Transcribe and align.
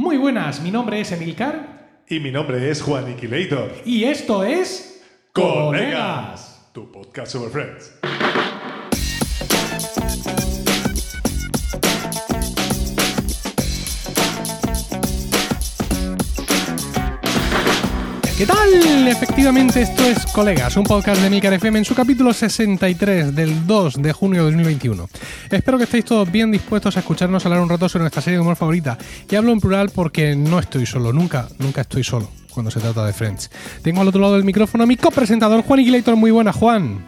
Muy 0.00 0.16
buenas, 0.16 0.62
mi 0.62 0.70
nombre 0.70 0.98
es 0.98 1.12
Emilcar 1.12 2.04
Y 2.08 2.20
mi 2.20 2.30
nombre 2.30 2.70
es 2.70 2.80
Juan 2.80 3.10
Iquilator. 3.10 3.70
y 3.84 4.04
esto 4.04 4.42
es 4.42 5.04
Colegas, 5.34 6.70
tu 6.72 6.90
podcast 6.90 7.32
sobre 7.32 7.50
Friends. 7.50 7.92
¿Qué 18.40 18.46
tal? 18.46 19.06
Efectivamente, 19.06 19.82
esto 19.82 20.02
es 20.02 20.24
Colegas, 20.32 20.74
un 20.78 20.84
podcast 20.84 21.20
de 21.20 21.28
Milcar 21.28 21.52
FM 21.52 21.80
en 21.80 21.84
su 21.84 21.94
capítulo 21.94 22.32
63 22.32 23.36
del 23.36 23.66
2 23.66 24.00
de 24.00 24.14
junio 24.14 24.40
de 24.40 24.52
2021. 24.52 25.10
Espero 25.50 25.76
que 25.76 25.84
estéis 25.84 26.06
todos 26.06 26.32
bien 26.32 26.50
dispuestos 26.50 26.96
a 26.96 27.00
escucharnos 27.00 27.44
hablar 27.44 27.60
un 27.60 27.68
rato 27.68 27.86
sobre 27.90 28.04
nuestra 28.04 28.22
serie 28.22 28.38
de 28.38 28.40
humor 28.40 28.56
favorita. 28.56 28.96
Y 29.30 29.36
hablo 29.36 29.52
en 29.52 29.60
plural 29.60 29.90
porque 29.94 30.34
no 30.36 30.58
estoy 30.58 30.86
solo, 30.86 31.12
nunca, 31.12 31.48
nunca 31.58 31.82
estoy 31.82 32.02
solo 32.02 32.30
cuando 32.48 32.70
se 32.70 32.80
trata 32.80 33.04
de 33.04 33.12
Friends. 33.12 33.50
Tengo 33.82 34.00
al 34.00 34.08
otro 34.08 34.22
lado 34.22 34.36
del 34.36 34.44
micrófono 34.44 34.84
a 34.84 34.86
mi 34.86 34.96
copresentador 34.96 35.60
Juan 35.60 35.80
Iquilator. 35.80 36.16
Muy 36.16 36.30
buena, 36.30 36.54
Juan. 36.54 37.04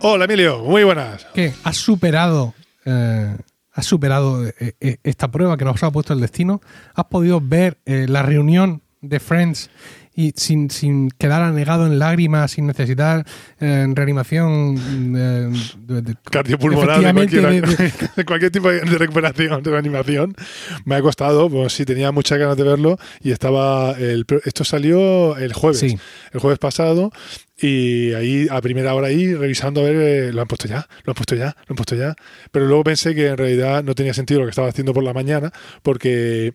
Hola 0.00 0.24
Emilio, 0.24 0.64
muy 0.64 0.82
buenas. 0.82 1.28
¿Qué? 1.32 1.54
¿Has 1.62 1.76
superado, 1.76 2.54
eh, 2.84 3.36
has 3.70 3.86
superado 3.86 4.48
eh, 4.48 4.74
eh, 4.80 4.96
esta 5.04 5.30
prueba 5.30 5.56
que 5.56 5.64
nos 5.64 5.80
ha 5.80 5.92
puesto 5.92 6.12
el 6.12 6.20
destino? 6.20 6.60
¿Has 6.96 7.04
podido 7.04 7.40
ver 7.40 7.78
eh, 7.86 8.06
la 8.08 8.22
reunión 8.24 8.82
de 9.00 9.20
Friends 9.20 9.70
y 10.14 10.32
sin, 10.36 10.70
sin 10.70 11.10
quedar 11.10 11.42
anegado 11.42 11.86
en 11.86 11.98
lágrimas, 11.98 12.50
sin 12.52 12.66
necesitar 12.66 13.24
eh, 13.60 13.86
reanimación 13.94 14.76
eh, 15.16 15.50
de- 15.78 16.02
de- 16.02 16.14
Cardiopulmonar 16.30 17.00
de 17.00 17.12
cualquier, 18.24 18.50
de- 18.50 18.50
tipo 18.50 18.68
de 18.70 18.80
de 18.80 18.98
recuperación, 18.98 19.62
de 19.62 19.70
reanimación. 19.70 20.34
Me 20.84 20.96
ha 20.96 21.02
costado, 21.02 21.48
pues 21.48 21.72
sí, 21.72 21.84
tenía 21.84 22.12
muchas 22.12 22.38
ganas 22.38 22.56
de 22.56 22.64
verlo 22.64 22.98
y 23.22 23.30
estaba. 23.30 23.92
El, 23.98 24.26
esto 24.44 24.64
salió 24.64 25.36
el 25.36 25.52
jueves, 25.52 25.78
Sí. 25.80 25.98
el 26.32 26.40
jueves 26.40 26.58
pasado. 26.58 27.10
Y 27.64 28.12
ahí, 28.14 28.48
a 28.50 28.60
primera 28.60 28.92
hora 28.94 29.06
ahí, 29.06 29.34
revisando 29.34 29.82
a 29.82 29.84
ver, 29.84 29.96
eh, 29.96 30.32
lo 30.32 30.40
han 30.42 30.48
puesto 30.48 30.66
ya, 30.66 30.88
lo 31.04 31.12
han 31.12 31.14
puesto 31.14 31.36
ya, 31.36 31.46
lo 31.66 31.72
han 31.72 31.76
puesto 31.76 31.94
ya. 31.94 32.16
Pero 32.50 32.66
luego 32.66 32.82
pensé 32.84 33.14
que 33.14 33.28
en 33.28 33.36
realidad 33.36 33.84
no 33.84 33.94
tenía 33.94 34.14
sentido 34.14 34.40
lo 34.40 34.46
que 34.46 34.50
estaba 34.50 34.68
haciendo 34.68 34.92
por 34.92 35.04
la 35.04 35.12
mañana, 35.12 35.52
porque, 35.82 36.54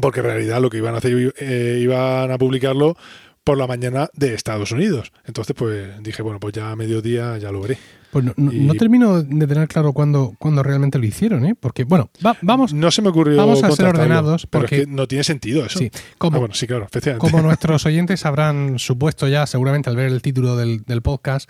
porque 0.00 0.20
en 0.20 0.26
realidad 0.26 0.60
lo 0.60 0.70
que 0.70 0.78
iban 0.78 0.94
a 0.94 0.98
hacer, 0.98 1.34
eh, 1.38 1.78
iban 1.80 2.30
a 2.30 2.38
publicarlo 2.38 2.96
por 3.44 3.56
la 3.58 3.66
mañana 3.68 4.08
de 4.14 4.34
Estados 4.34 4.72
Unidos. 4.72 5.12
Entonces, 5.24 5.54
pues 5.56 6.02
dije, 6.02 6.20
bueno, 6.22 6.40
pues 6.40 6.52
ya 6.54 6.72
a 6.72 6.76
mediodía 6.76 7.38
ya 7.38 7.52
lo 7.52 7.60
veré. 7.60 7.78
Pues 8.10 8.24
no, 8.24 8.32
no- 8.36 8.52
Y- 8.52 8.60
no 8.60 8.74
termino 8.74 9.22
de 9.22 9.46
tener 9.46 9.68
claro 9.68 9.92
cuándo, 9.92 10.34
cuándo 10.38 10.62
realmente 10.62 10.98
lo 10.98 11.04
hicieron, 11.04 11.44
¿eh? 11.44 11.54
Porque, 11.58 11.84
bueno, 11.84 12.08
va- 12.24 12.36
vamos, 12.40 12.72
No 12.72 12.90
se 12.90 13.02
me 13.02 13.08
ocurrió. 13.10 13.36
vamos 13.36 13.62
a 13.62 13.70
ser 13.70 13.86
ordenados, 13.86 14.46
pero 14.46 14.62
porque- 14.62 14.76
es 14.80 14.86
que 14.86 14.90
no 14.90 15.06
tiene 15.06 15.22
sentido 15.22 15.64
eso. 15.66 15.78
sí, 15.78 15.90
como, 16.18 16.36
Ah, 16.36 16.40
bueno, 16.40 16.54
sí, 16.54 16.66
claro. 16.66 16.88
Como 17.18 17.40
nuestros 17.42 17.84
oyentes 17.86 18.24
habrán 18.26 18.78
supuesto 18.78 19.28
ya, 19.28 19.46
seguramente 19.46 19.90
al 19.90 19.96
ver 19.96 20.06
el 20.10 20.22
título 20.22 20.56
del, 20.56 20.82
del 20.84 21.02
podcast, 21.02 21.48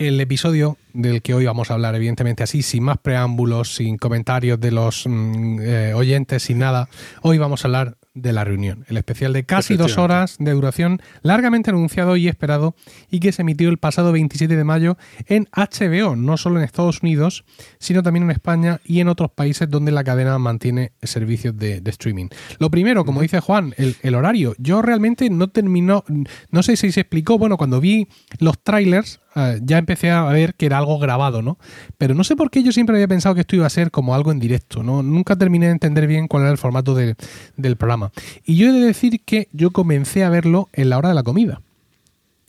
el 0.00 0.18
episodio 0.18 0.78
del 0.94 1.20
que 1.20 1.34
hoy 1.34 1.44
vamos 1.44 1.70
a 1.70 1.74
hablar, 1.74 1.94
evidentemente 1.94 2.42
así, 2.42 2.62
sin 2.62 2.82
más 2.84 2.96
preámbulos, 2.96 3.74
sin 3.74 3.98
comentarios 3.98 4.58
de 4.58 4.70
los 4.70 5.04
mm, 5.06 5.60
eh, 5.60 5.94
oyentes, 5.94 6.42
sin 6.42 6.58
nada, 6.58 6.88
hoy 7.20 7.36
vamos 7.36 7.62
a 7.62 7.68
hablar 7.68 7.98
de 8.14 8.32
la 8.32 8.42
reunión, 8.42 8.84
el 8.88 8.96
especial 8.96 9.32
de 9.32 9.44
casi 9.44 9.76
dos 9.76 9.98
horas 9.98 10.36
de 10.38 10.52
duración, 10.52 11.00
largamente 11.22 11.70
anunciado 11.70 12.16
y 12.16 12.28
esperado, 12.28 12.74
y 13.10 13.20
que 13.20 13.30
se 13.30 13.42
emitió 13.42 13.68
el 13.68 13.76
pasado 13.76 14.10
27 14.10 14.56
de 14.56 14.64
mayo 14.64 14.96
en 15.26 15.48
HBO, 15.52 16.16
no 16.16 16.36
solo 16.38 16.58
en 16.58 16.64
Estados 16.64 17.02
Unidos, 17.02 17.44
sino 17.78 18.02
también 18.02 18.24
en 18.24 18.30
España 18.30 18.80
y 18.84 19.00
en 19.00 19.08
otros 19.08 19.30
países 19.30 19.68
donde 19.68 19.92
la 19.92 20.02
cadena 20.02 20.38
mantiene 20.38 20.92
servicios 21.02 21.56
de, 21.56 21.82
de 21.82 21.90
streaming. 21.90 22.28
Lo 22.58 22.70
primero, 22.70 23.04
como 23.04 23.20
dice 23.20 23.40
Juan, 23.40 23.74
el, 23.76 23.94
el 24.02 24.14
horario. 24.14 24.54
Yo 24.58 24.82
realmente 24.82 25.28
no 25.30 25.48
terminó, 25.48 26.04
no 26.50 26.62
sé 26.62 26.76
si 26.76 26.90
se 26.90 27.02
explicó, 27.02 27.38
bueno, 27.38 27.58
cuando 27.58 27.80
vi 27.80 28.08
los 28.38 28.58
trailers, 28.60 29.20
ya 29.62 29.78
empecé 29.78 30.10
a 30.10 30.24
ver 30.24 30.54
que 30.54 30.66
era 30.66 30.78
algo 30.78 30.98
grabado, 30.98 31.42
¿no? 31.42 31.58
Pero 31.98 32.14
no 32.14 32.24
sé 32.24 32.36
por 32.36 32.50
qué 32.50 32.62
yo 32.62 32.72
siempre 32.72 32.96
había 32.96 33.08
pensado 33.08 33.34
que 33.34 33.42
esto 33.42 33.56
iba 33.56 33.66
a 33.66 33.70
ser 33.70 33.90
como 33.90 34.14
algo 34.14 34.32
en 34.32 34.38
directo, 34.40 34.82
¿no? 34.82 35.02
Nunca 35.02 35.36
terminé 35.36 35.66
de 35.66 35.72
entender 35.72 36.06
bien 36.06 36.26
cuál 36.28 36.42
era 36.44 36.52
el 36.52 36.58
formato 36.58 36.94
de- 36.94 37.14
del 37.56 37.76
programa. 37.76 38.10
Y 38.44 38.56
yo 38.56 38.68
he 38.68 38.72
de 38.72 38.80
decir 38.86 39.20
que 39.24 39.48
yo 39.52 39.70
comencé 39.70 40.24
a 40.24 40.30
verlo 40.30 40.68
en 40.72 40.90
la 40.90 40.98
hora 40.98 41.10
de 41.10 41.14
la 41.14 41.22
comida. 41.22 41.60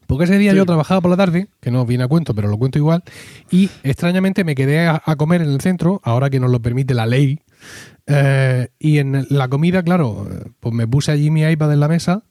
Porque 0.07 0.25
ese 0.25 0.37
día 0.37 0.51
Sí. 0.51 0.57
yo 0.57 0.65
trabajaba 0.65 0.99
por 0.99 1.09
la 1.11 1.15
tarde, 1.17 1.47
que 1.61 1.71
no 1.71 1.85
viene 1.85 2.03
a 2.03 2.07
cuento, 2.09 2.35
pero 2.35 2.49
lo 2.49 2.57
cuento 2.57 2.77
igual, 2.77 3.01
y 3.49 3.69
extrañamente 3.83 4.43
me 4.43 4.55
quedé 4.55 4.85
a, 4.87 5.01
a 5.05 5.15
comer 5.15 5.41
en 5.41 5.49
el 5.51 5.61
centro, 5.61 6.01
ahora 6.03 6.29
que 6.29 6.39
nos 6.41 6.51
lo 6.51 6.61
permite 6.61 6.93
la 6.93 7.05
ley. 7.05 7.39
eh, 8.07 8.69
y 8.79 8.97
en 8.97 9.25
la 9.29 9.47
comida, 9.47 9.83
claro, 9.83 10.27
pues 10.59 10.73
me 10.73 10.87
puse 10.87 11.11
allí 11.11 11.29
mi 11.29 11.43
iPad 11.43 11.71
en 11.73 11.79
la 11.79 11.87
mesa 11.87 12.23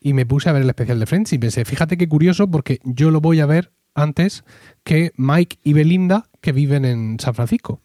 y 0.00 0.14
me 0.14 0.26
puse 0.26 0.48
a 0.48 0.52
ver 0.52 0.62
el 0.62 0.68
especial 0.70 0.98
de 0.98 1.06
Friends 1.06 1.32
y 1.34 1.38
pensé, 1.38 1.64
fíjate 1.64 1.96
qué 1.96 2.08
curioso, 2.08 2.50
porque 2.50 2.80
yo 2.82 3.10
lo 3.10 3.20
voy 3.20 3.38
a 3.40 3.46
ver 3.46 3.70
antes 3.94 4.44
que 4.84 5.12
Mike 5.16 5.58
y 5.64 5.72
Belinda, 5.72 6.28
que 6.40 6.52
viven 6.52 6.84
en 6.84 7.18
San 7.20 7.34
Francisco. 7.34 7.80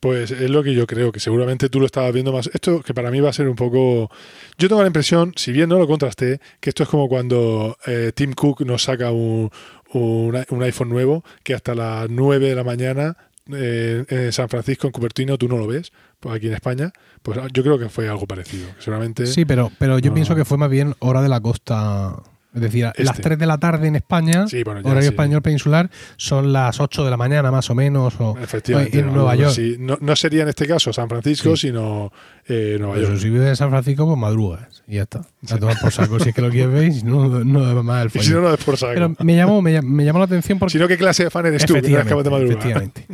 Pues 0.00 0.30
es 0.30 0.48
lo 0.48 0.62
que 0.62 0.72
yo 0.72 0.86
creo, 0.86 1.12
que 1.12 1.20
seguramente 1.20 1.68
tú 1.68 1.78
lo 1.78 1.84
estabas 1.84 2.12
viendo 2.14 2.32
más. 2.32 2.48
Esto 2.54 2.80
que 2.82 2.94
para 2.94 3.10
mí 3.10 3.20
va 3.20 3.28
a 3.28 3.32
ser 3.34 3.48
un 3.48 3.54
poco... 3.56 4.10
Yo 4.56 4.68
tengo 4.68 4.80
la 4.80 4.86
impresión, 4.86 5.34
si 5.36 5.52
bien 5.52 5.68
no 5.68 5.78
lo 5.78 5.86
contrasté, 5.86 6.40
que 6.60 6.70
esto 6.70 6.84
es 6.84 6.88
como 6.88 7.06
cuando 7.06 7.76
eh, 7.86 8.10
Tim 8.14 8.32
Cook 8.32 8.62
nos 8.64 8.84
saca 8.84 9.10
un, 9.10 9.50
un, 9.92 10.42
un 10.48 10.62
iPhone 10.62 10.88
nuevo, 10.88 11.22
que 11.42 11.52
hasta 11.52 11.74
las 11.74 12.08
9 12.08 12.48
de 12.48 12.54
la 12.54 12.64
mañana 12.64 13.14
eh, 13.52 14.04
en 14.08 14.32
San 14.32 14.48
Francisco, 14.48 14.86
en 14.86 14.92
Cupertino, 14.94 15.36
tú 15.36 15.48
no 15.48 15.58
lo 15.58 15.66
ves, 15.66 15.92
pues 16.18 16.34
aquí 16.34 16.46
en 16.46 16.54
España, 16.54 16.92
pues 17.22 17.38
yo 17.52 17.62
creo 17.62 17.78
que 17.78 17.90
fue 17.90 18.08
algo 18.08 18.26
parecido. 18.26 18.68
seguramente... 18.78 19.26
Sí, 19.26 19.44
pero, 19.44 19.70
pero 19.78 19.98
yo 19.98 20.08
No. 20.10 20.14
pienso 20.14 20.34
que 20.34 20.46
fue 20.46 20.56
más 20.56 20.70
bien 20.70 20.94
hora 21.00 21.20
de 21.20 21.28
la 21.28 21.40
costa. 21.40 22.14
Es 22.54 22.60
decir, 22.60 22.84
las 22.84 22.94
Este. 22.98 23.22
3 23.22 23.38
de 23.38 23.46
la 23.46 23.58
tarde 23.58 23.86
en 23.88 23.96
España, 23.96 24.46
Sí, 24.48 24.62
bueno, 24.64 24.80
ya 24.80 24.88
horario 24.90 25.08
sí. 25.08 25.14
español 25.14 25.40
peninsular, 25.42 25.88
son 26.16 26.52
las 26.52 26.80
8 26.80 27.04
de 27.04 27.10
la 27.10 27.16
mañana 27.16 27.50
más 27.52 27.70
o 27.70 27.74
menos, 27.74 28.14
o 28.18 28.36
Efectivamente. 28.42 28.98
en 28.98 29.12
Nueva 29.12 29.36
York. 29.36 29.56
No, 29.78 29.96
no 30.00 30.16
sería 30.16 30.42
en 30.42 30.48
este 30.48 30.66
caso 30.66 30.92
San 30.92 31.08
Francisco, 31.08 31.56
sino 31.56 32.12
eh, 32.48 32.76
Nueva 32.80 32.94
Pero 32.94 33.08
York. 33.08 33.20
si 33.20 33.30
vives 33.30 33.48
en 33.50 33.56
San 33.56 33.70
Francisco, 33.70 34.04
pues 34.06 34.18
madrugas 34.18 34.82
y 34.88 34.96
ya 34.96 35.02
está. 35.02 35.20
A 35.50 35.56
tomar 35.58 35.78
por 35.80 35.92
saco, 35.92 36.18
si 36.18 36.30
es 36.30 36.34
que 36.34 36.42
lo 36.42 36.50
quieres 36.50 36.72
ver, 36.72 36.88
y 36.92 37.02
no, 37.04 37.44
no 37.44 37.82
más 37.84 38.02
el 38.02 38.08
Y 38.08 38.10
follón. 38.10 38.24
si 38.26 38.32
no, 38.32 38.40
no 38.40 38.52
es 38.54 38.64
por 38.64 38.76
saco. 38.76 38.92
Pero 38.94 39.14
me 39.20 39.36
llamó, 39.36 39.62
me, 39.62 39.80
me 39.82 40.04
llamó 40.04 40.18
la 40.18 40.24
atención 40.24 40.58
porque... 40.58 40.72
Si 40.72 40.78
no, 40.78 40.88
¿qué 40.88 40.96
clase 40.96 41.24
de 41.24 41.30
fan 41.30 41.46
eres 41.46 41.64
tú? 41.64 41.74
Que 41.74 41.82
no 41.82 41.98
acabas 42.00 42.24
de 42.24 42.30
madrugar. 42.30 42.56
efectivamente. 42.58 43.06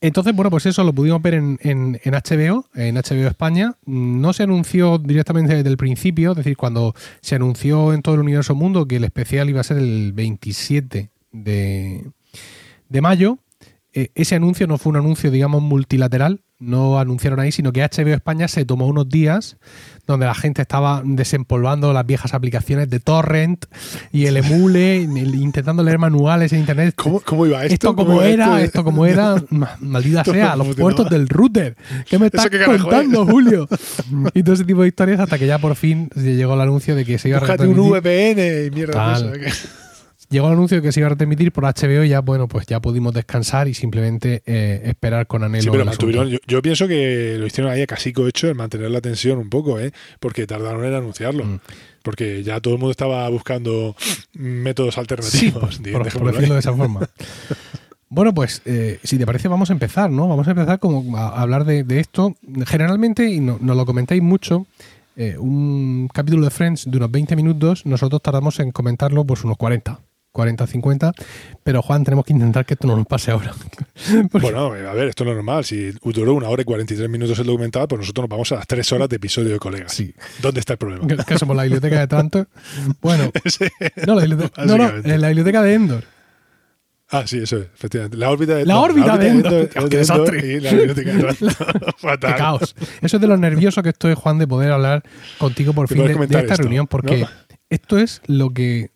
Entonces, 0.00 0.34
bueno, 0.36 0.50
pues 0.50 0.66
eso 0.66 0.84
lo 0.84 0.92
pudimos 0.92 1.22
ver 1.22 1.34
en, 1.34 1.58
en- 1.62 1.98
en 2.04 2.12
HBO, 2.14 2.66
en 2.74 2.96
HBO 2.96 3.26
España. 3.28 3.74
No 3.86 4.32
se 4.34 4.42
anunció 4.42 4.98
directamente 4.98 5.54
desde 5.54 5.68
el 5.70 5.76
principio, 5.78 6.32
es 6.32 6.36
decir, 6.36 6.56
cuando 6.56 6.94
se 7.22 7.34
anunció 7.34 7.92
en 7.94 8.02
todo 8.02 8.14
el 8.14 8.20
universo 8.20 8.54
mundo 8.54 8.75
que 8.84 8.96
el 8.96 9.04
especial 9.04 9.48
iba 9.48 9.60
a 9.60 9.64
ser 9.64 9.78
el 9.78 10.12
27 10.12 11.10
de, 11.32 12.04
de 12.88 13.00
mayo. 13.00 13.38
eh, 13.94 14.10
ese 14.14 14.34
anuncio 14.34 14.66
no 14.66 14.76
fue 14.76 14.90
un 14.90 14.96
anuncio, 14.96 15.30
digamos, 15.30 15.62
multilateral, 15.62 16.42
no 16.58 16.98
anunciaron 16.98 17.38
ahí, 17.40 17.52
sino 17.52 17.70
que 17.72 17.82
HBO 17.82 18.14
España 18.14 18.48
se 18.48 18.64
tomó 18.64 18.86
unos 18.86 19.08
días 19.08 19.56
donde 20.06 20.24
la 20.26 20.34
gente 20.34 20.62
estaba 20.62 21.02
desempolvando 21.04 21.92
las 21.92 22.06
viejas 22.06 22.32
aplicaciones 22.32 22.88
de 22.88 23.00
Torrent 23.00 23.66
y 24.12 24.26
el 24.26 24.36
emule, 24.36 24.98
intentando 25.00 25.82
leer 25.82 25.98
manuales 25.98 26.52
en 26.52 26.60
internet. 26.60 26.94
¿Cómo, 26.96 27.20
cómo 27.20 27.44
iba 27.44 27.62
esto? 27.64 27.74
Esto 27.74 27.94
¿Cómo 27.96 28.08
como 28.10 28.22
era, 28.22 28.44
esto? 28.46 28.58
esto 28.58 28.84
como 28.84 29.04
era, 29.04 29.34
ma- 29.50 29.76
maldita 29.80 30.24
sea, 30.24 30.54
los 30.56 30.76
puertos 30.76 31.10
del 31.10 31.28
router. 31.28 31.76
¿Qué 32.08 32.18
me 32.18 32.26
estás 32.26 32.48
qué 32.48 32.64
contando, 32.64 33.22
es? 33.24 33.30
Julio? 33.30 33.68
Y 34.34 34.42
todo 34.42 34.54
ese 34.54 34.64
tipo 34.64 34.82
de 34.82 34.88
historias 34.88 35.20
hasta 35.20 35.38
que 35.38 35.46
ya 35.46 35.58
por 35.58 35.74
fin 35.76 36.08
llegó 36.14 36.54
el 36.54 36.60
anuncio 36.60 36.94
de 36.94 37.04
que 37.04 37.18
se 37.18 37.28
iba 37.28 37.38
a 37.38 37.40
Búscate 37.40 37.66
un. 37.66 37.90
VPN 37.90 38.66
y 38.66 38.70
mierda. 38.70 39.18
Llegó 40.28 40.46
el 40.48 40.54
anuncio 40.54 40.76
de 40.78 40.82
que 40.82 40.90
se 40.92 41.00
iba 41.00 41.06
a 41.06 41.10
retransmitir 41.10 41.52
por 41.52 41.64
HBO 41.64 42.02
y 42.04 42.08
ya, 42.08 42.20
bueno, 42.20 42.48
pues 42.48 42.66
ya 42.66 42.80
pudimos 42.80 43.14
descansar 43.14 43.68
y 43.68 43.74
simplemente 43.74 44.42
eh, 44.46 44.82
esperar 44.84 45.26
con 45.26 45.44
anhelo. 45.44 45.62
Sí, 45.62 45.68
pero 45.70 45.84
mantuvieron- 45.84 46.28
yo, 46.28 46.38
yo 46.46 46.62
pienso 46.62 46.88
que 46.88 47.36
lo 47.38 47.46
hicieron 47.46 47.72
ahí 47.72 47.82
a 47.82 47.86
casico 47.86 48.26
hecho 48.26 48.48
en 48.48 48.56
mantener 48.56 48.90
la 48.90 49.00
tensión 49.00 49.38
un 49.38 49.48
poco, 49.50 49.78
¿eh? 49.78 49.92
Porque 50.18 50.46
tardaron 50.46 50.84
en 50.84 50.94
anunciarlo. 50.94 51.44
Mm. 51.44 51.60
Porque 52.02 52.42
ya 52.44 52.60
todo 52.60 52.74
el 52.74 52.80
mundo 52.80 52.90
estaba 52.92 53.28
buscando 53.28 53.94
métodos 54.34 54.94
Sí, 54.94 55.00
alternativos. 55.00 55.60
por, 55.76 55.82
Di- 55.82 55.92
por- 55.92 56.12
por 56.12 56.32
decirlo 56.32 56.54
de 56.54 56.60
esa 56.60 56.72
forma. 56.74 57.00
Bueno, 58.08 58.32
pues 58.32 58.62
eh, 58.64 59.00
si 59.02 59.18
te 59.18 59.26
parece 59.26 59.48
vamos 59.48 59.68
a 59.70 59.72
empezar, 59.72 60.10
¿no? 60.12 60.28
Vamos 60.28 60.46
a 60.46 60.52
empezar 60.52 60.78
como 60.78 61.16
a 61.16 61.40
hablar 61.42 61.64
de, 61.64 61.82
de 61.82 61.98
esto. 61.98 62.36
Generalmente, 62.64 63.28
y 63.28 63.40
no- 63.40 63.58
nos 63.60 63.76
lo 63.76 63.84
comentáis 63.84 64.22
mucho, 64.22 64.66
eh, 65.16 65.36
un 65.38 66.08
capítulo 66.14 66.44
de 66.44 66.50
Friends 66.50 66.88
de 66.88 66.96
unos 66.98 67.10
20 67.10 67.34
minutos, 67.34 67.84
nosotros 67.84 68.22
tardamos 68.22 68.60
en 68.60 68.70
comentarlo 68.70 69.24
pues 69.24 69.42
unos 69.42 69.56
40. 69.56 69.98
40, 70.36 70.66
50, 70.66 71.12
pero 71.64 71.82
Juan, 71.82 72.04
tenemos 72.04 72.24
que 72.24 72.32
intentar 72.34 72.64
que 72.66 72.74
esto 72.74 72.86
no 72.86 72.94
nos 72.96 73.06
pase 73.06 73.30
ahora. 73.30 73.52
Porque- 74.30 74.38
Bueno, 74.52 74.66
a 74.66 74.92
ver, 74.94 75.08
esto 75.08 75.24
es 75.24 75.28
lo 75.28 75.34
normal. 75.34 75.64
Si 75.64 75.90
duró 76.02 76.34
una 76.34 76.48
hora 76.48 76.62
y 76.62 76.64
43 76.64 77.08
minutos 77.08 77.38
el 77.38 77.46
documental, 77.46 77.88
pues 77.88 78.00
nosotros 78.00 78.24
nos 78.24 78.30
vamos 78.30 78.52
a 78.52 78.56
las 78.56 78.66
tres 78.66 78.92
horas 78.92 79.08
de 79.08 79.16
episodio 79.16 79.50
de 79.50 79.58
colegas. 79.58 79.92
Sí. 79.92 80.14
¿Dónde 80.42 80.60
está 80.60 80.74
el 80.74 80.78
problema? 80.78 81.06
que, 81.06 81.16
que 81.16 81.38
somos 81.38 81.56
la 81.56 81.62
biblioteca 81.64 81.98
de 82.00 82.06
Trantor. 82.06 82.48
Bueno, 83.00 83.30
Sí. 83.46 83.64
no, 84.06 84.14
la 84.14 84.20
biblioteca, 84.22 84.64
no, 84.66 84.76
no, 84.78 84.88
en 85.02 85.20
la 85.20 85.28
biblioteca 85.28 85.62
de 85.62 85.74
Endor. 85.74 86.04
Ah, 87.08 87.22
sí, 87.24 87.38
eso 87.38 87.58
es, 87.58 87.66
efectivamente. 87.72 88.16
La 88.16 88.30
órbita 88.30 88.56
de 88.56 88.66
La 88.66 88.74
no, 88.74 88.82
órbita 88.82 89.16
de 89.16 89.28
Endor. 89.28 89.52
Endor, 89.52 89.68
Qué 89.68 89.78
de 89.78 89.84
Endor 89.84 89.98
desastre. 90.00 90.52
y 90.54 90.60
la 90.60 90.70
biblioteca 90.72 91.10
de 91.12 91.16
Endor. 91.20 91.36
Qué 91.36 91.92
Fatal. 91.98 92.34
caos. 92.36 92.74
Eso 93.00 93.16
es 93.16 93.20
de 93.20 93.26
lo 93.28 93.36
nervioso 93.36 93.82
que 93.82 93.90
estoy, 93.90 94.14
Juan, 94.14 94.38
de 94.38 94.46
poder 94.48 94.72
hablar 94.72 95.02
contigo 95.38 95.72
por 95.72 95.86
fin 95.88 95.98
de, 96.04 96.14
de 96.14 96.24
esta 96.24 96.40
esto, 96.40 96.56
reunión, 96.56 96.88
porque 96.88 97.18
¿no? 97.20 97.28
esto 97.70 97.98
es 97.98 98.22
lo 98.26 98.50
que, 98.50 98.90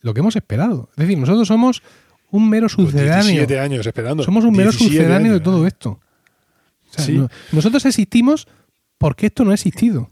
lo 0.00 0.14
que 0.14 0.20
hemos 0.20 0.36
esperado. 0.36 0.88
Es 0.92 0.96
decir, 0.98 1.18
nosotros 1.18 1.46
somos 1.48 1.82
un 2.30 2.48
mero 2.48 2.68
sucedáneo. 2.68 3.22
17 3.24 3.58
años 3.60 3.86
esperando. 3.86 4.22
Somos 4.22 4.44
un 4.44 4.52
mero 4.52 4.70
17 4.70 4.96
sucedáneo 4.96 5.32
de 5.34 5.40
todo 5.40 5.64
¿eh? 5.64 5.68
esto. 5.68 5.90
O 5.90 6.92
sea, 6.92 7.04
Sí. 7.04 7.12
no- 7.18 7.28
nosotros 7.52 7.84
existimos 7.86 8.46
porque 8.98 9.26
esto 9.26 9.44
no 9.44 9.50
ha 9.50 9.54
existido. 9.54 10.10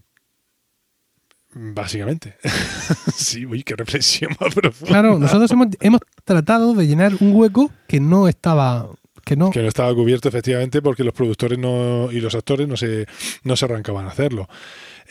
Básicamente. 1.53 2.35
sí, 3.15 3.45
uy, 3.45 3.63
qué 3.63 3.75
reflexión 3.75 4.31
más 4.39 4.53
profunda. 4.53 4.87
Claro, 4.91 5.17
nosotros 5.19 5.49
hemos, 5.51 5.67
hemos 5.79 6.01
tratado 6.23 6.73
de 6.75 6.85
llenar 6.87 7.13
un 7.19 7.35
hueco 7.35 7.71
que 7.87 7.99
no 7.99 8.27
estaba. 8.27 8.87
Que 9.25 9.35
no. 9.35 9.49
Que 9.49 9.61
no 9.61 9.67
estaba 9.67 9.93
cubierto 9.93 10.27
efectivamente 10.29 10.81
porque 10.81 11.03
los 11.03 11.13
productores 11.13 11.57
no, 11.57 12.11
y 12.11 12.19
los 12.19 12.35
actores 12.35 12.67
no 12.67 12.77
se, 12.77 13.07
no 13.43 13.55
se 13.55 13.65
arrancaban 13.65 14.05
a 14.05 14.09
hacerlo. 14.09 14.47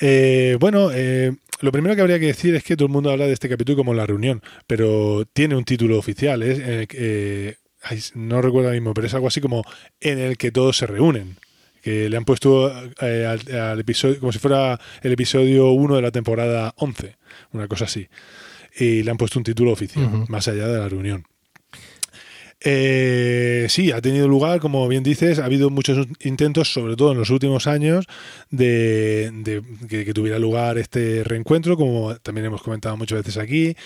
Eh, 0.00 0.56
bueno, 0.60 0.90
eh, 0.92 1.36
lo 1.60 1.72
primero 1.72 1.94
que 1.94 2.02
habría 2.02 2.18
que 2.18 2.26
decir 2.26 2.54
es 2.54 2.62
que 2.62 2.76
todo 2.76 2.86
el 2.86 2.92
mundo 2.92 3.10
habla 3.10 3.26
de 3.26 3.32
este 3.32 3.48
capítulo 3.48 3.76
como 3.76 3.94
la 3.94 4.06
reunión, 4.06 4.42
pero 4.66 5.24
tiene 5.32 5.56
un 5.56 5.64
título 5.64 5.98
oficial. 5.98 6.42
Es, 6.42 6.58
eh, 6.58 6.86
eh, 6.92 7.56
no 8.14 8.42
recuerdo 8.42 8.68
ahora 8.68 8.78
mismo, 8.78 8.94
pero 8.94 9.06
es 9.06 9.14
algo 9.14 9.28
así 9.28 9.40
como 9.40 9.64
en 10.00 10.18
el 10.18 10.36
que 10.36 10.52
todos 10.52 10.76
se 10.76 10.86
reúnen. 10.86 11.36
Que 11.82 12.08
le 12.08 12.16
han 12.16 12.24
puesto 12.24 12.72
eh, 13.00 13.24
al, 13.24 13.56
al 13.56 13.80
episodio 13.80 14.18
como 14.18 14.32
si 14.32 14.38
fuera 14.38 14.78
el 15.00 15.12
episodio 15.12 15.70
1 15.70 15.96
de 15.96 16.02
la 16.02 16.10
temporada 16.10 16.72
11, 16.76 17.16
una 17.52 17.68
cosa 17.68 17.84
así. 17.84 18.08
Y 18.76 19.02
le 19.02 19.10
han 19.10 19.16
puesto 19.16 19.38
un 19.38 19.44
título 19.44 19.72
oficial, 19.72 20.26
más 20.28 20.48
allá 20.48 20.68
de 20.68 20.78
la 20.78 20.88
reunión. 20.88 21.24
Eh, 22.60 23.66
sí, 23.68 23.92
ha 23.92 24.00
tenido 24.00 24.26
lugar, 24.26 24.58
como 24.60 24.88
bien 24.88 25.04
dices, 25.04 25.38
ha 25.38 25.44
habido 25.44 25.70
muchos 25.70 26.08
intentos, 26.20 26.72
sobre 26.72 26.96
todo 26.96 27.12
en 27.12 27.18
los 27.18 27.30
últimos 27.30 27.66
años, 27.68 28.06
de, 28.50 29.62
que 29.88 30.12
tuviera 30.12 30.38
lugar 30.40 30.76
este 30.78 31.22
reencuentro, 31.24 31.76
como 31.76 32.16
también 32.16 32.46
hemos 32.46 32.62
comentado 32.62 32.96
muchas 32.96 33.18
veces 33.20 33.36
aquí. 33.36 33.76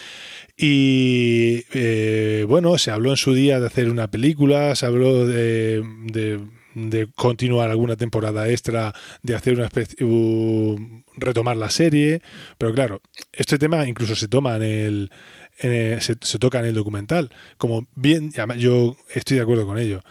Y 0.56 1.64
eh, 1.74 2.44
bueno, 2.48 2.78
se 2.78 2.90
habló 2.90 3.10
en 3.10 3.16
su 3.16 3.34
día 3.34 3.60
de 3.60 3.66
hacer 3.66 3.88
una 3.90 4.10
película, 4.10 4.74
se 4.76 4.86
habló 4.86 5.26
de, 5.26 5.82
de- 6.06 6.40
de 6.74 7.06
continuar 7.14 7.68
alguna 7.70 7.96
temporada 7.96 8.48
extra, 8.48 8.94
de 9.22 9.34
hacer 9.34 9.52
una 9.54 9.66
especie, 9.66 10.02
uh, 10.06 10.78
retomar 11.16 11.54
la 11.54 11.68
serie, 11.68 12.22
pero 12.56 12.72
claro, 12.72 13.02
este 13.30 13.58
tema 13.58 13.86
incluso 13.86 14.14
se 14.16 14.26
toma 14.26 14.56
en 14.56 14.62
el, 14.62 15.10
el- 15.58 16.00
se, 16.00 16.16
se 16.20 16.38
toca 16.38 16.60
en 16.60 16.66
el 16.66 16.74
documental, 16.74 17.30
como 17.56 17.86
bien, 17.94 18.32
yo 18.58 18.96
estoy 19.14 19.36
de 19.36 19.42
acuerdo 19.42 19.66
con 19.66 19.78
ello. 19.78 20.02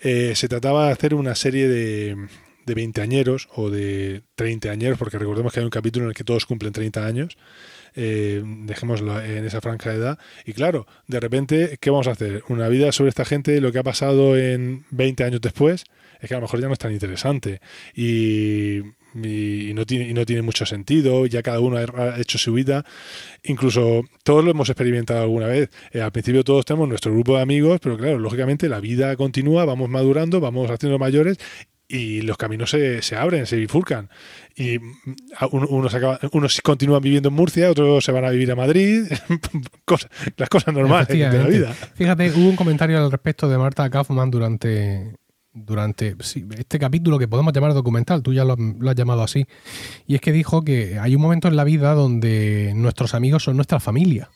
Eh, 0.00 0.32
se 0.36 0.48
trataba 0.48 0.86
de 0.86 0.92
hacer 0.92 1.14
una 1.14 1.34
serie 1.34 1.68
de, 1.68 2.16
de 2.66 2.74
20 2.74 3.00
añeros 3.00 3.48
o 3.54 3.70
de 3.70 4.22
30 4.36 4.70
añeros, 4.70 4.98
porque 4.98 5.18
recordemos 5.18 5.52
que 5.52 5.60
hay 5.60 5.64
un 5.64 5.70
capítulo 5.70 6.04
en 6.04 6.10
el 6.10 6.14
que 6.14 6.24
todos 6.24 6.46
cumplen 6.46 6.72
30 6.72 7.04
años. 7.06 7.36
Eh, 7.96 8.42
dejémoslo 8.44 9.20
en 9.20 9.44
esa 9.44 9.60
franja 9.60 9.90
de 9.90 9.96
edad. 9.96 10.18
Y 10.44 10.52
claro, 10.52 10.86
de 11.08 11.18
repente, 11.18 11.78
¿qué 11.80 11.90
vamos 11.90 12.06
a 12.06 12.12
hacer? 12.12 12.44
Una 12.48 12.68
vida 12.68 12.92
sobre 12.92 13.08
esta 13.08 13.24
gente, 13.24 13.60
lo 13.60 13.72
que 13.72 13.78
ha 13.80 13.82
pasado 13.82 14.36
en 14.38 14.84
20 14.90 15.24
años 15.24 15.40
después, 15.40 15.84
es 16.20 16.28
que 16.28 16.34
a 16.34 16.38
lo 16.38 16.42
mejor 16.42 16.60
ya 16.60 16.66
no 16.68 16.74
es 16.74 16.78
tan 16.78 16.92
interesante. 16.92 17.60
Y, 17.96 18.82
y 19.14 19.72
no, 19.74 19.86
tiene, 19.86 20.08
y 20.08 20.14
no 20.14 20.24
tiene 20.26 20.42
mucho 20.42 20.66
sentido, 20.66 21.26
ya 21.26 21.42
cada 21.42 21.60
uno 21.60 21.76
ha 21.78 22.18
hecho 22.20 22.38
su 22.38 22.52
vida. 22.52 22.84
Incluso 23.44 24.02
todos 24.24 24.44
lo 24.44 24.50
hemos 24.50 24.68
experimentado 24.68 25.22
alguna 25.22 25.46
vez. 25.46 25.70
Eh, 25.92 26.00
al 26.00 26.12
principio 26.12 26.44
todos 26.44 26.64
tenemos 26.64 26.88
nuestro 26.88 27.12
grupo 27.12 27.36
de 27.36 27.42
amigos, 27.42 27.80
pero 27.82 27.96
claro, 27.96 28.18
lógicamente 28.18 28.68
la 28.68 28.80
vida 28.80 29.16
continúa, 29.16 29.64
vamos 29.64 29.88
madurando, 29.88 30.40
vamos 30.40 30.70
haciendo 30.70 30.98
mayores 30.98 31.38
y 31.90 32.20
los 32.20 32.36
caminos 32.36 32.68
se, 32.68 33.00
se 33.00 33.16
abren, 33.16 33.46
se 33.46 33.56
bifurcan. 33.56 34.10
Y 34.54 34.78
mm, 34.78 34.92
unos, 35.52 35.96
unos 36.32 36.60
continúan 36.60 37.00
viviendo 37.00 37.30
en 37.30 37.34
Murcia, 37.34 37.70
otros 37.70 38.04
se 38.04 38.12
van 38.12 38.26
a 38.26 38.30
vivir 38.30 38.50
a 38.52 38.56
Madrid. 38.56 39.04
Cosas- 39.86 40.10
las 40.36 40.48
cosas 40.50 40.74
normales 40.74 41.08
de 41.08 41.18
la 41.18 41.46
vida. 41.46 41.72
Fíjate, 41.94 42.30
hubo 42.32 42.50
un 42.50 42.56
comentario 42.56 43.02
al 43.02 43.10
respecto 43.10 43.48
de 43.48 43.56
Marta 43.56 43.88
Kaufman 43.88 44.30
durante, 44.30 45.14
durante 45.52 46.16
sí, 46.20 46.46
este 46.56 46.78
capítulo 46.78 47.18
que 47.18 47.28
podemos 47.28 47.52
llamar 47.52 47.74
documental, 47.74 48.22
tú 48.22 48.32
ya 48.32 48.44
lo, 48.44 48.56
lo 48.56 48.90
has 48.90 48.96
llamado 48.96 49.22
así, 49.22 49.46
y 50.06 50.14
es 50.14 50.20
que 50.20 50.32
dijo 50.32 50.62
que 50.62 50.98
hay 50.98 51.14
un 51.16 51.22
momento 51.22 51.48
en 51.48 51.56
la 51.56 51.64
vida 51.64 51.94
donde 51.94 52.72
nuestros 52.76 53.14
amigos 53.14 53.44
son 53.44 53.56
nuestra 53.56 53.80
familia. 53.80 54.30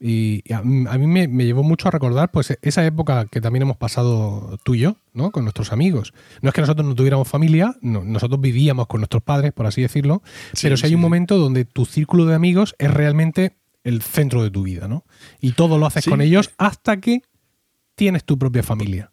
Y 0.00 0.42
y 0.42 0.52
a, 0.54 0.60
a 0.60 0.62
mí 0.62 1.06
me, 1.06 1.28
me 1.28 1.44
llevó 1.44 1.62
mucho 1.62 1.88
a 1.88 1.90
recordar 1.90 2.30
pues 2.30 2.56
esa 2.62 2.86
época 2.86 3.26
que 3.26 3.42
también 3.42 3.62
hemos 3.64 3.76
pasado 3.76 4.58
tú 4.64 4.74
y 4.74 4.78
yo, 4.80 4.96
¿no? 5.12 5.30
Con 5.32 5.44
nuestros 5.44 5.70
amigos. 5.70 6.14
No 6.40 6.48
es 6.48 6.54
que 6.54 6.62
nosotros 6.62 6.86
no 6.86 6.94
tuviéramos 6.94 7.28
familia, 7.28 7.76
no, 7.82 8.02
nosotros 8.02 8.40
vivíamos 8.40 8.86
con 8.86 9.00
nuestros 9.00 9.22
padres, 9.22 9.52
por 9.52 9.66
así 9.66 9.82
decirlo, 9.82 10.22
Sí, 10.54 10.60
pero 10.62 10.78
si 10.78 10.86
hay 10.86 10.90
sí, 10.90 10.94
un 10.94 11.00
sí. 11.00 11.02
momento 11.02 11.36
donde 11.36 11.66
tu 11.66 11.84
círculo 11.84 12.24
de 12.24 12.34
amigos 12.34 12.74
es 12.78 12.90
realmente 12.90 13.58
el 13.84 14.00
centro 14.00 14.42
de 14.42 14.50
tu 14.50 14.62
vida, 14.62 14.88
¿no? 14.88 15.04
Y 15.42 15.52
todo 15.52 15.76
lo 15.76 15.84
haces 15.84 16.06
con 16.06 16.22
ellos 16.22 16.52
hasta 16.56 16.98
que 16.98 17.20
tienes 17.96 18.24
tu 18.24 18.38
propia 18.38 18.62
familia. 18.62 19.10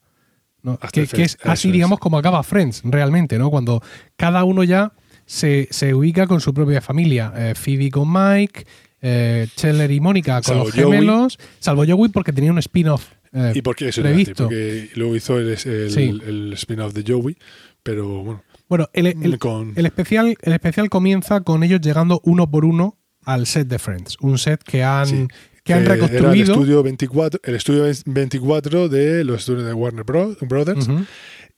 ¿No? 0.63 0.77
Que, 0.92 1.01
es 1.04 1.38
así, 1.44 1.68
es. 1.69 1.74
digamos, 1.74 2.00
como 2.00 2.18
acaba 2.18 2.44
Friends, 2.44 2.81
realmente, 2.83 3.38
¿no? 3.38 3.50
Cuando 3.50 3.81
cada 4.15 4.44
uno 4.44 4.63
ya 4.63 4.92
se, 5.25 5.68
se 5.71 5.94
ubica 5.94 6.27
con 6.27 6.42
su 6.42 6.54
propia 6.54 6.81
familia. 6.81 7.33
Eh, 7.36 7.54
Phoebe 7.56 7.89
con 7.92 8.12
Mike, 8.12 8.65
eh, 9.01 9.48
Chandler 9.56 9.92
y 9.92 10.00
Mónica 10.00 10.36
con 10.36 10.44
Salvo 10.44 10.63
los 10.65 10.74
Joey. 10.74 10.83
gemelos, 10.86 11.38
salvo 11.59 11.83
Joey 11.88 12.09
porque 12.09 12.33
tenía 12.33 12.51
un 12.51 12.57
spin-off. 12.59 13.06
eh, 13.33 13.51
¿Y 13.56 13.62
por 13.62 13.75
qué 13.75 13.89
eso? 13.89 14.01
previsto. 14.01 14.45
Porque 14.45 14.89
luego 14.95 15.15
hizo 15.15 15.38
el, 15.38 15.50
el- 15.50 15.92
Sí. 15.92 16.19
el 16.25 16.54
spin-off 16.54 16.94
de 16.94 17.03
Joey, 17.06 17.38
pero 17.83 18.07
bueno, 18.24 18.44
Bueno, 18.69 18.89
el, 18.94 19.07
el- 19.07 19.38
con... 19.39 19.74
el 19.75 19.86
especial, 19.86 20.36
el 20.42 20.53
especial 20.53 20.89
comienza 20.89 21.42
con 21.42 21.63
ellos 21.63 21.80
llegando 21.81 22.19
uno 22.24 22.50
por 22.50 22.65
uno 22.65 22.98
al 23.24 23.45
set 23.45 23.68
de 23.68 23.80
Friends. 23.80 24.18
Un 24.21 24.38
set 24.38 24.63
que 24.63 24.83
han, 24.83 25.06
Sí, 25.06 25.27
que 25.67 25.73
han 25.73 25.83
era 25.83 25.93
el 25.93 25.99
reconstruido. 26.01 26.53
estudio 26.53 26.83
24, 26.83 27.39
el 27.43 27.55
estudio 27.55 27.85
24 28.05 28.89
de 28.89 29.23
los 29.23 29.39
estudios 29.41 29.65
de 29.65 29.73
Warner 29.73 30.03
Bros- 30.05 30.37
Brothers. 30.47 30.87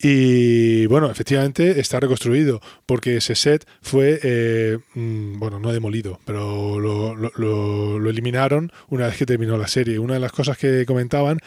Y 0.01 0.85
bueno, 0.85 1.11
efectivamente 1.11 1.79
está 1.81 2.00
reconstruido, 2.00 2.61
porque 2.85 3.17
ese 3.17 3.35
set 3.35 3.65
fue, 3.81 4.17
eh, 4.23 4.77
mm, 4.95 5.39
bueno, 5.39 5.59
no 5.59 5.73
demolido, 5.73 6.19
pero 6.23 6.79
lo, 6.79 7.15
lo- 7.15 7.31
lo- 7.35 8.00
lo 8.00 8.09
eliminaron 8.09 8.71
una 8.88 9.07
vez 9.07 9.17
que 9.17 9.25
terminó 9.25 9.57
la 9.57 9.67
serie. 9.67 10.00
Una 10.00 10.13
de 10.13 10.21
las 10.21 10.31
cosas 10.31 10.57
que 10.57 10.85
comentaban, 10.85 11.39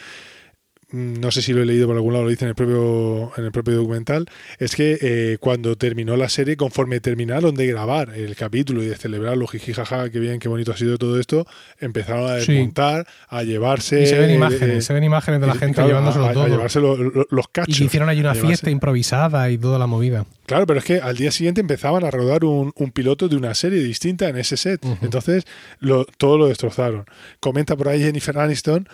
no 0.93 1.31
sé 1.31 1.41
si 1.41 1.53
lo 1.53 1.61
he 1.63 1.65
leído 1.65 1.87
por 1.87 1.95
algún 1.95 2.13
lado, 2.13 2.23
lo 2.25 2.29
dice 2.29 2.45
en 2.45 2.49
el 2.49 2.55
propio, 2.55 3.31
en 3.35 3.45
el 3.45 3.51
propio 3.51 3.73
documental, 3.75 4.27
es 4.59 4.75
que 4.75 4.97
eh, 5.01 5.37
cuando 5.39 5.75
terminó 5.75 6.15
la 6.15 6.29
serie, 6.29 6.55
conforme 6.55 6.99
terminaron 6.99 7.55
de 7.55 7.65
grabar 7.67 8.13
el 8.15 8.35
capítulo 8.35 8.83
y 8.83 8.85
de 8.85 8.95
celebrarlo, 8.95 9.47
jiji, 9.47 9.73
jaja, 9.73 10.09
qué 10.11 10.19
bien, 10.19 10.37
qué 10.39 10.47
bonito 10.49 10.71
ha 10.71 10.77
sido 10.77 10.97
todo 10.99 11.19
esto, 11.19 11.47
empezaron 11.79 12.29
a 12.31 12.39
Sí. 12.39 12.53
desmontar, 12.53 13.07
a 13.27 13.41
llevarse... 13.43 14.03
Y 14.03 14.05
se 14.05 14.19
ven 14.19 14.29
imágenes, 14.35 14.77
eh, 14.77 14.81
se 14.81 14.93
ven 14.93 15.03
imágenes 15.03 15.41
de 15.41 15.47
la 15.47 15.55
y, 15.55 15.57
gente 15.57 15.73
claro, 15.75 15.87
llevándoselo 15.89 16.25
a, 16.25 16.47
llevarse 16.47 16.79
lo- 16.79 16.95
lo- 16.95 17.27
los 17.29 17.47
cachos. 17.47 17.81
y 17.81 17.85
hicieron 17.85 18.07
ahí 18.09 18.19
una 18.19 18.35
fiesta 18.35 18.69
improvisada 18.69 19.49
y 19.49 19.57
toda 19.57 19.79
la 19.79 19.87
movida. 19.87 20.25
Claro, 20.45 20.67
pero 20.67 20.77
es 20.79 20.85
que 20.85 20.99
al 20.99 21.17
día 21.17 21.31
siguiente 21.31 21.61
empezaban 21.61 22.03
a 22.03 22.11
rodar 22.11 22.45
un, 22.45 22.71
un 22.75 22.91
piloto 22.91 23.27
de 23.29 23.35
una 23.35 23.55
serie 23.55 23.81
distinta 23.81 24.29
en 24.29 24.37
ese 24.37 24.57
set. 24.57 24.85
Entonces, 25.01 25.45
lo, 25.79 26.05
todo 26.05 26.37
lo 26.37 26.47
destrozaron. 26.47 27.05
Comenta 27.39 27.75
por 27.75 27.87
ahí 27.87 28.01
Jennifer 28.01 28.37
Aniston 28.37 28.87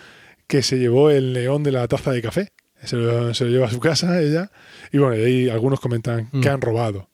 que 0.50 0.62
se 0.62 0.78
llevó 0.78 1.10
el 1.10 1.32
león 1.32 1.62
de 1.62 1.70
la 1.72 1.86
taza 1.88 2.10
de 2.10 2.20
café. 2.20 2.52
Se 2.82 2.96
lo, 2.96 3.32
se 3.34 3.44
lo 3.44 3.50
lleva 3.50 3.66
a 3.68 3.70
su 3.70 3.78
casa 3.78 4.20
ella. 4.20 4.50
Y 4.92 4.98
bueno, 4.98 5.16
y 5.16 5.22
ahí 5.22 5.48
algunos 5.48 5.80
comentan 5.80 6.28
Mm. 6.32 6.40
que 6.40 6.48
han 6.48 6.60
robado. 6.60 7.08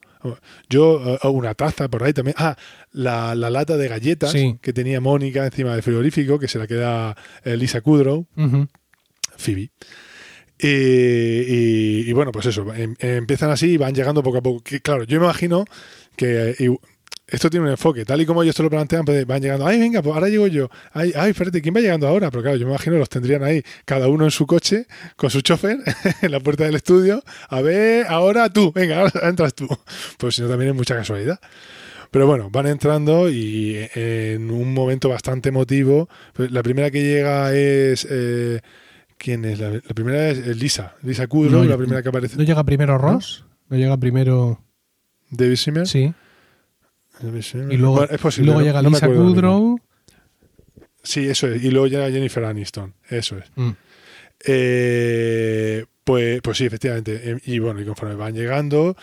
Yo, 0.69 1.17
eh, 1.23 1.27
una 1.27 1.53
taza 1.53 1.87
por 1.87 2.03
ahí 2.03 2.11
también. 2.13 2.35
Ah, 2.39 2.57
la, 2.91 3.35
la 3.35 3.49
lata 3.49 3.77
de 3.77 3.87
galletas 3.87 4.31
Sí. 4.31 4.57
que 4.61 4.73
tenía 4.73 4.99
Mónica 4.99 5.45
encima 5.45 5.73
del 5.73 5.83
frigorífico, 5.83 6.39
que 6.39 6.47
se 6.47 6.57
la 6.57 6.65
queda 6.67 7.15
eh, 7.45 7.55
Lisa 7.55 7.81
Kudrow. 7.81 8.25
Phoebe. 9.37 9.69
Y, 10.59 10.67
y- 10.67 12.09
y 12.09 12.13
bueno, 12.13 12.31
pues 12.31 12.47
eso, 12.47 12.73
em- 12.73 12.95
empiezan 12.99 13.51
así 13.51 13.73
y 13.73 13.77
van 13.77 13.93
llegando 13.93 14.23
poco 14.23 14.39
a 14.39 14.41
poco. 14.41 14.63
Que, 14.63 14.79
claro, 14.81 15.03
yo 15.03 15.19
me 15.19 15.25
imagino 15.25 15.65
que 16.15 16.55
eh, 16.57 16.75
esto 17.27 17.49
tiene 17.49 17.65
un 17.65 17.71
enfoque, 17.71 18.05
tal 18.05 18.21
y 18.21 18.25
como 18.25 18.41
ellos 18.41 18.55
te 18.55 18.63
lo 18.63 18.69
plantean, 18.69 19.03
pues 19.05 19.25
van 19.27 19.41
llegando, 19.41 19.67
ay, 19.67 19.79
venga, 19.79 20.01
pues 20.01 20.15
ahora 20.15 20.29
llego 20.29 20.47
yo, 20.47 20.69
ay, 20.93 21.11
ay, 21.15 21.31
espérate, 21.31 21.61
¿quién 21.61 21.75
va 21.75 21.79
llegando 21.81 22.07
ahora? 22.07 22.31
Pero 22.31 22.41
claro, 22.43 22.57
yo 22.57 22.65
me 22.65 22.71
imagino 22.73 22.97
los 22.97 23.09
tendrían 23.09 23.43
ahí, 23.43 23.61
cada 23.85 24.07
uno 24.07 24.23
en 24.25 24.31
su 24.31 24.45
coche, 24.47 24.87
con 25.15 25.29
su 25.29 25.41
chofer, 25.41 25.77
en 26.21 26.31
la 26.31 26.39
puerta 26.39 26.63
del 26.63 26.75
estudio, 26.75 27.21
a 27.49 27.61
ver, 27.61 28.05
ahora 28.07 28.49
tú, 28.49 28.71
venga, 28.71 29.01
ahora 29.01 29.29
entras 29.29 29.53
tú. 29.53 29.67
Pues 30.17 30.35
si 30.35 30.41
no, 30.41 30.47
también 30.49 30.71
es 30.71 30.75
mucha 30.77 30.95
casualidad. 30.95 31.39
Pero 32.09 32.25
bueno, 32.25 32.49
van 32.49 32.67
entrando 32.67 33.29
y 33.29 33.75
en 33.93 34.49
un 34.49 34.73
momento 34.73 35.09
bastante 35.09 35.49
emotivo. 35.49 36.07
pues 36.33 36.49
La 36.51 36.63
primera 36.63 36.89
que 36.89 37.01
llega 37.03 37.53
es. 37.53 38.07
eh, 38.09 38.61
¿Quién 39.17 39.43
es? 39.43 39.59
La, 39.59 39.71
la 39.71 39.81
primera 39.93 40.29
es 40.29 40.55
Lisa. 40.55 40.95
Lisa 41.03 41.27
Kudrow, 41.27 41.63
No, 41.63 41.69
la 41.69 41.75
primera 41.77 42.01
que 42.01 42.07
aparece. 42.07 42.37
¿No 42.37 42.43
llega 42.43 42.63
primero 42.63 42.97
Ross? 42.97 43.43
¿No 43.67 43.75
llega 43.75 43.97
primero...? 43.97 44.63
David 45.29 45.55
Simmer. 45.57 45.85
Sí. 45.87 46.13
Y 47.71 47.77
luego, 47.77 48.03
es 48.03 48.11
y 48.13 48.17
posible, 48.17 48.45
luego 48.47 48.61
llega 48.61 48.81
no 48.81 48.89
Lisa. 48.89 49.07
Kudrow. 49.07 49.79
Sí, 51.03 51.27
eso 51.27 51.47
es. 51.47 51.63
Y 51.63 51.71
luego 51.71 51.87
llega 51.87 52.09
Jennifer 52.11 52.43
Aniston. 52.43 52.93
Eso 53.09 53.37
es. 53.37 53.45
Mm. 53.55 53.71
Eh, 54.45 55.85
pues, 56.03 56.41
pues 56.41 56.57
sí, 56.57 56.65
efectivamente. 56.65 57.31
Eh, 57.31 57.37
Y 57.45 57.59
bueno, 57.59 57.81
y 57.81 57.85
conforme 57.85 58.15
van 58.15 58.33
llegando, 58.33 58.95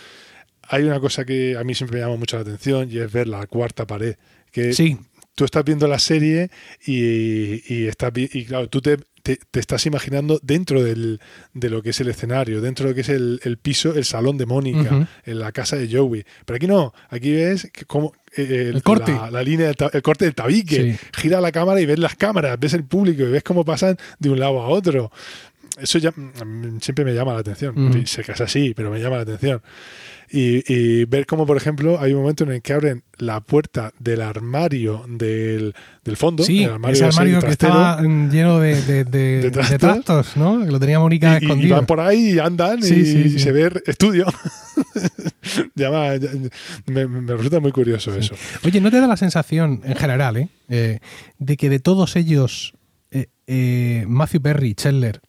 hay 0.63 0.85
una 0.85 1.01
cosa 1.01 1.25
que 1.25 1.57
a 1.57 1.65
mí 1.65 1.75
siempre 1.75 1.99
me 1.99 2.05
llama 2.05 2.17
mucho 2.17 2.37
la 2.37 2.43
atención 2.43 2.89
y 2.91 2.99
es 2.99 3.11
ver 3.13 3.29
la 3.29 3.47
cuarta 3.47 3.87
pared. 3.87 4.17
Que 4.51 4.73
Sí, 4.73 4.99
tú 5.35 5.45
estás 5.45 5.65
viendo 5.65 5.87
la 5.89 5.99
serie 5.99 6.51
y, 6.87 7.75
y 7.75 7.87
estás 7.87 8.13
y 8.17 8.45
claro, 8.45 8.69
tú 8.69 8.81
te, 8.81 8.99
te- 9.23 9.39
te 9.51 9.61
estás 9.61 9.87
imaginando 9.87 10.39
dentro 10.43 10.83
del, 10.83 11.21
de 11.55 11.71
lo 11.71 11.83
que 11.83 11.91
es 11.91 12.01
el 12.01 12.09
escenario, 12.09 12.61
dentro 12.61 12.85
de 12.85 12.91
lo 12.91 12.95
que 12.95 13.01
es 13.01 13.09
el, 13.09 13.41
el 13.43 13.57
piso, 13.59 13.95
el 13.95 14.05
salón 14.05 14.37
de 14.39 14.47
Mónica, 14.47 15.09
en 15.25 15.39
la 15.39 15.51
casa 15.53 15.77
de 15.77 15.89
Joey. 15.91 16.25
Pero 16.45 16.57
aquí 16.57 16.67
no, 16.67 16.93
aquí 17.09 17.33
ves 17.33 17.71
que 17.73 17.85
cómo, 17.87 18.13
eh, 18.37 18.71
El 18.75 18.83
corte. 18.83 19.13
La, 19.13 19.31
la 19.31 19.43
línea, 19.43 19.67
del 19.69 19.77
el 19.93 20.03
corte 20.03 20.27
del 20.27 20.35
tabique. 20.35 20.93
Sí. 20.93 21.07
Gira 21.23 21.41
la 21.41 21.53
cámara 21.53 21.81
y 21.81 21.87
ves 21.87 21.99
las 21.99 22.17
cámaras, 22.17 22.59
ves 22.61 22.75
el 22.75 22.85
público 22.85 23.23
y 23.23 23.31
ves 23.31 23.43
cómo 23.43 23.65
pasan 23.65 23.97
de 24.19 24.29
un 24.31 24.39
lado 24.39 24.61
a 24.61 24.69
otro. 24.69 25.11
Eso 25.81 25.99
ya 25.99 26.11
mm, 26.11 26.79
siempre 26.81 27.05
me 27.05 27.13
llama 27.15 27.33
la 27.35 27.41
atención. 27.41 27.77
Ujú. 27.89 28.07
Sé 28.07 28.23
que 28.23 28.33
es 28.33 28.41
así, 28.41 28.75
pero 28.77 28.91
me 28.91 29.01
llama 29.01 29.17
la 29.17 29.23
atención. 29.23 29.61
Y, 30.31 30.65
y 30.73 31.05
ver 31.05 31.27
cómo, 31.27 31.47
por 31.47 31.57
ejemplo, 31.57 32.01
hay 32.01 32.13
un 32.13 32.21
momento 32.23 32.45
en 32.45 32.53
el 32.53 32.63
que 32.63 32.73
abren 32.73 33.03
la 33.19 33.41
puerta 33.41 33.93
del 33.99 34.23
armario 34.23 35.05
del, 35.07 35.75
del 36.03 36.17
fondo. 36.17 36.43
sí, 36.45 36.65
el 36.65 36.71
armario 36.71 36.95
ese 36.95 37.05
armario 37.05 37.41
que 37.41 37.51
estaba 37.51 38.01
mm, 38.03 38.31
lleno 38.31 38.59
de, 38.59 38.83
de- 38.83 39.05
de- 39.05 39.21
¿De 39.39 39.43
de 39.43 39.51
trastos? 39.51 39.79
trastos, 39.81 40.37
¿no? 40.37 40.65
Que 40.65 40.71
lo 40.73 40.81
tenía 40.81 40.99
Mónica 40.99 41.35
y- 41.35 41.45
y, 41.45 41.47
y 41.47 41.47
escondido. 41.47 41.77
van 41.77 41.87
por 41.87 42.01
ahí 42.01 42.31
y 42.35 42.39
andan 42.39 42.83
Sí, 42.83 42.95
y, 42.95 43.05
sí, 43.07 43.19
y 43.27 43.31
sí. 43.31 43.39
se 43.39 43.53
ve 43.53 43.71
estudio. 43.87 44.27
Llama- 45.75 46.15
me, 46.87 47.07
me 47.07 47.33
resulta 47.35 47.61
muy 47.61 47.73
curioso 47.73 48.15
eso. 48.15 48.35
Oye, 48.65 48.81
¿no 48.81 48.91
te 48.91 49.01
da 49.01 49.07
la 49.07 49.17
sensación, 49.17 49.83
en 49.85 49.95
general, 49.97 50.37
eh, 50.37 50.49
eh, 50.69 50.99
de 51.39 51.57
que 51.57 51.69
de 51.69 51.81
todos 51.81 52.17
ellos, 52.17 52.75
eh, 53.11 53.27
eh, 53.47 54.05
Matthew 54.09 54.41
Perry, 54.43 54.75
Chandler, 54.75 55.21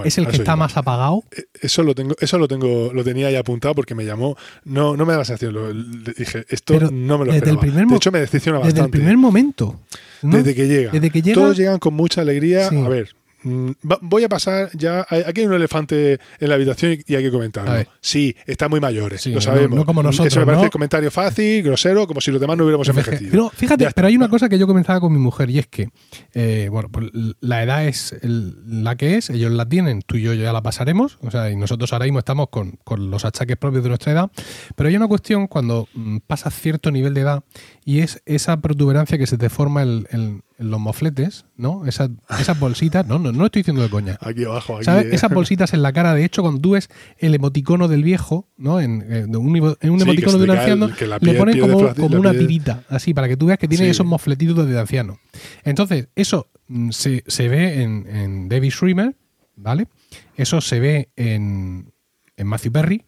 Bueno, 0.00 0.08
es 0.08 0.18
el 0.18 0.26
que 0.26 0.32
está 0.36 0.50
iba. 0.52 0.56
más 0.56 0.76
apagado? 0.76 1.22
Eh, 1.36 1.44
Eso 1.62 1.82
lo 1.82 1.94
tengo, 1.94 2.14
eso 2.20 2.38
lo 2.38 2.48
tengo, 2.48 2.90
lo 2.92 3.04
tenía 3.04 3.30
ya 3.30 3.40
apuntado 3.40 3.74
porque 3.74 3.94
me 3.94 4.04
llamó. 4.04 4.36
No, 4.64 4.96
no 4.96 5.06
me 5.06 5.12
da 5.12 5.18
la 5.20 5.24
sensación. 5.24 5.54
Lo, 5.54 5.72
le 5.72 6.12
dije, 6.16 6.44
esto 6.48 6.74
Pero 6.74 6.90
no 6.90 7.18
me 7.18 7.24
lo 7.26 7.32
desde 7.32 7.50
el 7.50 7.56
esperaba. 7.56 7.60
primer 7.60 7.86
de 7.86 7.96
hecho, 7.96 8.12
me 8.12 8.20
decepciona 8.20 8.58
Desde 8.58 8.68
el 8.70 8.74
bastante. 8.74 8.98
primer 8.98 9.16
momento. 9.16 9.80
¿no? 10.22 10.36
Desde 10.36 10.54
que 10.54 10.66
llega. 10.68 10.90
Desde 10.92 11.10
que 11.10 11.22
llega- 11.22 11.34
Todos 11.40 11.56
llegan 11.56 11.78
con 11.78 11.94
mucha 11.94 12.20
alegría. 12.20 12.68
Sí. 12.68 12.76
A 12.76 12.88
ver, 12.88 13.08
voy 13.42 14.24
a 14.24 14.28
pasar 14.28 14.70
ya. 14.76 15.06
Aquí 15.26 15.40
hay 15.42 15.46
un 15.46 15.54
elefante 15.54 16.18
en 16.38 16.48
la 16.48 16.54
habitación 16.56 16.98
y- 17.06 17.14
hay 17.14 17.22
que 17.22 17.30
comentarlo. 17.30 17.72
Sí, 18.00 18.34
están 18.46 18.70
muy 18.70 18.80
mayores, 18.80 19.20
Sí, 19.22 19.32
lo 19.32 19.40
sabemos. 19.40 19.76
no 19.76 19.84
como 19.84 20.02
nosotros, 20.02 20.28
Eso 20.32 20.40
me 20.40 20.46
parece 20.46 20.60
¿no? 20.62 20.64
el 20.66 20.70
comentario 20.70 21.10
fácil, 21.10 21.62
grosero, 21.62 22.06
como 22.06 22.20
si 22.20 22.30
los 22.30 22.40
demás 22.40 22.56
no 22.56 22.64
hubiéramos 22.64 22.88
envejecido. 22.88 23.30
Pero 23.30 23.50
fíjate, 23.50 23.84
está. 23.84 23.94
pero 23.94 24.08
hay 24.08 24.16
una 24.16 24.28
cosa 24.28 24.48
que 24.48 24.58
yo 24.58 24.66
comentaba 24.66 25.00
con 25.00 25.12
mi 25.12 25.18
mujer 25.18 25.50
y 25.50 25.58
es 25.58 25.66
que, 25.66 25.88
eh, 26.34 26.68
bueno, 26.70 26.88
pues 26.90 27.06
la 27.40 27.62
edad 27.62 27.86
es 27.86 28.12
el- 28.22 28.82
la 28.84 28.96
que 28.96 29.16
es, 29.16 29.30
ellos 29.30 29.50
la 29.52 29.68
tienen, 29.68 30.02
tú 30.02 30.16
y 30.16 30.22
yo 30.22 30.34
ya 30.34 30.52
la 30.52 30.62
pasaremos, 30.62 31.18
o 31.22 31.30
sea, 31.30 31.50
y 31.50 31.56
nosotros 31.56 31.92
ahora 31.92 32.04
mismo 32.04 32.18
estamos 32.18 32.48
con, 32.50 32.78
con 32.84 33.10
los 33.10 33.24
achaques 33.24 33.56
propios 33.56 33.82
de 33.82 33.88
nuestra 33.88 34.12
edad, 34.12 34.30
pero 34.76 34.88
hay 34.88 34.96
una 34.96 35.08
cuestión 35.08 35.46
cuando 35.46 35.88
mm, 35.94 36.18
pasas 36.26 36.54
cierto 36.54 36.90
nivel 36.90 37.14
de 37.14 37.22
edad 37.22 37.44
y 37.84 38.00
es 38.00 38.22
esa 38.26 38.60
protuberancia 38.60 39.18
que 39.18 39.26
se 39.26 39.38
te 39.38 39.48
forma 39.48 39.82
en 39.82 40.42
los 40.62 40.78
mofletes, 40.78 41.46
¿no? 41.56 41.86
Esas, 41.86 42.10
esas 42.38 42.58
bolsitas, 42.60 43.06
no, 43.06 43.18
no, 43.18 43.32
no 43.32 43.46
estoy 43.46 43.60
diciendo 43.60 43.82
de 43.82 43.88
coña. 43.88 44.18
Aquí 44.20 44.44
abajo, 44.44 44.76
aquí. 44.76 44.84
¿Sabes? 44.84 45.06
eh. 45.06 45.10
Esas 45.14 45.30
bolsitas 45.32 45.72
en 45.72 45.82
la 45.82 45.92
cara, 45.92 46.14
de 46.14 46.24
hecho, 46.24 46.42
cuando 46.42 46.60
tú 46.60 46.72
ves 46.72 46.88
el 47.18 47.34
emoticono 47.34 47.88
del 47.88 48.02
viejo, 48.04 48.46
¿no? 48.58 48.78
En, 48.80 49.02
eh, 49.08 49.24
un, 49.26 49.56
en 49.56 49.90
un 49.90 49.98
Sí, 50.00 50.04
emoticono 50.04 50.38
de 50.38 50.44
un 50.44 50.50
el- 50.50 50.58
anciano, 50.58 50.88
la 51.08 51.18
le 51.18 51.34
ponen 51.34 51.58
como, 51.60 51.78
plástico, 51.78 52.08
como 52.08 52.22
la 52.22 52.30
una 52.30 52.38
tirita, 52.38 52.84
así, 52.88 53.14
para 53.14 53.26
que 53.26 53.36
tú 53.36 53.46
veas 53.46 53.58
que 53.58 53.68
tiene 53.68 53.84
Sí. 53.86 53.90
esos 53.90 54.04
mofletitos 54.06 54.68
de 54.68 54.78
anciano. 54.78 55.18
Entonces, 55.64 56.08
eso 56.14 56.50
mm, 56.68 56.90
se, 56.90 57.24
se 57.26 57.48
ve 57.48 57.82
en, 57.82 58.06
en 58.06 58.48
David 58.50 58.70
Schwimmer, 58.70 59.16
¿vale? 59.56 59.88
Eso 60.36 60.60
se 60.60 60.78
ve 60.78 61.08
en, 61.16 61.92
en 62.36 62.46
Matthew 62.46 62.72
Perry. 62.72 63.02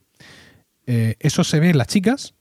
Eh, 0.86 1.16
eso 1.20 1.44
se 1.44 1.60
ve 1.60 1.70
en 1.70 1.78
las 1.78 1.86
chicas, 1.86 2.34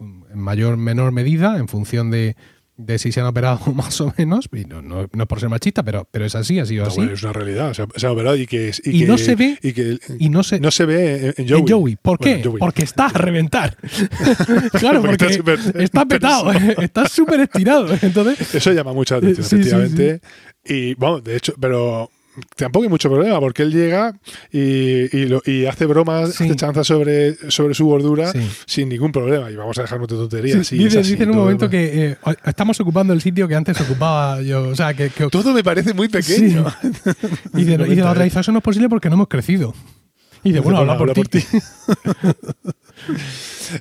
en 0.00 0.38
mayor 0.38 0.76
menor 0.76 1.12
medida, 1.12 1.58
en 1.58 1.68
función 1.68 2.10
de, 2.10 2.36
de 2.84 2.98
si 2.98 3.12
se 3.12 3.20
han 3.20 3.26
operado 3.26 3.60
más 3.74 4.00
o 4.00 4.12
menos. 4.16 4.48
Y 4.52 4.64
no, 4.64 4.82
no, 4.82 5.08
no 5.12 5.26
por 5.26 5.40
ser 5.40 5.48
machista, 5.48 5.82
pero, 5.82 6.06
pero 6.10 6.24
es 6.24 6.34
así, 6.34 6.58
ha 6.58 6.66
sido 6.66 6.84
No, 6.84 6.88
así. 6.90 6.96
bueno, 6.98 7.12
es 7.12 7.22
una 7.22 7.32
realidad. 7.32 7.70
O 7.70 7.74
sea, 7.74 7.86
se 7.96 8.06
ha 8.06 8.12
operado 8.12 8.36
y 8.36 8.46
que. 8.46 8.68
es- 8.68 8.82
Y 8.84 9.00
que- 9.00 9.06
no 9.06 9.18
se 9.18 9.34
ve- 9.34 9.58
Y, 9.62 9.72
que, 9.72 9.98
y 10.18 10.28
no 10.28 10.42
se, 10.42 10.60
no 10.60 10.70
se 10.70 10.84
ve 10.84 11.34
en, 11.36 11.48
Joey. 11.48 11.60
en 11.62 11.68
Joey. 11.68 11.96
¿Por 11.96 12.18
Bueno, 12.18 12.36
qué? 12.42 12.48
Joey. 12.48 12.58
Porque 12.58 12.82
está 12.82 13.06
a 13.06 13.12
reventar. 13.12 13.76
claro, 14.78 15.00
Porque 15.00 15.16
porque, 15.18 15.26
está 15.26 15.28
súper- 15.62 15.82
está 15.82 16.04
petado, 16.06 16.52
está 16.82 17.08
súper 17.08 17.40
estirado. 17.40 17.86
Entonces, 18.00 18.54
Eso 18.54 18.72
llama 18.72 18.92
mucha 18.92 19.16
atención, 19.16 19.44
Sí, 19.44 19.50
sí, 19.50 19.56
efectivamente. 19.68 20.20
Y 20.64 20.94
vamos, 20.94 21.24
de 21.24 21.36
hecho, 21.36 21.54
pero 21.60 22.10
tampoco 22.56 22.84
hay 22.84 22.88
mucho 22.88 23.10
problema 23.10 23.38
porque 23.40 23.62
él 23.62 23.72
llega 23.72 24.14
y, 24.50 24.58
y, 25.16 25.26
lo- 25.26 25.42
y 25.44 25.66
hace 25.66 25.86
bromas, 25.86 26.34
Sí. 26.34 26.44
hace 26.44 26.56
chanzas 26.56 26.86
sobre, 26.86 27.34
sobre 27.50 27.74
su 27.74 27.86
gordura 27.86 28.32
Sí. 28.32 28.40
sin 28.66 28.88
ningún 28.88 29.12
problema. 29.12 29.50
Y 29.50 29.56
vamos 29.56 29.76
a 29.78 29.82
dejarnos 29.82 30.08
de 30.08 30.16
tonterías. 30.16 30.66
sí, 30.66 30.78
dice, 30.78 31.00
así, 31.00 31.10
dice 31.12 31.24
en 31.24 31.30
un 31.30 31.36
momento 31.36 31.68
que 31.68 32.10
eh, 32.12 32.16
estamos 32.44 32.78
ocupando 32.80 33.12
el 33.12 33.20
sitio 33.20 33.46
que 33.48 33.54
antes 33.54 33.80
ocupaba 33.80 34.40
yo. 34.42 34.68
O 34.68 34.74
sea, 34.74 34.94
que, 34.94 35.10
que- 35.10 35.28
Todo 35.28 35.52
me 35.52 35.62
parece 35.64 35.94
muy 35.94 36.08
pequeño. 36.08 36.64
y, 37.54 37.64
de, 37.64 37.74
y 37.88 37.94
de 37.94 38.02
la 38.02 38.10
otra 38.12 38.24
eso 38.26 38.52
no 38.52 38.58
es 38.58 38.64
posible 38.64 38.88
porque 38.88 39.08
no 39.08 39.14
hemos 39.14 39.28
crecido. 39.28 39.74
Y 40.44 40.48
dice, 40.50 40.60
bueno, 40.60 40.78
habla 40.78 40.96
por 41.14 41.28
ti. 41.28 41.40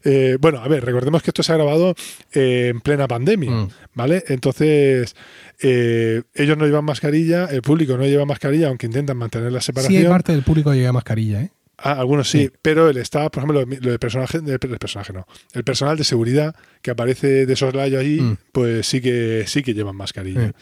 Eh, 0.04 0.38
bueno, 0.40 0.60
a 0.62 0.68
ver, 0.68 0.84
recordemos 0.86 1.22
que 1.22 1.30
esto 1.32 1.44
se 1.44 1.52
ha 1.52 1.56
grabado 1.56 1.94
eh, 2.34 2.70
en 2.70 2.80
plena 2.82 3.08
pandemia, 3.08 3.52
Mm. 3.52 3.68
¿vale? 3.94 4.24
Entonces, 4.30 5.16
eh, 5.62 6.24
ellos 6.34 6.58
no 6.58 6.66
llevan 6.66 6.86
mascarilla, 6.86 7.46
el 7.46 7.62
público 7.62 7.98
no 7.98 8.06
lleva 8.06 8.26
mascarilla, 8.26 8.70
aunque 8.70 8.86
intentan 8.88 9.18
mantener 9.18 9.52
la 9.52 9.60
Sí, 9.60 9.66
separación. 9.68 10.02
hay 10.04 10.08
parte 10.10 10.32
del 10.32 10.44
público 10.44 10.74
lleva 10.74 10.94
mascarilla, 10.94 11.42
¿eh? 11.42 11.52
Ah, 11.78 11.94
algunos 11.94 12.30
sí, 12.30 12.46
Sí. 12.46 12.52
pero 12.62 12.90
el 12.90 12.98
staff, 12.98 13.32
por 13.32 13.44
ejemplo, 13.44 13.66
lo 13.66 13.90
del 13.92 14.00
personaje, 14.00 14.38
el 14.46 14.60
personaje 14.80 15.14
no, 15.14 15.26
el 15.54 15.64
personal 15.64 15.98
de 15.98 16.04
seguridad 16.04 16.56
que 16.82 16.92
aparece 16.92 17.46
de 17.46 17.56
soslayo 17.56 18.00
allí, 18.00 18.22
Mm. 18.22 18.38
pues 18.52 18.86
sí 18.88 19.02
que 19.02 19.44
sí 19.48 19.62
que 19.62 19.74
llevan 19.74 19.96
mascarilla. 19.96 20.48
Sí. 20.48 20.54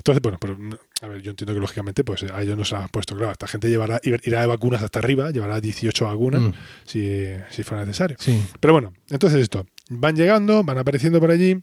Entonces, 0.00 0.22
bueno, 0.22 0.38
pero 0.40 0.56
a 1.02 1.08
ver, 1.08 1.20
yo 1.20 1.30
entiendo 1.30 1.52
que 1.52 1.60
lógicamente, 1.60 2.04
pues 2.04 2.22
a 2.22 2.40
ellos 2.40 2.56
no 2.56 2.64
se 2.64 2.74
han 2.74 2.88
puesto, 2.88 3.14
claro, 3.14 3.32
esta 3.32 3.46
gente 3.46 3.68
llevará 3.68 4.00
irá 4.02 4.40
de 4.40 4.46
vacunas 4.46 4.82
hasta 4.82 4.98
arriba, 4.98 5.30
llevará 5.30 5.60
18 5.60 6.06
vacunas 6.06 6.40
Mm. 6.40 6.52
si, 6.86 7.26
si 7.50 7.62
fuera 7.64 7.84
necesario. 7.84 8.16
Sí. 8.18 8.42
Pero 8.60 8.72
bueno, 8.72 8.94
entonces 9.10 9.42
esto, 9.42 9.66
van 9.90 10.16
llegando, 10.16 10.64
van 10.64 10.78
apareciendo 10.78 11.20
por 11.20 11.30
allí. 11.30 11.60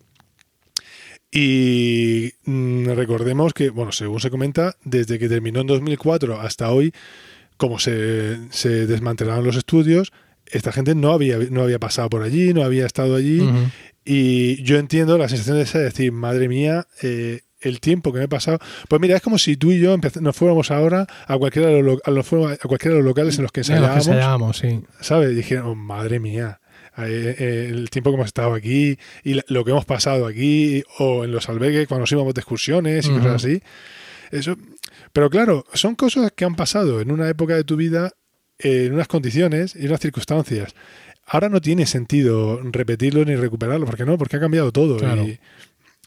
Y 1.31 2.31
mm, 2.45 2.89
recordemos 2.91 3.55
que, 3.55 3.71
bueno, 3.71 3.91
según 3.91 4.19
se 4.19 4.29
comenta, 4.29 4.75
desde 4.83 5.17
que 5.17 5.27
terminó 5.27 5.61
en 5.61 5.67
2004 5.67 6.39
hasta 6.39 6.69
hoy, 6.71 6.93
como 7.57 7.79
se, 7.79 8.37
se 8.51 8.85
desmantelaron 8.85 9.43
los 9.43 9.55
estudios, 9.55 10.13
esta 10.45 10.71
gente 10.71 10.93
no 10.93 11.11
había, 11.11 11.39
no 11.49 11.63
había 11.63 11.79
pasado 11.79 12.07
por 12.09 12.21
allí, 12.21 12.53
no 12.53 12.63
había 12.63 12.85
estado 12.85 13.15
allí. 13.15 13.41
Y 14.05 14.61
yo 14.63 14.77
entiendo 14.77 15.17
la 15.17 15.27
sensación 15.27 15.57
de 15.57 15.63
esa 15.63 15.79
de 15.79 15.85
decir, 15.85 16.11
madre 16.11 16.47
mía, 16.47 16.87
eh, 17.01 17.41
el 17.61 17.79
tiempo 17.79 18.11
que 18.13 18.19
me 18.19 18.25
he 18.25 18.27
pasado. 18.27 18.59
Pues 18.87 19.01
mira, 19.01 19.15
es 19.15 19.21
como 19.21 19.37
si 19.37 19.57
tú 19.57 19.71
y 19.71 19.79
yo 19.79 19.95
nos 20.21 20.35
fuéramos 20.35 20.69
ahora 20.71 21.07
a 21.25 21.37
cualquiera 21.37 21.69
de 21.69 21.81
los, 21.81 21.95
lo- 21.95 22.01
a 22.03 22.11
los- 22.11 22.27
a 22.63 22.67
cualquiera 22.67 22.95
de 22.95 23.01
los 23.01 23.05
locales 23.05 23.37
en 23.37 23.43
los 23.43 23.51
que 23.51 23.61
ensayábamos. 23.61 24.57
sí. 24.57 24.81
¿sabes? 25.01 25.31
Y 25.31 25.35
dijeron, 25.35 25.67
oh, 25.67 25.75
madre 25.75 26.19
mía, 26.19 26.59
eh, 26.97 27.35
eh, 27.37 27.67
el 27.71 27.89
tiempo 27.89 28.09
que 28.11 28.15
hemos 28.15 28.27
estado 28.27 28.53
aquí 28.53 28.97
y 29.23 29.39
lo 29.47 29.63
que 29.65 29.71
hemos 29.71 29.85
pasado 29.85 30.25
aquí, 30.27 30.83
o 30.99 31.23
en 31.25 31.31
los 31.31 31.47
albergues 31.49 31.87
cuando 31.87 32.01
nos 32.01 32.11
íbamos 32.11 32.33
de 32.33 32.41
excursiones 32.41 33.05
y 33.05 33.09
Ujú. 33.11 33.19
cosas 33.19 33.43
así. 33.45 33.61
Eso, 34.31 34.55
pero 35.13 35.29
claro, 35.29 35.65
son 35.73 35.95
cosas 35.95 36.31
que 36.35 36.43
han 36.45 36.55
pasado 36.55 36.99
en 37.01 37.11
una 37.11 37.29
época 37.29 37.55
de 37.55 37.63
tu 37.63 37.75
vida, 37.75 38.11
eh, 38.59 38.85
en 38.87 38.93
unas 38.93 39.07
condiciones 39.07 39.75
y 39.75 39.85
unas 39.87 39.99
circunstancias. 39.99 40.73
Ahora 41.25 41.49
no 41.49 41.59
tiene 41.61 41.85
sentido 41.85 42.59
repetirlo 42.63 43.25
ni 43.25 43.35
recuperarlo, 43.35 43.85
porque 43.85 44.05
no, 44.05 44.17
porque 44.17 44.37
ha 44.37 44.39
cambiado 44.39 44.71
todo. 44.71 44.97
Claro. 44.97 45.23
Y 45.23 45.39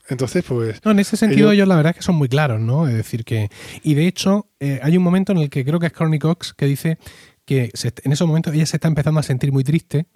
entonces, 0.08 0.44
pues, 0.46 0.80
No, 0.84 0.90
en 0.90 0.98
ese 0.98 1.16
sentido 1.16 1.48
Ellos- 1.48 1.54
ellos 1.54 1.68
la 1.68 1.76
verdad 1.76 1.90
es 1.90 1.96
que 1.98 2.02
son 2.02 2.16
muy 2.16 2.28
claros, 2.28 2.60
¿no? 2.60 2.88
Es 2.88 2.94
decir, 2.94 3.24
que... 3.24 3.48
Y 3.82 3.94
de 3.94 4.06
hecho, 4.06 4.48
eh, 4.60 4.80
hay 4.82 4.96
un 4.96 5.02
momento 5.02 5.32
en 5.32 5.38
el 5.38 5.50
que 5.50 5.64
creo 5.64 5.78
que 5.78 5.86
es 5.86 5.92
Courtney 5.92 6.18
Cox 6.18 6.52
que 6.54 6.66
dice 6.66 6.98
que 7.44 7.70
se- 7.74 7.92
en 8.04 8.12
esos 8.12 8.26
momentos 8.26 8.54
ella 8.54 8.66
se 8.66 8.76
está 8.76 8.88
empezando 8.88 9.20
a 9.20 9.22
sentir 9.22 9.52
muy 9.52 9.64
triste 9.64 10.06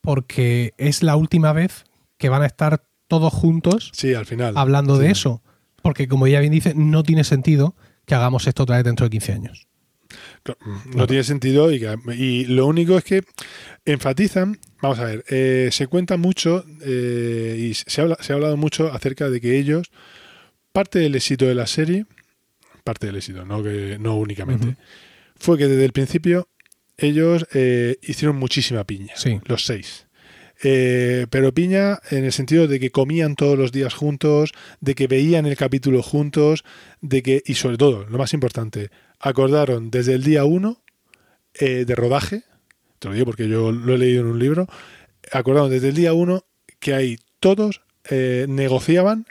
porque 0.00 0.74
es 0.78 1.02
la 1.02 1.16
última 1.16 1.52
vez 1.52 1.84
que 2.18 2.28
van 2.28 2.42
a 2.42 2.46
estar 2.46 2.84
todos 3.08 3.32
juntos 3.32 3.90
sí, 3.94 4.14
al 4.14 4.26
final. 4.26 4.56
hablando 4.56 4.98
de 4.98 5.10
eso. 5.10 5.42
Porque 5.82 6.06
como 6.08 6.26
ella 6.26 6.40
bien 6.40 6.52
dice, 6.52 6.74
no 6.76 7.02
tiene 7.02 7.24
sentido 7.24 7.74
que 8.06 8.14
hagamos 8.14 8.46
esto 8.46 8.62
otra 8.62 8.76
vez 8.76 8.84
dentro 8.84 9.06
de 9.06 9.10
15 9.10 9.32
años. 9.32 9.66
Claro, 10.42 10.58
No 10.94 11.06
tiene 11.06 11.24
sentido 11.24 11.72
y, 11.72 11.80
que- 11.80 11.96
y 12.16 12.44
lo 12.44 12.66
único 12.66 12.96
es 12.98 13.04
que 13.04 13.22
enfatizan, 13.84 14.58
vamos 14.80 14.98
a 14.98 15.04
ver, 15.04 15.24
eh, 15.28 15.68
se 15.72 15.86
cuenta 15.86 16.16
mucho 16.16 16.64
eh, 16.84 17.56
y 17.58 17.74
se, 17.74 18.00
habla, 18.00 18.16
se 18.20 18.32
ha 18.32 18.36
hablado 18.36 18.56
mucho 18.56 18.92
acerca 18.92 19.28
de 19.28 19.40
que 19.40 19.58
ellos, 19.58 19.90
parte 20.72 20.98
del 21.00 21.14
éxito 21.14 21.46
de 21.46 21.54
la 21.54 21.66
serie, 21.66 22.06
parte 22.84 23.06
del 23.06 23.16
éxito, 23.16 23.44
no, 23.44 23.62
que, 23.62 23.98
no 24.00 24.16
únicamente, 24.16 24.76
fue 25.36 25.58
que 25.58 25.66
desde 25.68 25.84
el 25.84 25.92
principio 25.92 26.48
ellos 26.96 27.46
eh, 27.54 27.96
hicieron 28.02 28.36
muchísima 28.36 28.84
piña, 28.84 29.14
Sí. 29.16 29.40
los 29.46 29.64
seis. 29.64 30.06
Eh, 30.64 31.26
pero 31.30 31.52
piña 31.52 31.98
en 32.10 32.24
el 32.24 32.32
sentido 32.32 32.68
de 32.68 32.78
que 32.78 32.90
comían 32.90 33.34
todos 33.34 33.58
los 33.58 33.72
días 33.72 33.94
juntos, 33.94 34.52
de 34.80 34.94
que 34.94 35.08
veían 35.08 35.46
el 35.46 35.56
capítulo 35.56 36.02
juntos, 36.02 36.62
de 37.00 37.22
que, 37.22 37.42
y 37.44 37.54
sobre 37.54 37.78
todo, 37.78 38.06
lo 38.08 38.18
más 38.18 38.32
importante, 38.32 38.90
acordaron 39.18 39.90
desde 39.90 40.14
el 40.14 40.22
día 40.22 40.44
uno 40.44 40.80
eh, 41.54 41.84
de 41.84 41.94
rodaje, 41.96 42.44
te 43.02 43.08
lo 43.08 43.14
digo 43.14 43.26
porque 43.26 43.48
yo 43.48 43.72
lo 43.72 43.94
he 43.94 43.98
leído 43.98 44.20
en 44.20 44.28
un 44.28 44.38
libro, 44.38 44.68
acordaron 45.32 45.68
desde 45.70 45.88
el 45.88 45.94
día 45.96 46.12
uno 46.12 46.44
que 46.78 46.94
ahí 46.94 47.18
todos 47.40 47.82
eh, 48.08 48.46
negociaban 48.48 49.26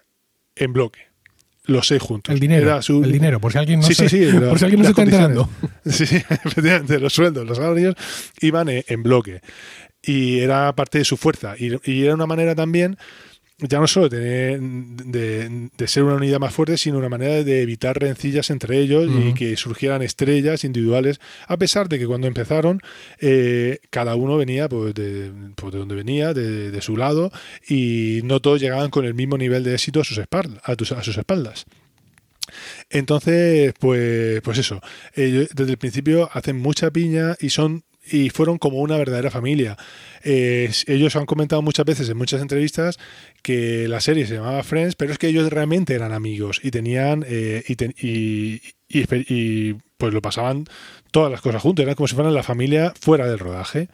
en 0.58 0.74
bloque 0.74 1.00
los 1.66 1.88
seis 1.88 2.02
juntos. 2.02 2.34
El 2.34 2.40
dinero, 2.42 2.64
Era 2.64 2.82
su- 2.82 3.02
el 3.04 3.12
dinero, 3.14 3.40
por 3.40 3.54
si 3.54 3.58
alguien 3.60 3.80
no 3.80 3.86
Sí, 3.88 3.94
se, 3.96 4.10
sí, 4.10 4.26
sí, 4.26 4.32
por 4.34 4.44
las- 4.44 4.60
si 4.60 4.66
alguien 4.66 4.82
no 4.82 4.88
se 4.88 4.90
las 4.92 5.00
está 5.00 5.02
enterando. 5.04 5.50
Sí, 5.86 6.06
sí, 6.06 6.18
efectivamente, 6.18 7.00
los 7.00 7.14
sueldos, 7.14 7.48
los 7.48 7.58
salarios 7.58 7.96
iban 8.42 8.68
en, 8.70 8.84
en 8.88 9.04
bloque. 9.04 9.42
Y 10.04 10.40
era 10.40 10.74
parte 10.76 10.98
de 10.98 11.06
su 11.06 11.16
fuerza. 11.16 11.56
Y, 11.58 11.72
y 11.90 12.04
era 12.04 12.16
una 12.16 12.26
manera 12.28 12.56
también, 12.56 12.98
ya 13.62 13.80
no 13.80 13.88
solo 13.88 14.10
de, 14.10 14.18
tener, 14.18 14.60
de, 14.60 15.70
de 15.78 15.88
ser 15.88 16.04
una 16.04 16.16
unidad 16.16 16.40
más 16.40 16.54
fuerte, 16.54 16.78
sino 16.78 16.98
una 16.98 17.10
manera 17.10 17.44
de 17.44 17.62
evitar 17.62 18.00
rencillas 18.00 18.50
entre 18.50 18.80
ellos 18.80 19.08
y 19.30 19.34
que 19.34 19.56
surgieran 19.56 20.02
estrellas 20.02 20.64
individuales, 20.64 21.20
a 21.48 21.58
pesar 21.58 21.88
de 21.88 22.00
que 22.00 22.08
cuando 22.08 22.28
empezaron, 22.28 22.80
eh, 23.20 23.78
cada 23.90 24.16
uno 24.16 24.36
venía 24.38 24.68
pues, 24.68 24.94
de, 24.96 25.32
pues, 25.56 25.74
de 25.74 25.80
donde 25.80 25.96
venía, 25.96 26.34
de, 26.34 26.72
de 26.72 26.82
su 26.82 26.98
lado, 26.98 27.32
y 27.68 28.22
no 28.24 28.40
todos 28.40 28.60
llegaban 28.60 28.90
con 28.90 29.06
el 29.06 29.14
mismo 29.14 29.38
nivel 29.38 29.64
de 29.64 29.74
éxito 29.76 30.02
a 30.02 30.04
sus, 30.04 30.18
espal- 30.18 30.60
a 30.64 30.76
tus- 30.76 30.92
a 30.92 31.04
sus 31.04 31.18
espaldas. 31.18 31.66
Entonces, 32.90 33.74
pues, 33.80 34.42
pues 34.42 34.58
eso. 34.58 34.82
Ellos 35.14 35.50
desde 35.54 35.72
el 35.72 35.78
principio 35.78 36.30
hacen 36.34 36.58
mucha 36.58 36.92
piña 36.92 37.36
y 37.40 37.50
son 37.50 37.84
y 38.12 38.30
fueron 38.30 38.58
como 38.58 38.80
una 38.80 38.98
verdadera 38.98 39.32
familia. 39.32 39.78
Eh, 40.24 40.72
ellos 40.88 41.16
han 41.16 41.26
comentado 41.26 41.62
muchas 41.62 41.86
veces 41.86 42.10
en 42.10 42.18
muchas 42.18 42.42
entrevistas 42.42 42.98
que 43.42 43.88
la 43.88 44.02
serie 44.02 44.28
se 44.28 44.36
llamaba 44.36 44.64
Friends, 44.64 44.96
pero 44.96 45.12
es 45.12 45.18
que 45.18 45.28
ellos 45.28 45.50
realmente 45.52 45.96
eran 45.96 46.12
amigos 46.12 46.60
y 46.64 46.72
tenían 46.72 47.26
eh, 47.28 47.64
y, 47.98 49.74
pues 49.98 50.14
lo 50.14 50.22
pasaban 50.22 50.66
todas 51.12 51.32
las 51.32 51.42
cosas 51.42 51.62
juntos. 51.62 51.84
Eran 51.84 51.96
como 51.96 52.08
si 52.08 52.16
fueran 52.16 52.34
la 52.34 52.44
familia 52.44 52.94
fuera 53.00 53.28
del 53.28 53.40
rodaje. 53.40 53.88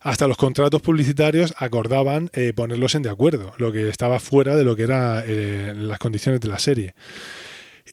Hasta 0.00 0.28
los 0.28 0.36
contratos 0.36 0.80
publicitarios 0.80 1.54
acordaban 1.58 2.30
eh, 2.32 2.52
ponerlos 2.54 2.94
en 2.94 3.02
de 3.02 3.10
acuerdo, 3.10 3.52
lo 3.58 3.72
que 3.72 3.88
estaba 3.88 4.20
fuera 4.20 4.54
de 4.54 4.62
lo 4.62 4.76
que 4.76 4.84
eran 4.84 5.88
las 5.88 5.98
condiciones 5.98 6.40
de 6.40 6.48
la 6.48 6.58
serie. 6.60 6.94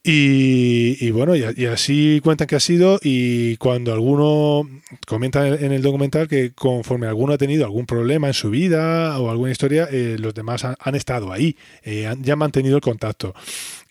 Y, 0.07 0.97
y 1.03 1.09
bueno, 1.09 1.35
y, 1.35 1.65
así 1.65 2.21
cuentan 2.24 2.45
que 2.47 2.55
ha 2.55 2.59
sido 2.59 3.00
y 3.01 3.57
cuando 3.57 3.91
alguno 3.91 4.69
comenta 5.07 5.47
en 5.47 5.71
el 5.71 5.81
documental 5.81 6.27
que 6.27 6.51
conforme 6.51 7.07
alguno 7.07 7.33
ha 7.33 7.39
tenido 7.39 7.65
algún 7.65 7.88
problema 7.88 8.27
en 8.27 8.35
su 8.35 8.51
vida 8.51 9.19
o 9.19 9.31
alguna 9.31 9.51
historia, 9.51 9.88
eh, 9.91 10.17
los 10.19 10.35
demás 10.35 10.63
han, 10.63 10.75
han 10.79 10.93
estado 10.93 11.33
ahí, 11.33 11.57
eh, 11.83 12.05
han, 12.05 12.24
ya 12.24 12.33
han 12.33 12.39
mantenido 12.39 12.75
el 12.75 12.81
contacto 12.81 13.33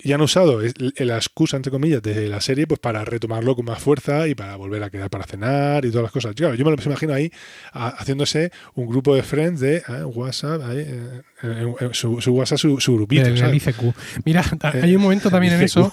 y 0.01 0.13
han 0.13 0.21
usado 0.21 0.61
la 0.99 1.17
excusa, 1.17 1.57
entre 1.57 1.73
comillas, 1.73 2.03
de 2.03 2.29
la 2.29 2.41
serie 2.41 2.67
pues 2.67 2.79
para 2.79 3.05
retomarlo 3.05 3.57
con 3.57 3.65
más 3.65 3.83
fuerza 3.83 4.29
y 4.29 4.35
para 4.35 4.55
volver 4.57 4.83
a 4.83 4.91
quedar 4.91 5.09
para 5.11 5.25
cenar 5.25 5.85
y 5.85 5.89
todas 5.91 6.03
las 6.05 6.13
cosas. 6.13 6.35
Claro, 6.35 6.55
yo 6.55 6.65
me 6.65 6.71
lo 6.71 6.77
imagino 6.85 7.15
ahí 7.15 7.33
a- 7.73 7.89
haciéndose 7.89 8.53
un 8.75 8.87
grupo 8.87 9.15
de 9.17 9.23
friends 9.23 9.61
de 9.61 9.77
eh, 9.79 10.05
WhatsApp, 10.05 10.61
ahí, 10.63 10.79
eh, 10.81 11.23
eh, 11.43 11.89
su, 11.93 12.21
su 12.21 12.33
WhatsApp, 12.35 12.59
su, 12.59 12.79
su 12.81 12.95
grupito. 12.97 13.27
El 13.27 13.39
¿sabes? 13.39 13.67
ICQ. 13.67 13.95
Mira, 14.27 14.45
Eh, 14.75 14.81
hay 14.83 14.95
un 14.97 15.03
momento 15.03 15.31
también 15.31 15.55
en 15.55 15.63
eso, 15.63 15.91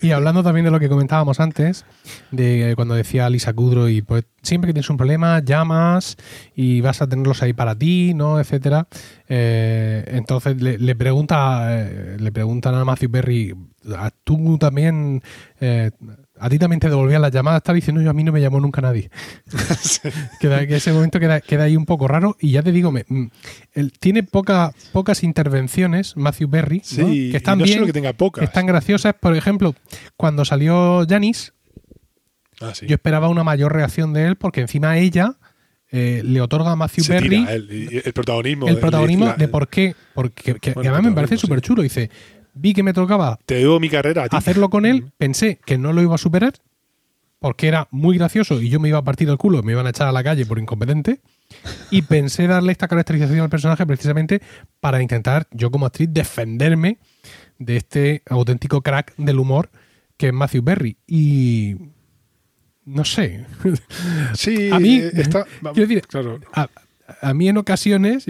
y 0.00 0.10
hablando 0.10 0.42
también 0.42 0.64
de 0.64 0.70
lo 0.70 0.80
que 0.80 0.88
comentábamos 0.88 1.40
antes, 1.40 1.84
de 2.30 2.72
cuando 2.76 2.94
decía 2.94 3.28
Lisa 3.30 3.52
Kudrow, 3.52 3.88
y 3.88 4.02
pues 4.02 4.24
siempre 4.42 4.68
que 4.68 4.74
tienes 4.74 4.90
un 4.90 4.96
problema, 4.96 5.40
llamas 5.40 6.16
y 6.54 6.80
vas 6.80 7.02
a 7.02 7.08
tenerlos 7.08 7.42
ahí 7.42 7.52
para 7.52 7.76
ti, 7.76 8.12
¿no? 8.14 8.40
etcétera. 8.40 8.86
Eh, 9.28 10.04
entonces 10.08 10.60
le, 10.60 10.94
pregunta, 10.96 11.68
eh, 11.70 12.16
le 12.18 12.32
preguntan 12.32 12.74
a 12.74 12.84
Matthew 12.84 13.10
Perry, 13.10 13.54
¿a 13.96 14.10
tú 14.24 14.58
también, 14.58 15.22
eh, 15.60 15.90
a 16.38 16.48
ti 16.48 16.58
también 16.58 16.80
te 16.80 16.88
devolvían 16.88 17.22
las 17.22 17.30
llamadas, 17.30 17.58
estaba 17.58 17.76
diciendo 17.76 18.00
yo, 18.02 18.10
a 18.10 18.12
mí 18.12 18.24
no 18.24 18.32
me 18.32 18.40
llamó 18.40 18.58
nunca 18.60 18.80
nadie. 18.80 19.10
Queda, 20.40 20.66
que 20.66 20.76
ese 20.76 20.92
momento 20.92 21.20
queda, 21.20 21.40
queda 21.40 21.64
ahí 21.64 21.76
un 21.76 21.86
poco 21.86 22.08
raro. 22.08 22.36
Y 22.40 22.52
ya 22.52 22.62
te 22.62 22.72
digo, 22.72 22.90
me- 22.90 23.04
mm, 23.06 23.30
él 23.74 23.92
tiene 23.98 24.22
poca, 24.22 24.72
pocas 24.92 25.22
intervenciones, 25.22 26.16
Matthew 26.16 26.48
Berry, 26.48 26.78
¿no? 26.78 26.84
Sí, 27.08 27.30
que 27.30 27.36
están 27.36 27.58
no 27.58 27.64
bien, 27.64 27.76
solo 27.78 27.86
que 27.86 27.92
tenga 27.92 28.12
pocas. 28.12 28.44
están 28.44 28.66
graciosas. 28.66 29.14
Por 29.20 29.36
ejemplo, 29.36 29.74
cuando 30.16 30.44
salió 30.44 31.06
Janis, 31.08 31.52
Ah, 32.60 32.72
sí. 32.74 32.86
yo 32.86 32.94
esperaba 32.94 33.28
una 33.28 33.44
mayor 33.44 33.72
reacción 33.72 34.12
de 34.12 34.26
él, 34.26 34.36
porque 34.36 34.60
encima 34.60 34.96
ella 34.98 35.34
eh, 35.94 36.22
le 36.24 36.40
otorga 36.40 36.70
a 36.72 36.76
Matthew 36.76 37.04
Se 37.04 37.12
Berry 37.12 37.28
tira 37.28 37.52
el 37.52 38.12
protagonismo. 38.14 38.66
el 38.68 38.78
protagonismo 38.78 39.26
la- 39.26 39.34
de 39.34 39.48
por 39.48 39.68
qué. 39.68 39.94
Porque 40.14 40.54
que- 40.54 40.72
Bueno, 40.72 40.90
además 40.90 41.10
me 41.10 41.14
parece 41.14 41.36
protagonismo, 41.36 41.38
súper 41.40 41.60
chulo. 41.60 41.82
Dice, 41.82 42.10
vi 42.54 42.74
que 42.74 42.82
me 42.82 42.92
tocaba 42.92 43.38
Te 43.46 43.54
debo 43.56 43.80
mi 43.80 43.88
carrera 43.88 44.24
a 44.24 44.28
ti. 44.28 44.36
hacerlo 44.36 44.70
con 44.70 44.86
él, 44.86 45.12
pensé 45.18 45.58
que 45.64 45.78
no 45.78 45.92
lo 45.92 46.02
iba 46.02 46.14
a 46.14 46.18
superar 46.18 46.54
porque 47.38 47.66
era 47.66 47.88
muy 47.90 48.16
gracioso 48.18 48.60
y 48.60 48.68
yo 48.68 48.78
me 48.78 48.88
iba 48.88 48.98
a 48.98 49.02
partir 49.04 49.28
el 49.28 49.36
culo, 49.36 49.62
me 49.64 49.72
iban 49.72 49.86
a 49.86 49.90
echar 49.90 50.06
a 50.06 50.12
la 50.12 50.22
calle 50.22 50.46
por 50.46 50.58
incompetente. 50.60 51.20
Y 51.90 52.02
pensé 52.02 52.46
darle 52.46 52.70
esta 52.72 52.86
caracterización 52.88 53.40
al 53.40 53.50
personaje 53.50 53.84
precisamente 53.84 54.40
para 54.80 55.02
intentar, 55.02 55.48
yo 55.50 55.70
como 55.72 55.84
actriz, 55.86 56.08
defenderme 56.12 56.98
de 57.58 57.76
este 57.76 58.22
auténtico 58.30 58.80
crack 58.82 59.14
del 59.16 59.38
humor 59.40 59.70
que 60.16 60.28
es 60.28 60.32
Matthew 60.32 60.62
Berry. 60.62 60.96
Y. 61.06 61.74
No 62.84 63.04
sé. 63.04 63.44
Sí, 64.34 64.70
A 64.70 64.78
mí- 64.78 64.98
eh, 64.98 65.10
está. 65.14 65.44
quiero 65.74 65.88
decir, 65.88 66.06
claro. 66.06 66.38
A, 66.54 66.68
a 67.20 67.34
mí 67.34 67.48
en 67.48 67.56
ocasiones 67.58 68.24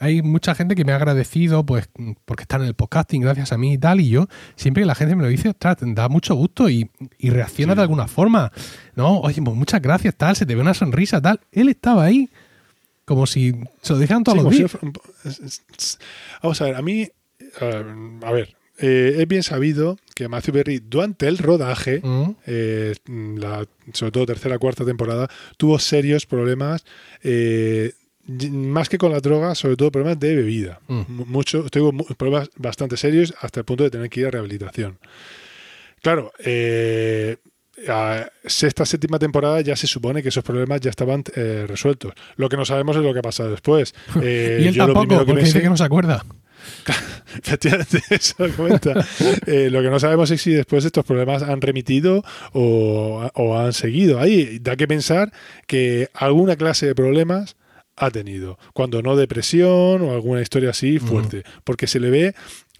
hay 0.00 0.22
mucha 0.22 0.54
gente 0.56 0.74
que 0.74 0.84
me 0.84 0.92
ha 0.92 0.96
agradecido 0.96 1.64
pues 1.64 1.88
porque 2.24 2.42
están 2.42 2.62
en 2.62 2.66
el 2.68 2.74
podcasting 2.74 3.20
gracias 3.22 3.52
a 3.52 3.58
mí 3.58 3.74
y 3.74 3.78
tal 3.78 4.00
y 4.00 4.08
yo 4.08 4.26
siempre 4.56 4.82
que 4.82 4.86
la 4.86 4.94
gente 4.96 5.14
me 5.14 5.22
lo 5.22 5.28
dice 5.28 5.50
ostras, 5.50 5.76
da 5.80 6.08
mucho 6.08 6.34
gusto 6.34 6.68
y, 6.68 6.90
y 7.18 7.30
reacciona 7.30 7.74
Sí. 7.74 7.76
de 7.76 7.82
alguna 7.82 8.08
forma 8.08 8.50
no 8.96 9.20
oye 9.20 9.40
pues 9.42 9.56
muchas 9.56 9.80
gracias 9.80 10.16
tal 10.16 10.34
se 10.34 10.46
te 10.46 10.54
ve 10.54 10.60
una 10.62 10.74
sonrisa 10.74 11.20
tal 11.20 11.38
él 11.52 11.68
estaba 11.68 12.04
ahí 12.04 12.28
como 13.04 13.26
si 13.26 13.54
se 13.82 13.92
lo 13.92 13.98
dijeran 13.98 14.24
todos 14.24 14.38
Sí, 14.38 14.44
los 14.44 14.52
si 14.54 14.58
días 14.58 14.78
Vamos 16.42 16.60
a 16.60 16.64
ver, 16.64 16.74
a 16.76 16.82
mí. 16.82 17.08
eh, 17.60 17.84
a 18.22 18.32
ver, 18.32 18.56
eh, 18.78 19.16
es 19.18 19.28
bien 19.28 19.42
sabido 19.42 19.98
que 20.14 20.28
Matthew 20.28 20.54
Berry, 20.54 20.78
durante 20.78 21.28
el 21.28 21.38
rodaje, 21.38 22.00
Mm, 22.02 22.30
eh, 22.46 22.94
la, 23.36 23.66
sobre 23.92 24.12
todo 24.12 24.26
tercera 24.26 24.58
cuarta 24.58 24.84
temporada, 24.84 25.28
tuvo 25.56 25.78
serios 25.78 26.26
problemas, 26.26 26.84
eh, 27.22 27.92
más 28.26 28.88
que 28.88 28.98
con 28.98 29.12
la 29.12 29.20
droga, 29.20 29.54
sobre 29.54 29.76
todo 29.76 29.90
problemas 29.90 30.20
de 30.20 30.36
bebida. 30.36 30.80
Mm. 30.88 31.02
Mucho, 31.26 31.64
mu- 31.92 32.04
problemas 32.16 32.50
bastante 32.56 32.96
serios 32.96 33.34
hasta 33.40 33.60
el 33.60 33.64
punto 33.64 33.84
de 33.84 33.90
tener 33.90 34.08
que 34.10 34.20
ir 34.20 34.26
a 34.26 34.30
rehabilitación. 34.30 34.98
Claro, 36.02 36.32
eh, 36.44 37.36
a 37.88 38.26
sexta, 38.44 38.84
séptima 38.84 39.18
temporada 39.18 39.60
ya 39.62 39.74
se 39.76 39.86
supone 39.86 40.22
que 40.22 40.28
esos 40.28 40.44
problemas 40.44 40.80
ya 40.80 40.90
estaban 40.90 41.24
eh, 41.34 41.64
resueltos. 41.66 42.12
Lo 42.36 42.48
que 42.48 42.56
no 42.56 42.64
sabemos 42.64 42.96
es 42.96 43.02
lo 43.02 43.12
que 43.12 43.18
ha 43.20 43.22
pasado 43.22 43.50
después. 43.50 43.94
Eh, 44.22 44.60
y 44.62 44.68
él 44.68 44.74
yo 44.74 44.84
tampoco 44.86 45.20
que 45.20 45.24
porque 45.26 45.44
dice 45.44 45.60
que 45.62 45.68
no 45.68 45.76
se 45.76 45.84
acuerda 45.84 46.24
Efectivamente, 47.42 48.02
eso 48.10 48.36
comenta. 48.56 49.06
Eh, 49.46 49.68
lo 49.70 49.80
que 49.82 49.88
no 49.90 49.98
sabemos 49.98 50.30
es 50.30 50.42
si 50.42 50.52
después 50.52 50.84
estos 50.84 51.04
problemas 51.04 51.42
han 51.42 51.60
remitido 51.60 52.22
o, 52.52 53.30
o 53.34 53.58
han 53.58 53.72
seguido 53.72 54.20
ahí. 54.20 54.58
Da 54.60 54.76
que 54.76 54.86
pensar 54.86 55.32
que 55.66 56.08
alguna 56.12 56.56
clase 56.56 56.86
de 56.86 56.94
problemas 56.94 57.56
ha 58.00 58.10
tenido, 58.10 58.58
cuando 58.72 59.02
no 59.02 59.14
depresión 59.14 60.00
o 60.00 60.12
alguna 60.12 60.40
historia 60.40 60.70
así 60.70 60.98
fuerte, 60.98 61.44
porque 61.64 61.86
se 61.86 62.00
le 62.00 62.08
ve, 62.08 62.34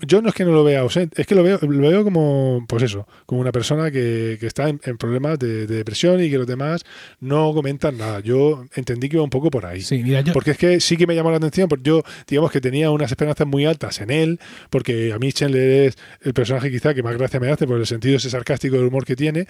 yo 0.07 0.23
no 0.23 0.31
es 0.31 0.35
que 0.35 0.47
no 0.47 0.53
lo 0.53 0.65
vea 0.65 0.81
ausente, 0.81 1.21
es 1.21 1.27
que 1.27 1.35
lo 1.35 1.43
veo, 1.43 1.59
lo 1.61 1.89
veo 1.89 2.05
como, 2.05 2.65
pues 2.67 2.83
eso, 2.83 3.07
como 3.27 3.43
una 3.43 3.53
persona 3.53 3.91
que, 3.91 4.39
que 4.41 4.47
está 4.47 4.71
en, 4.71 4.81
en 4.85 4.97
problemas 4.97 5.39
de, 5.39 5.67
de 5.67 5.77
depresión 5.77 6.23
y 6.23 6.31
que 6.31 6.39
los 6.39 6.47
demás 6.47 6.85
no 7.21 7.53
comentan 7.53 7.99
nada. 7.99 8.21
Yo 8.21 8.65
entendí 8.75 9.11
que 9.11 9.17
iba 9.17 9.23
un 9.23 9.31
poco 9.31 9.51
por 9.51 9.67
ahí. 9.67 9.83
sí 9.83 10.03
mira 10.03 10.23
yo 10.23 10.33
Porque 10.33 10.53
es 10.53 10.57
que 10.57 10.81
sí 10.81 10.97
que 10.97 11.07
me 11.07 11.15
llamó 11.15 11.31
la 11.31 11.37
atención, 11.37 11.69
porque 11.69 11.85
yo, 11.85 12.03
digamos 12.27 12.51
que 12.51 12.63
tenía 12.63 12.91
unas 12.91 13.11
esperanzas 13.11 13.47
muy 13.47 13.67
altas 13.67 14.01
en 14.01 14.11
él, 14.11 14.41
porque 14.71 15.13
a 15.13 15.19
mí 15.19 15.33
Chandler 15.33 15.89
es 15.89 15.99
el 16.23 16.33
personaje 16.33 16.71
quizá 16.71 16.95
que 16.95 17.03
más 17.03 17.17
gracia 17.19 17.39
me 17.39 17.51
hace 17.51 17.67
por 17.67 17.79
el 17.79 17.87
sentido 17.87 18.17
ese 18.17 18.31
sarcástico 18.31 18.77
del 18.77 18.87
humor 18.87 19.05
que 19.05 19.17
tiene. 19.17 19.47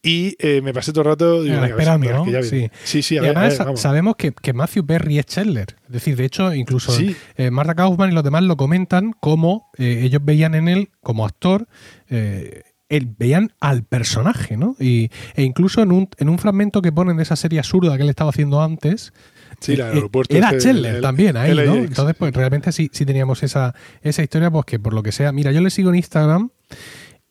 Y 0.00 0.36
eh, 0.38 0.60
me 0.62 0.72
pasé 0.72 0.92
todo 0.92 1.02
el 1.02 1.06
rato 1.08 1.38
Ah, 1.40 1.42
venga, 1.42 1.66
esperando. 1.66 2.42
Sí. 2.44 2.70
sí, 2.84 3.02
sí, 3.02 3.16
a 3.16 3.18
y 3.18 3.22
ver, 3.22 3.36
a 3.36 3.40
además 3.40 3.58
ver, 3.58 3.66
vamos. 3.66 3.80
sabemos 3.80 4.16
que, 4.16 4.32
que 4.32 4.52
Matthew 4.52 4.86
Perry 4.86 5.18
es 5.18 5.26
Chandler. 5.26 5.76
Es 5.86 5.92
decir, 5.92 6.16
de 6.16 6.24
hecho, 6.24 6.54
incluso 6.54 6.92
Sí. 6.92 7.16
eh, 7.36 7.50
Marta 7.50 7.74
Kaufman 7.74 8.10
y 8.10 8.14
los 8.14 8.22
demás 8.22 8.44
lo 8.44 8.56
comentan 8.56 9.12
como 9.18 9.70
eh, 9.76 10.00
ellos 10.04 10.22
veían 10.24 10.54
en 10.54 10.68
él, 10.68 10.90
como 11.00 11.26
actor, 11.26 11.66
eh, 12.08 12.62
él, 12.88 13.12
veían 13.18 13.52
al 13.60 13.82
personaje, 13.82 14.56
¿no? 14.56 14.76
Y, 14.78 15.10
e 15.34 15.42
incluso 15.42 15.82
en 15.82 15.90
un, 15.92 16.08
en 16.18 16.28
un 16.28 16.38
fragmento 16.38 16.80
que 16.80 16.92
ponen 16.92 17.16
de 17.16 17.24
esa 17.24 17.34
serie 17.36 17.58
absurda 17.58 17.96
que 17.96 18.04
él 18.04 18.08
estaba 18.08 18.30
haciendo 18.30 18.62
antes, 18.62 19.12
Sí, 19.60 19.72
eh, 19.74 19.82
aeropuerto 19.82 20.36
era 20.36 20.50
este, 20.50 20.70
el- 20.70 21.00
también 21.02 21.36
ahí, 21.36 21.50
el 21.50 21.66
¿no? 21.66 21.74
Entonces, 21.74 22.14
pues 22.16 22.32
realmente 22.32 22.70
sí, 22.70 22.88
sí 22.92 23.04
teníamos 23.04 23.42
esa, 23.42 23.74
esa 24.02 24.22
historia, 24.22 24.48
pues 24.50 24.64
que 24.64 24.78
por 24.78 24.94
lo 24.94 25.02
que 25.02 25.10
sea. 25.10 25.32
Mira, 25.32 25.50
yo 25.50 25.60
le 25.60 25.70
sigo 25.70 25.90
en 25.90 25.96
Instagram 25.96 26.50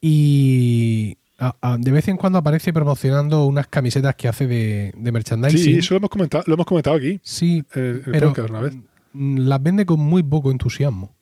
y, 0.01 1.17
de 1.79 1.91
vez 1.91 2.07
en 2.07 2.17
cuando 2.17 2.39
aparece 2.39 2.73
promocionando 2.73 3.45
unas 3.45 3.67
camisetas 3.67 4.15
que 4.15 4.27
hace 4.27 4.47
de, 4.47 4.93
de 4.97 5.11
merchandising. 5.11 5.59
Sí, 5.59 5.73
eso 5.77 5.93
lo 5.93 5.97
hemos 5.99 6.09
comentado, 6.09 6.43
lo 6.47 6.53
hemos 6.55 6.65
comentado 6.65 6.95
aquí, 6.95 7.19
Sí, 7.23 7.63
en 7.75 7.83
el, 7.83 7.95
el 7.97 8.01
pero 8.11 8.27
podcast 8.29 8.49
una 8.49 8.61
vez. 8.61 8.75
mm, 9.13 9.37
las 9.39 9.61
vende 9.61 9.85
con 9.85 9.99
muy 9.99 10.23
poco 10.23 10.51
entusiasmo. 10.51 11.13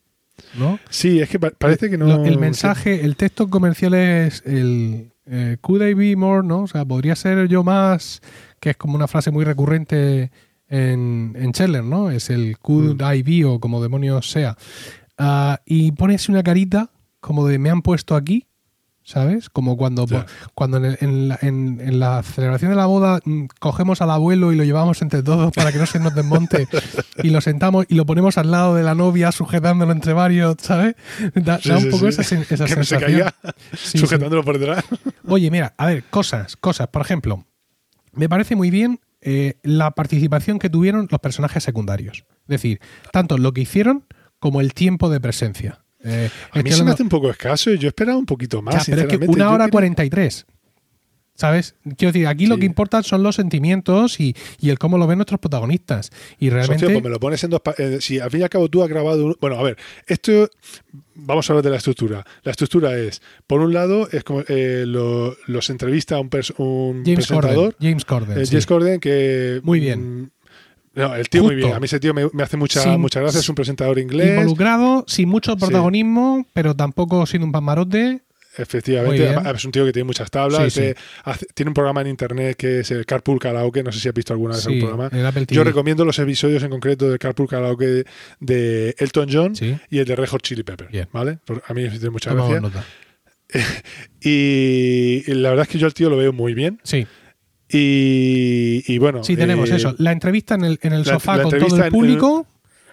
¿no? 0.57 0.79
Sí, 0.89 1.21
es 1.21 1.29
que 1.29 1.39
pa- 1.39 1.51
parece 1.51 1.89
que 1.89 1.97
no. 1.97 2.23
El 2.25 2.37
mensaje, 2.39 3.05
el 3.05 3.15
texto 3.15 3.49
comercial 3.49 3.93
es 3.93 4.43
el 4.45 5.11
eh, 5.25 5.57
could 5.61 5.81
I 5.81 5.93
be 5.93 6.15
more, 6.17 6.45
¿no? 6.45 6.63
O 6.63 6.67
sea, 6.67 6.83
podría 6.85 7.15
ser 7.15 7.47
yo 7.47 7.63
más, 7.63 8.21
que 8.59 8.71
es 8.71 8.77
como 8.77 8.95
una 8.95 9.07
frase 9.07 9.31
muy 9.31 9.43
recurrente 9.45 10.31
en, 10.67 11.33
en 11.39 11.53
Scheller, 11.53 11.83
¿no? 11.85 12.09
Es 12.11 12.29
el 12.29 12.57
could 12.59 13.01
Mm. 13.01 13.13
I 13.15 13.23
be 13.23 13.45
o 13.45 13.59
como 13.61 13.81
demonios 13.81 14.29
sea. 14.29 14.57
Ah, 15.17 15.61
y 15.65 15.93
pone 15.93 16.15
así 16.15 16.31
una 16.31 16.43
carita 16.43 16.89
como 17.21 17.47
de 17.47 17.57
me 17.57 17.69
han 17.69 17.81
puesto 17.81 18.15
aquí, 18.15 18.45
¿sabes? 19.07 19.49
Como 19.51 19.77
cuando, 19.77 20.05
cuando 20.55 20.77
en, 20.77 20.85
el- 20.85 20.97
en 20.99 21.27
la, 21.29 21.39
en- 21.41 21.79
en 21.79 21.99
la 21.99 22.23
celebración 22.23 22.71
de 22.71 22.75
la 22.75 22.87
boda 22.87 23.19
mm, 23.23 23.45
cogemos 23.59 24.01
al 24.01 24.09
abuelo 24.09 24.51
y 24.51 24.55
lo 24.55 24.63
llevamos 24.63 25.01
entre 25.03 25.21
todos 25.23 25.53
para 25.53 25.71
que 25.71 25.77
no 25.77 25.85
se 25.85 25.99
nos 25.99 26.13
desmonte 26.15 26.67
y 27.23 27.29
lo 27.29 27.39
sentamos 27.39 27.85
y 27.87 27.93
lo 27.95 28.05
ponemos 28.07 28.37
al 28.39 28.49
lado 28.51 28.73
de 28.75 28.81
la 28.83 28.95
novia 28.95 29.31
sujetándolo 29.31 29.91
entre 29.91 30.13
varios, 30.13 30.55
¿sabes? 30.59 30.95
Da, 31.35 31.59
Sí, 31.59 31.69
da 31.69 31.77
un 31.77 31.83
sí, 31.83 31.89
poco 31.91 32.11
sí. 32.11 32.21
esa, 32.21 32.21
esa 32.23 32.35
que 32.65 32.75
no 32.75 32.83
se 32.83 32.97
sensación. 32.97 32.99
caiga 32.99 33.35
sujetándolo 33.75 34.43
por 34.43 34.57
detrás. 34.59 34.83
Oye, 35.27 35.51
mira, 35.51 35.73
a 35.77 35.85
ver, 35.85 36.03
cosas, 36.09 36.55
cosas. 36.57 36.87
Por 36.87 37.01
ejemplo, 37.03 37.45
me 38.11 38.27
parece 38.27 38.55
muy 38.55 38.71
bien 38.71 38.99
eh, 39.21 39.59
la 39.63 39.91
participación 39.91 40.59
que 40.59 40.69
tuvieron 40.69 41.07
los 41.11 41.19
personajes 41.19 41.63
secundarios. 41.63 42.25
Es 42.41 42.47
decir, 42.47 42.79
tanto 43.11 43.37
lo 43.37 43.53
que 43.53 43.61
hicieron 43.61 44.05
como 44.39 44.61
el 44.61 44.73
tiempo 44.73 45.09
de 45.09 45.19
presencia. 45.19 45.84
Eh, 46.05 46.29
A 46.51 46.61
mí 46.61 46.71
se 46.71 46.83
me 46.83 46.91
hace 46.91 47.03
un 47.03 47.09
poco 47.09 47.29
escaso 47.29 47.71
y 47.71 47.77
yo 47.79 47.87
esperaba 47.87 48.17
un 48.17 48.25
poquito 48.25 48.61
más. 48.61 48.85
Ya, 48.87 48.95
pero 48.95 49.07
es 49.09 49.17
que 49.19 49.25
una 49.27 49.49
hora 49.51 49.69
cuarenta 49.69 50.05
y 50.05 50.09
tres. 50.09 50.45
¿Sabes? 51.37 51.75
Quiero 51.97 52.13
decir, 52.13 52.27
aquí 52.27 52.45
lo 52.45 52.57
que 52.57 52.65
importan 52.65 53.03
son 53.03 53.21
los 53.21 53.35
sentimientos 53.35 54.21
y, 54.21 54.33
y 54.61 54.69
el 54.69 54.79
cómo 54.79 54.97
lo 54.97 55.05
ven 55.05 55.17
nuestros 55.17 55.37
protagonistas. 55.41 56.09
Y 56.39 56.49
realmente. 56.49 56.85
Pues 56.89 57.03
me 57.03 57.09
lo 57.09 57.19
pones 57.19 57.43
en 57.43 57.49
dos. 57.49 57.59
eh, 57.77 57.97
si 57.99 58.19
al 58.21 58.31
fin 58.31 58.39
y 58.39 58.43
al 58.43 58.49
cabo 58.49 58.69
tú 58.69 58.81
has 58.83 58.87
grabado. 58.87 59.25
un- 59.25 59.35
bueno, 59.41 59.57
a 59.59 59.63
ver, 59.63 59.75
esto. 60.07 60.49
Vamos 61.13 61.49
a 61.49 61.53
hablar 61.53 61.63
de 61.65 61.71
la 61.71 61.75
estructura. 61.77 62.25
La 62.43 62.51
estructura 62.51 62.97
es, 62.97 63.21
por 63.47 63.59
un 63.59 63.73
lado, 63.73 64.07
es 64.13 64.23
como 64.23 64.43
eh, 64.47 64.85
lo- 64.87 65.35
los 65.47 65.69
entrevista 65.69 66.15
a 66.15 66.19
un, 66.21 66.29
pers- 66.29 66.53
un 66.57 67.03
James 67.05 67.27
Corden. 67.27 67.41
presentador, 67.41 67.75
James 67.81 68.05
Corden. 68.05 68.37
eh, 68.39 68.45
sí. 68.45 68.51
Muy 68.53 68.65
Corden, 68.65 68.99
que. 69.01 69.59
Muy 69.61 69.79
bien. 69.81 70.31
No, 70.95 71.15
el 71.15 71.29
tío 71.29 71.43
muy 71.43 71.55
bien. 71.55 71.73
A 71.73 71.79
mí 71.79 71.85
ese 71.85 71.99
tío 71.99 72.13
me, 72.13 72.27
me 72.33 72.43
hace 72.43 72.57
mucha, 72.57 72.81
Sin- 72.81 72.99
mucha 72.99 73.19
gracia. 73.19 73.39
Es 73.39 73.49
un 73.49 73.55
presentador 73.55 73.99
inglés. 73.99 74.29
Involucrado, 74.39 75.03
sin 75.07 75.29
mucho 75.29 75.57
protagonismo, 75.57 76.45
pero 76.53 76.75
tampoco 76.75 77.25
siendo 77.25 77.45
un 77.45 77.51
pasmarote. 77.51 78.21
Muy 78.57 78.63
Efectivamente, 78.63 79.35
es 79.53 79.65
un 79.65 79.71
tío 79.73 79.83
que 79.85 79.91
tiene 79.91 80.05
muchas 80.05 80.31
tablas. 80.31 80.71
Sí, 80.71 80.79
sí. 80.79 80.93
hace- 81.25 81.45
tiene 81.53 81.71
un 81.71 81.73
programa 81.73 81.99
en 81.99 82.07
internet 82.07 82.55
que 82.55 82.79
es 82.79 82.91
el 82.91 83.05
Carpool 83.05 83.37
Karaoke. 83.37 83.83
No 83.83 83.91
sé 83.91 83.99
si 83.99 84.07
has 84.07 84.13
visto 84.13 84.31
alguna 84.31 84.55
vez 84.55 84.63
Sí, 84.63 84.75
el 84.75 84.79
programa. 84.79 85.09
Yo 85.47 85.63
recomiendo 85.65 86.05
los 86.05 86.17
episodios 86.19 86.63
en 86.63 86.69
concreto 86.69 87.09
del 87.09 87.19
Carpool 87.19 87.49
Karaoke 87.49 88.05
de, 88.39 88.95
Elton 88.97 89.27
John 89.29 89.53
y 89.89 89.99
el 89.99 90.05
de 90.05 90.15
Red 90.15 90.29
Hot 90.29 90.41
Chili 90.41 90.63
Pepper. 90.63 90.87
¿Vale? 91.11 91.39
A 91.67 91.73
mí 91.73 91.81
me 91.83 91.89
hace 91.89 92.09
mucha 92.09 92.33
gracia. 92.33 92.61
nota. 92.61 92.85
Y 94.21 95.23
la 95.33 95.49
verdad 95.49 95.63
es 95.63 95.69
que 95.69 95.77
yo 95.77 95.85
al 95.87 95.93
tío 95.93 96.09
lo 96.09 96.17
veo 96.17 96.33
muy 96.33 96.53
bien. 96.53 96.79
Sí. 96.83 97.05
Y, 97.75 98.83
y 98.87 98.97
bueno. 98.97 99.23
Sí, 99.23 99.35
tenemos 99.35 99.69
eh, 99.71 99.75
eso. 99.75 99.95
La 99.97 100.11
entrevista 100.11 100.55
en 100.55 100.63
el, 100.65 100.79
en 100.81 100.93
el 100.93 100.99
la- 101.03 101.13
sofá 101.13 101.37
la 101.37 101.43
con 101.43 101.51
todo 101.59 101.75
el 101.77 101.83
en- 101.83 101.89
público. 101.91 102.47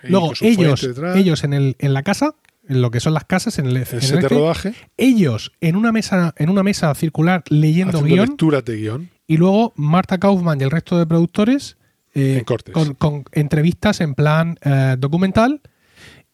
Luego 0.05 0.33
ellos, 0.41 0.83
ellos 1.15 1.45
en, 1.45 1.53
el, 1.53 1.77
en 1.79 1.95
la 1.95 2.03
casa, 2.03 2.35
en 2.69 2.83
lo 2.83 2.91
que 2.91 2.99
son 2.99 3.15
las 3.15 3.25
casas, 3.25 3.59
en 3.61 3.67
el, 3.67 3.77
el 3.77 3.87
el 3.89 4.03
set 4.03 4.21
de 4.21 4.29
rodaje, 4.29 4.75
ellos 4.97 5.53
en 5.61 5.77
una 5.77 5.93
mesa, 5.93 6.35
en 6.39 6.51
una 6.51 6.65
mesa 6.65 6.93
circular 6.97 7.45
leyendo 7.49 8.03
guion, 8.03 8.27
lecturas 8.31 8.65
de 8.65 8.77
guion. 8.79 9.11
y 9.29 9.37
luego 9.37 9.73
Marta 9.77 10.19
Kaufman 10.19 10.61
y 10.61 10.65
el 10.65 10.73
resto 10.73 10.99
de 10.99 11.07
productores 11.07 11.77
eh, 12.15 12.39
En 12.39 12.45
cortes. 12.45 12.75
con, 12.75 12.95
con 12.95 13.25
entrevistas 13.31 14.01
en 14.01 14.15
plan 14.17 14.59
eh, 14.63 14.97
documental 14.99 15.61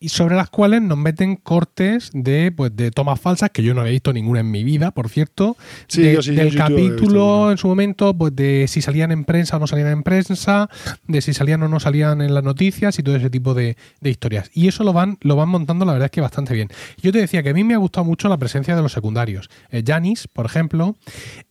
y 0.00 0.10
sobre 0.10 0.36
las 0.36 0.48
cuales 0.48 0.80
nos 0.80 0.96
meten 0.96 1.34
cortes 1.36 2.10
de 2.14 2.52
pues 2.52 2.74
de 2.76 2.90
tomas 2.92 3.20
falsas 3.20 3.50
que 3.50 3.62
yo 3.64 3.74
no 3.74 3.80
había 3.80 3.92
visto 3.92 4.12
ninguna 4.12 4.40
en 4.40 4.50
mi 4.50 4.62
vida, 4.62 4.92
por 4.92 5.08
cierto, 5.08 5.56
Sí, 5.88 6.02
de- 6.02 6.22
sí, 6.22 6.34
del 6.36 6.50
capítulo 6.56 7.50
en 7.50 7.58
su 7.58 7.66
momento, 7.66 8.14
pues 8.16 8.34
de 8.36 8.66
si 8.68 8.80
salían 8.80 9.10
en 9.10 9.24
prensa 9.24 9.56
o 9.56 9.60
no 9.60 9.66
salían 9.66 9.88
en 9.88 10.02
prensa, 10.04 10.70
de 11.08 11.20
si 11.20 11.34
salían 11.34 11.62
o 11.64 11.68
no 11.68 11.80
salían 11.80 12.20
en 12.20 12.32
las 12.32 12.44
noticias 12.44 12.98
y 12.98 13.02
todo 13.02 13.16
ese 13.16 13.28
tipo 13.30 13.54
de, 13.54 13.76
de 14.00 14.10
historias. 14.10 14.50
Y 14.54 14.68
eso 14.68 14.84
lo 14.84 14.92
van, 14.92 15.18
lo 15.22 15.34
van 15.34 15.48
montando, 15.48 15.84
la 15.84 15.92
verdad 15.92 16.06
es 16.06 16.12
que 16.12 16.20
bastante 16.20 16.54
bien. 16.54 16.68
Yo 17.02 17.10
te 17.10 17.18
decía 17.18 17.42
que 17.42 17.50
a 17.50 17.54
mí 17.54 17.64
me 17.64 17.74
ha 17.74 17.78
gustado 17.78 18.04
mucho 18.04 18.28
la 18.28 18.36
presencia 18.36 18.76
de 18.76 18.82
los 18.82 18.92
secundarios. 18.92 19.50
Eh, 19.70 19.82
Janis, 19.84 20.28
por 20.28 20.46
ejemplo, 20.46 20.96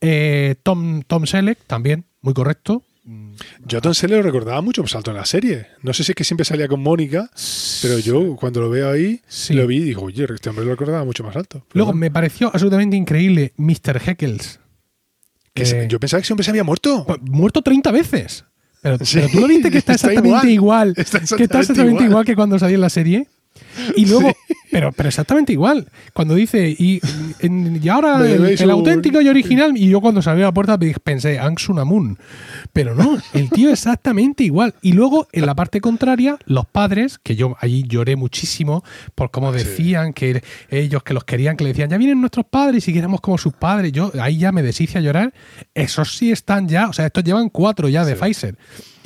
eh, 0.01 0.55
Tom, 0.63 1.01
Tom 1.01 1.25
Selleck, 1.25 1.59
también, 1.67 2.05
muy 2.21 2.33
correcto. 2.33 2.83
Yo 3.65 3.77
a 3.77 3.81
Tom 3.81 3.93
Selleck 3.93 4.17
lo 4.17 4.23
recordaba 4.23 4.59
mucho 4.61 4.81
más 4.81 4.93
alto 4.95 5.11
en 5.11 5.17
la 5.17 5.25
serie. 5.25 5.67
No 5.81 5.93
sé 5.93 6.03
si 6.03 6.11
es 6.11 6.15
que 6.15 6.23
siempre 6.25 6.43
salía 6.43 6.67
con 6.67 6.81
Mónica, 6.83 7.29
pero 7.81 7.99
yo 7.99 8.35
cuando 8.35 8.59
lo 8.61 8.69
veo 8.69 8.91
ahí, 8.91 9.21
Sí. 9.27 9.53
lo 9.53 9.65
vi 9.65 9.77
y 9.77 9.83
digo, 9.83 10.03
oye, 10.03 10.25
este 10.33 10.49
hombre 10.49 10.65
lo 10.65 10.71
recordaba 10.71 11.05
mucho 11.05 11.23
más 11.23 11.35
alto. 11.35 11.59
Pero 11.59 11.69
Luego 11.73 11.91
bueno, 11.91 11.99
me 12.01 12.11
pareció 12.11 12.47
absolutamente 12.47 12.97
increíble 12.97 13.53
Mr. 13.57 14.01
Heckles. 14.05 14.59
que 15.53 15.65
se- 15.65 15.85
eh, 15.85 15.87
yo 15.89 15.99
pensaba 15.99 16.19
que 16.21 16.25
ese 16.25 16.33
hombre 16.33 16.43
se 16.43 16.51
había 16.51 16.63
muerto. 16.63 17.03
Pues, 17.07 17.19
muerto 17.23 17.61
30 17.63 17.91
veces. 17.91 18.45
Pero, 18.81 18.97
Sí. 19.03 19.15
pero 19.17 19.29
tú 19.29 19.39
lo 19.39 19.47
viste 19.47 19.71
que 19.71 19.77
está 19.79 19.93
Está 19.93 20.07
exactamente 20.11 20.51
igual. 20.51 20.89
igual. 20.89 20.89
Está 20.97 21.03
que 21.03 21.03
está 21.05 21.17
exactamente 21.23 21.43
exactamente 21.61 21.93
igual. 22.03 22.09
igual. 22.11 22.25
que 22.25 22.35
cuando 22.35 22.59
salió 22.59 22.75
en 22.75 22.81
la 22.81 22.89
serie. 22.89 23.27
Y 23.95 24.05
luego, 24.05 24.31
pero, 24.71 24.91
pero 24.91 25.09
exactamente 25.09 25.53
igual. 25.53 25.87
Cuando 26.13 26.35
dice, 26.35 26.69
y, 26.77 26.99
en- 27.39 27.79
y 27.83 27.89
ahora 27.89 28.19
el, 28.29 28.69
auténtico 28.71 29.21
y 29.21 29.29
original, 29.29 29.77
y 29.77 29.89
yo 29.89 30.01
cuando 30.01 30.21
salió 30.21 30.45
a 30.45 30.47
la 30.49 30.53
puerta 30.53 30.77
pensé, 31.03 31.39
Ang 31.39 31.59
Sunamun. 31.59 32.17
Pero 32.73 32.95
no, 32.95 33.17
el 33.33 33.49
tío 33.49 33.69
exactamente 33.71 34.43
igual. 34.43 34.73
Y 34.81 34.93
luego, 34.93 35.27
en 35.31 35.45
la 35.45 35.55
parte 35.55 35.81
contraria, 35.81 36.37
los 36.45 36.65
padres, 36.65 37.17
que 37.19 37.35
yo 37.35 37.55
allí 37.59 37.83
lloré 37.87 38.15
muchísimo 38.15 38.83
por 39.15 39.31
cómo 39.31 39.51
Sí. 39.53 39.59
decían 39.59 40.13
que 40.13 40.43
ellos 40.69 41.03
que 41.03 41.13
los 41.13 41.23
querían, 41.23 41.55
que 41.57 41.63
le 41.63 41.69
decían, 41.71 41.89
ya 41.89 41.97
vienen 41.97 42.19
nuestros 42.19 42.45
padres 42.45 42.87
y 42.87 42.93
que 42.93 42.99
éramos 42.99 43.21
como 43.21 43.37
sus 43.37 43.53
padres. 43.53 43.91
Yo 43.91 44.11
ahí 44.19 44.37
ya 44.37 44.51
me 44.51 44.63
deshice 44.63 44.97
a 44.97 45.01
llorar. 45.01 45.33
Esos 45.73 46.17
sí 46.17 46.31
están 46.31 46.67
ya, 46.67 46.89
o 46.89 46.93
sea, 46.93 47.05
estos 47.05 47.23
llevan 47.23 47.49
cuatro 47.49 47.87
ya 47.89 48.03
de 48.05 48.15
Sí. 48.15 48.21
Pfizer. 48.21 48.57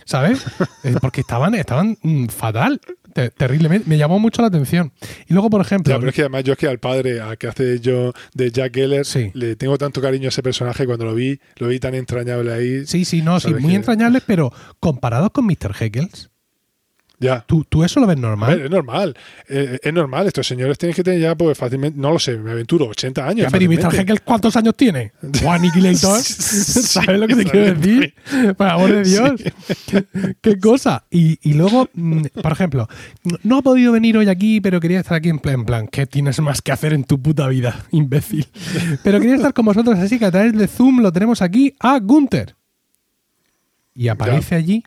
¿Sabes? 0.03 0.43
Eh, 0.83 0.95
Porque 0.99 1.21
estaban, 1.21 1.53
estaban 1.55 1.97
mm, 2.01 2.25
fatal, 2.25 2.81
te- 3.13 3.29
terriblemente. 3.29 3.87
Me 3.89 3.97
llamó 3.97 4.17
mucho 4.19 4.41
la 4.41 4.47
atención. 4.47 4.91
Y 5.27 5.33
luego, 5.33 5.49
por 5.49 5.61
ejemplo, 5.61 5.93
Ya, 5.93 5.99
pero 5.99 6.09
es 6.09 6.15
que 6.15 6.21
además 6.21 6.43
yo 6.43 6.53
es 6.53 6.59
que 6.59 6.67
al 6.67 6.79
padre, 6.79 7.21
al 7.21 7.37
que 7.37 7.47
hace 7.47 7.79
yo 7.79 8.13
de 8.33 8.51
Jack 8.51 8.73
Geller, 8.73 9.05
Sí. 9.05 9.29
le 9.33 9.55
tengo 9.55 9.77
tanto 9.77 10.01
cariño 10.01 10.25
a 10.25 10.29
ese 10.29 10.41
personaje 10.41 10.85
cuando 10.87 11.05
lo 11.05 11.13
vi, 11.13 11.39
lo 11.57 11.67
vi 11.67 11.79
tan 11.79 11.93
entrañable 11.93 12.51
ahí. 12.51 12.85
sí, 12.87 13.05
sí, 13.05 13.21
no, 13.21 13.39
sí, 13.39 13.53
muy 13.53 13.71
que- 13.71 13.75
entrañables, 13.75 14.23
pero 14.25 14.51
comparados 14.79 15.29
con 15.31 15.45
Mr. 15.45 15.75
Heckles, 15.79 16.30
Ya. 17.21 17.45
¿tú, 17.47 17.63
tú 17.63 17.83
eso 17.83 17.99
lo 17.99 18.07
ves 18.07 18.17
normal. 18.17 18.55
ver, 18.57 18.65
es 18.65 18.71
normal. 18.71 19.15
Eh, 19.47 19.77
es 19.81 19.93
normal. 19.93 20.25
Estos 20.27 20.47
señores 20.47 20.77
tienen 20.77 20.95
que 20.95 21.03
tener 21.03 21.21
ya, 21.21 21.35
pues 21.35 21.55
fácilmente, 21.57 21.97
no 21.99 22.11
lo 22.11 22.19
sé, 22.19 22.35
me 22.37 22.51
aventuro, 22.51 22.87
80 22.87 23.25
años. 23.27 23.43
Ya, 23.45 23.49
pero 23.51 23.63
¿y 23.63 23.67
Mr. 23.77 23.93
Heckles 23.95 24.21
cuántos 24.21 24.55
años 24.55 24.75
tiene? 24.75 25.11
¿O 25.45 25.51
Annihilator? 25.51 26.19
Sí, 26.31 26.81
¿Sabes 26.81 27.19
lo 27.19 27.27
que 27.27 27.35
te 27.35 27.45
quiero 27.45 27.73
decir? 27.75 28.13
Por 28.57 28.67
amor 28.67 28.91
de 28.91 29.03
Dios. 29.03 29.41
¿Qué 30.41 30.59
cosa? 30.59 31.05
Y, 31.11 31.37
y 31.47 31.53
luego, 31.53 31.89
mm, 31.93 32.23
por 32.41 32.51
ejemplo, 32.51 32.87
no- 33.43 33.57
ha 33.57 33.61
podido 33.61 33.91
venir 33.91 34.17
hoy 34.17 34.27
aquí, 34.27 34.59
pero 34.59 34.79
quería 34.79 34.99
estar 34.99 35.17
aquí 35.17 35.29
en 35.29 35.37
plan, 35.39 35.55
en 35.55 35.65
plan, 35.65 35.87
¿qué 35.87 36.07
tienes 36.07 36.39
más 36.39 36.61
que 36.61 36.71
hacer 36.71 36.93
en 36.93 37.03
tu 37.03 37.21
puta 37.21 37.47
vida, 37.47 37.85
imbécil? 37.91 38.47
Pero 39.03 39.19
quería 39.19 39.35
estar 39.35 39.53
con 39.53 39.65
vosotros, 39.65 39.99
así 39.99 40.17
que 40.17 40.25
a 40.25 40.31
través 40.31 40.57
de 40.57 40.67
Zoom 40.67 41.01
lo 41.01 41.11
tenemos 41.11 41.41
aquí 41.41 41.75
a 41.79 41.99
Gunther. 41.99 42.55
Y 43.93 44.07
aparece 44.07 44.55
allí 44.55 44.83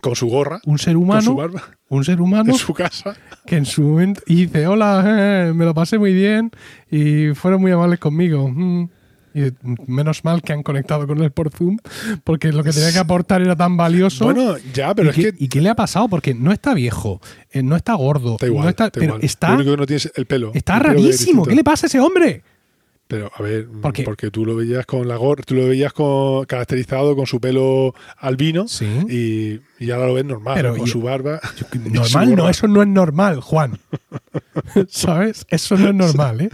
Con 0.00 0.16
su 0.16 0.28
gorra, 0.28 0.60
un 0.66 0.78
ser 0.78 0.94
con 0.94 1.00
su 1.00 1.04
humano, 1.04 1.34
barba, 1.34 1.62
un 1.88 2.04
ser 2.04 2.20
humano 2.20 2.52
en 2.52 2.58
su 2.58 2.74
casa. 2.74 3.16
que 3.46 3.56
en 3.56 3.64
su 3.64 3.82
momento 3.82 4.20
y 4.26 4.46
dice, 4.46 4.66
hola, 4.66 5.04
eh, 5.06 5.52
me 5.54 5.64
lo 5.64 5.74
pasé 5.74 5.98
muy 5.98 6.12
bien 6.12 6.50
y 6.90 7.28
fueron 7.34 7.60
muy 7.60 7.72
amables 7.72 7.98
conmigo. 7.98 8.48
mm". 8.48 8.88
Y 9.36 9.50
menos 9.88 10.24
mal 10.24 10.42
que 10.42 10.52
han 10.52 10.62
conectado 10.62 11.08
con 11.08 11.20
él 11.20 11.32
por 11.32 11.50
Zoom, 11.50 11.78
porque 12.22 12.52
lo 12.52 12.62
que 12.62 12.70
tenía 12.70 12.92
que 12.92 13.00
aportar 13.00 13.42
era 13.42 13.56
tan 13.56 13.76
valioso. 13.76 14.26
Bueno, 14.26 14.54
ya, 14.72 14.94
pero 14.94 15.08
¿Y, 15.08 15.10
es 15.10 15.16
qué, 15.16 15.32
que 15.32 15.44
y 15.44 15.48
qué 15.48 15.60
le 15.60 15.70
ha 15.70 15.74
pasado? 15.74 16.06
Porque 16.08 16.34
no 16.34 16.52
está 16.52 16.72
viejo, 16.72 17.20
eh, 17.50 17.60
no 17.60 17.74
está 17.74 17.94
gordo, 17.94 18.36
da 18.40 18.46
igual. 18.46 18.62
no 18.62 18.70
está, 18.70 18.90
pero 18.90 19.06
igual. 19.06 19.20
Lo 19.20 19.26
está, 19.26 19.54
único 19.54 19.72
que 19.72 19.76
no 19.76 19.86
tiene 19.86 19.96
es 19.96 20.12
el 20.14 20.26
pelo. 20.26 20.52
está 20.54 20.76
El 20.76 20.84
rarísimo. 20.84 21.44
¿Qué 21.44 21.56
le 21.56 21.64
pasa 21.64 21.86
a 21.86 21.88
ese 21.88 21.98
hombre? 21.98 22.44
Pero, 23.14 23.30
a 23.32 23.42
ver, 23.42 23.68
¿Por 23.68 23.92
qué? 23.92 24.02
porque 24.02 24.30
tú 24.32 24.44
lo 24.44 24.56
veías 24.56 24.84
con 24.86 25.06
la 25.06 25.14
gorra, 25.16 25.44
tú 25.46 25.54
lo 25.54 25.68
veías 25.68 25.92
con, 25.92 26.44
caracterizado 26.46 27.14
con 27.14 27.26
su 27.26 27.40
pelo 27.40 27.94
albino 28.18 28.66
Sí. 28.66 28.86
y, 29.08 29.60
y 29.84 29.90
ahora 29.92 30.08
lo 30.08 30.14
ves 30.14 30.24
normal, 30.24 30.54
Pero 30.56 30.76
con 30.76 30.88
su 30.88 31.00
barba. 31.00 31.40
su 31.72 31.78
Normal 31.78 32.34
no, 32.34 32.48
eso 32.50 32.66
no 32.66 32.82
es 32.82 32.88
normal, 32.88 33.40
Juan. 33.40 33.78
¿Sabes? 34.88 35.46
Eso 35.48 35.76
no 35.76 35.88
es 35.88 35.94
normal, 35.94 36.40
¿eh? 36.40 36.48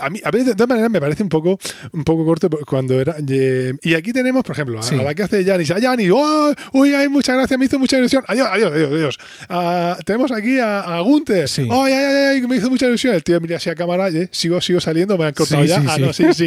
A 0.00 0.10
mí, 0.10 0.20
a 0.24 0.30
veces, 0.30 0.48
de 0.48 0.54
todas 0.54 0.68
maneras, 0.70 0.90
me 0.90 1.00
parece 1.00 1.22
un 1.22 1.28
poco, 1.28 1.58
un 1.92 2.04
poco 2.04 2.24
corto 2.24 2.48
cuando 2.66 3.00
era. 3.00 3.14
eh, 3.28 3.74
Y 3.82 3.94
aquí 3.94 4.12
tenemos, 4.12 4.42
por 4.42 4.54
ejemplo, 4.54 4.78
a, 4.78 4.82
Sí. 4.82 4.96
a 4.98 5.02
la 5.02 5.14
que 5.14 5.22
hace 5.22 5.44
Yanis. 5.44 5.70
A 5.70 5.78
Yanis, 5.78 6.10
¡oh! 6.12 6.52
uy, 6.72 6.94
ay, 6.94 7.08
muchas 7.08 7.36
gracias, 7.36 7.58
me 7.58 7.66
hizo 7.66 7.78
mucha 7.78 7.98
ilusión. 7.98 8.24
Adiós, 8.26 8.48
adiós, 8.50 8.72
adiós, 8.72 8.90
adiós. 8.92 9.18
Ah, 9.48 9.96
tenemos 10.04 10.32
aquí 10.32 10.58
a, 10.58 10.80
a 10.80 11.00
Gunther. 11.00 11.48
Sí. 11.48 11.68
¡Ay, 11.70 11.92
ay, 11.92 12.14
ay! 12.40 12.46
Me 12.48 12.56
hizo 12.56 12.70
mucha 12.70 12.86
ilusión. 12.86 13.14
El 13.14 13.22
tío 13.22 13.40
mira 13.40 13.56
así 13.56 13.70
a 13.70 13.74
cámara, 13.74 14.08
¿eh? 14.08 14.28
sigo, 14.32 14.60
sigo 14.60 14.80
saliendo, 14.80 15.16
me 15.18 15.26
han 15.26 15.32
cortado 15.34 15.62
Sí, 15.62 15.68
ya. 15.68 15.80
Sí, 15.96 16.02
ah, 16.04 16.12
sí. 16.12 16.22
no, 16.24 16.32
sí, 16.34 16.44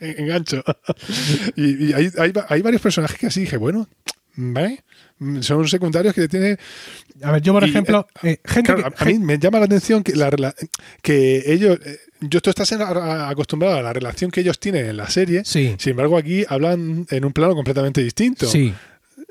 Engancho. 0.18 0.62
y 1.56 1.86
y 1.88 1.92
hay, 1.92 2.10
hay, 2.18 2.32
hay 2.48 2.62
varios 2.62 2.82
personajes 2.82 3.18
que 3.18 3.26
así 3.26 3.40
dije, 3.40 3.56
bueno, 3.56 3.88
¿vale? 4.36 4.82
Son 5.40 5.66
secundarios 5.68 6.12
que 6.14 6.26
tienen 6.28 6.58
A 7.22 7.30
ver, 7.32 7.40
yo, 7.42 7.52
por 7.52 7.64
Y, 7.64 7.70
ejemplo, 7.70 8.06
eh, 8.22 8.38
gente 8.44 8.74
Claro, 8.74 8.90
que- 8.92 9.02
a, 9.04 9.06
mí 9.06 9.18
me 9.20 9.38
llama 9.38 9.60
la 9.60 9.66
atención 9.66 10.02
que, 10.02 10.14
la, 10.16 10.30
rela- 10.30 10.54
que 11.02 11.52
ellos, 11.52 11.78
eh, 11.84 11.98
yo 12.20 12.40
tú 12.40 12.50
estás 12.50 12.70
acostumbrado 12.72 13.76
a 13.76 13.82
la 13.82 13.92
relación 13.92 14.30
que 14.30 14.40
ellos 14.40 14.58
tienen 14.58 14.86
en 14.86 14.96
la 14.96 15.08
serie, 15.08 15.42
Sí. 15.44 15.76
sin 15.78 15.92
embargo 15.92 16.18
aquí 16.18 16.44
hablan 16.48 17.06
en 17.10 17.24
un 17.24 17.32
plano 17.32 17.54
completamente 17.54 18.02
distinto. 18.02 18.46
Sí, 18.46 18.74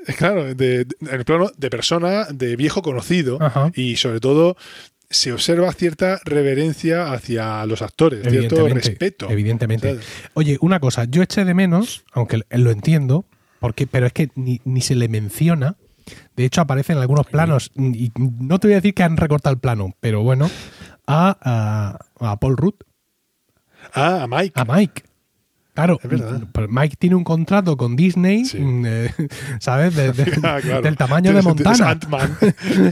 Eh, 0.06 0.12
Claro, 0.18 0.44
de, 0.44 0.54
de- 0.54 0.86
en 1.00 1.14
el 1.20 1.24
plano 1.24 1.50
de 1.56 1.70
persona, 1.70 2.26
de 2.32 2.56
viejo 2.56 2.82
conocido 2.82 3.38
Ajá. 3.40 3.70
y 3.74 3.96
sobre 3.96 4.20
todo 4.20 4.56
se 5.10 5.32
observa 5.32 5.72
cierta 5.72 6.20
reverencia 6.24 7.12
hacia 7.12 7.64
los 7.66 7.82
actores, 7.82 8.26
cierto 8.28 8.68
respeto. 8.68 9.30
Evidentemente. 9.30 9.90
¿sabes? 9.90 10.06
Oye, 10.34 10.58
una 10.60 10.80
cosa, 10.80 11.04
yo 11.04 11.22
eché 11.22 11.44
de 11.44 11.54
menos, 11.54 12.04
aunque 12.12 12.40
lo 12.50 12.70
entiendo, 12.70 13.24
porque, 13.60 13.86
pero 13.86 14.06
es 14.06 14.12
que 14.12 14.30
ni, 14.34 14.60
ni 14.64 14.80
se 14.80 14.94
le 14.94 15.08
menciona. 15.08 15.76
De 16.36 16.44
hecho, 16.44 16.60
aparece 16.60 16.92
en 16.92 16.98
algunos 16.98 17.26
planos, 17.26 17.70
y 17.76 18.12
no 18.16 18.58
te 18.58 18.66
voy 18.68 18.72
a 18.74 18.76
decir 18.76 18.92
que 18.92 19.02
han 19.04 19.16
recortado 19.16 19.54
el 19.54 19.60
plano, 19.60 19.94
pero 20.00 20.22
bueno, 20.22 20.50
a, 21.06 21.98
a, 22.20 22.30
a 22.32 22.40
Paul 22.40 22.56
Rudd, 22.56 22.74
Ah, 23.92 24.22
a 24.22 24.26
Mike. 24.26 24.52
a 24.58 24.64
Mike. 24.64 25.02
Claro, 25.74 25.98
Es 26.02 26.08
verdad. 26.08 26.40
Mike 26.68 26.96
tiene 26.98 27.16
un 27.16 27.24
contrato 27.24 27.76
con 27.76 27.96
Disney, 27.96 28.44
Sí. 28.44 28.58
mm, 28.58 28.84
eh, 28.86 29.10
¿sabes? 29.60 29.94
De- 29.96 30.12
de- 30.12 30.38
Ah, 30.44 30.58
claro. 30.62 30.82
Del 30.82 30.96
tamaño 30.96 31.32
de 31.32 31.38
es 31.40 31.44
Montana. 31.44 31.98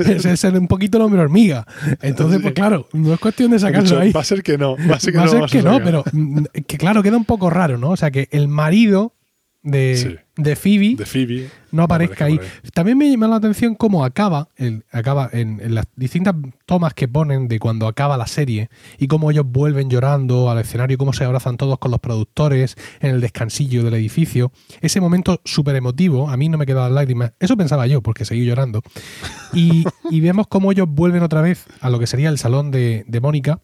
Es, 0.05 0.25
es 0.25 0.45
un 0.45 0.67
poquito 0.67 0.99
el 0.99 1.05
hombre 1.05 1.21
hormiga. 1.23 1.65
Entonces, 2.01 2.41
pues 2.43 2.55
claro, 2.55 2.89
no 2.93 3.15
es 3.15 3.21
cuestión 3.21 3.53
de 3.53 3.59
sacarlo 3.61 4.01
ahí. 4.01 4.11
Va 4.13 4.21
a 4.21 4.25
ser 4.25 4.43
que 4.43 4.59
no. 4.59 4.77
Va 4.77 4.97
a 4.97 5.01
ser 5.01 5.13
que 5.13 5.19
Va 5.19 5.25
a 5.25 5.27
no. 5.27 5.49
ser 5.49 5.63
que 5.63 5.63
no, 5.63 5.79
pero 5.83 6.05
mm, 6.13 6.45
que 6.67 6.77
claro, 6.77 7.03
queda 7.03 7.17
un 7.17 7.25
poco 7.25 7.51
raro, 7.51 7.79
¿no? 7.79 7.91
O 7.91 7.97
sea, 7.97 8.11
que 8.11 8.29
el 8.33 8.49
marido 8.49 9.15
de, 9.63 9.97
Sí. 9.97 10.17
De 10.35 10.57
Phoebe 10.57 10.95
De 10.97 11.05
Phoebe. 11.05 11.51
no 11.73 11.83
aparezca 11.83 12.25
ahí. 12.25 12.41
También 12.73 12.97
me 12.97 13.11
llama 13.11 13.29
la 13.29 13.37
atención 13.37 13.75
cómo 13.75 14.03
acaba, 14.03 14.49
el, 14.57 14.85
acaba 14.91 15.29
en, 15.31 15.61
en 15.61 15.75
las 15.75 15.85
distintas 15.95 16.35
tomas 16.65 16.95
que 16.95 17.07
ponen 17.07 17.49
de 17.49 17.59
cuando 17.59 17.87
acaba 17.87 18.17
la 18.17 18.27
serie 18.27 18.71
y 18.99 19.09
cómo 19.09 19.31
ellos 19.31 19.45
vuelven 19.47 19.91
llorando 19.91 20.51
al 20.51 20.59
escenario, 20.59 20.97
cómo 20.97 21.13
se 21.13 21.25
abrazan 21.25 21.59
todos 21.59 21.79
con 21.79 21.91
los 21.91 22.01
productores 22.01 22.77
en 23.01 23.11
el 23.11 23.21
descansillo 23.21 23.85
del 23.85 23.93
edificio. 23.93 24.53
Ese 24.81 25.03
momento 25.03 25.41
súper 25.45 25.77
emotivo, 25.77 26.31
a 26.31 26.37
mí 26.39 26.49
no 26.49 26.57
me 26.57 26.65
quedaban 26.65 26.95
lágrimas. 26.95 27.33
Eso 27.39 27.57
pensaba 27.59 27.87
yo, 27.87 28.01
porque 28.03 28.25
seguí 28.25 28.47
llorando. 28.47 28.81
Y, 29.53 29.85
y 30.11 30.21
vemos 30.23 30.47
cómo 30.47 30.73
ellos 30.73 30.89
vuelven 30.89 31.23
otra 31.23 31.43
vez 31.43 31.67
a 31.81 31.91
lo 31.91 31.99
que 31.99 32.07
sería 32.07 32.31
el 32.31 32.39
salón 32.39 32.71
de, 32.71 33.05
de 33.07 33.21
Mónica 33.21 33.61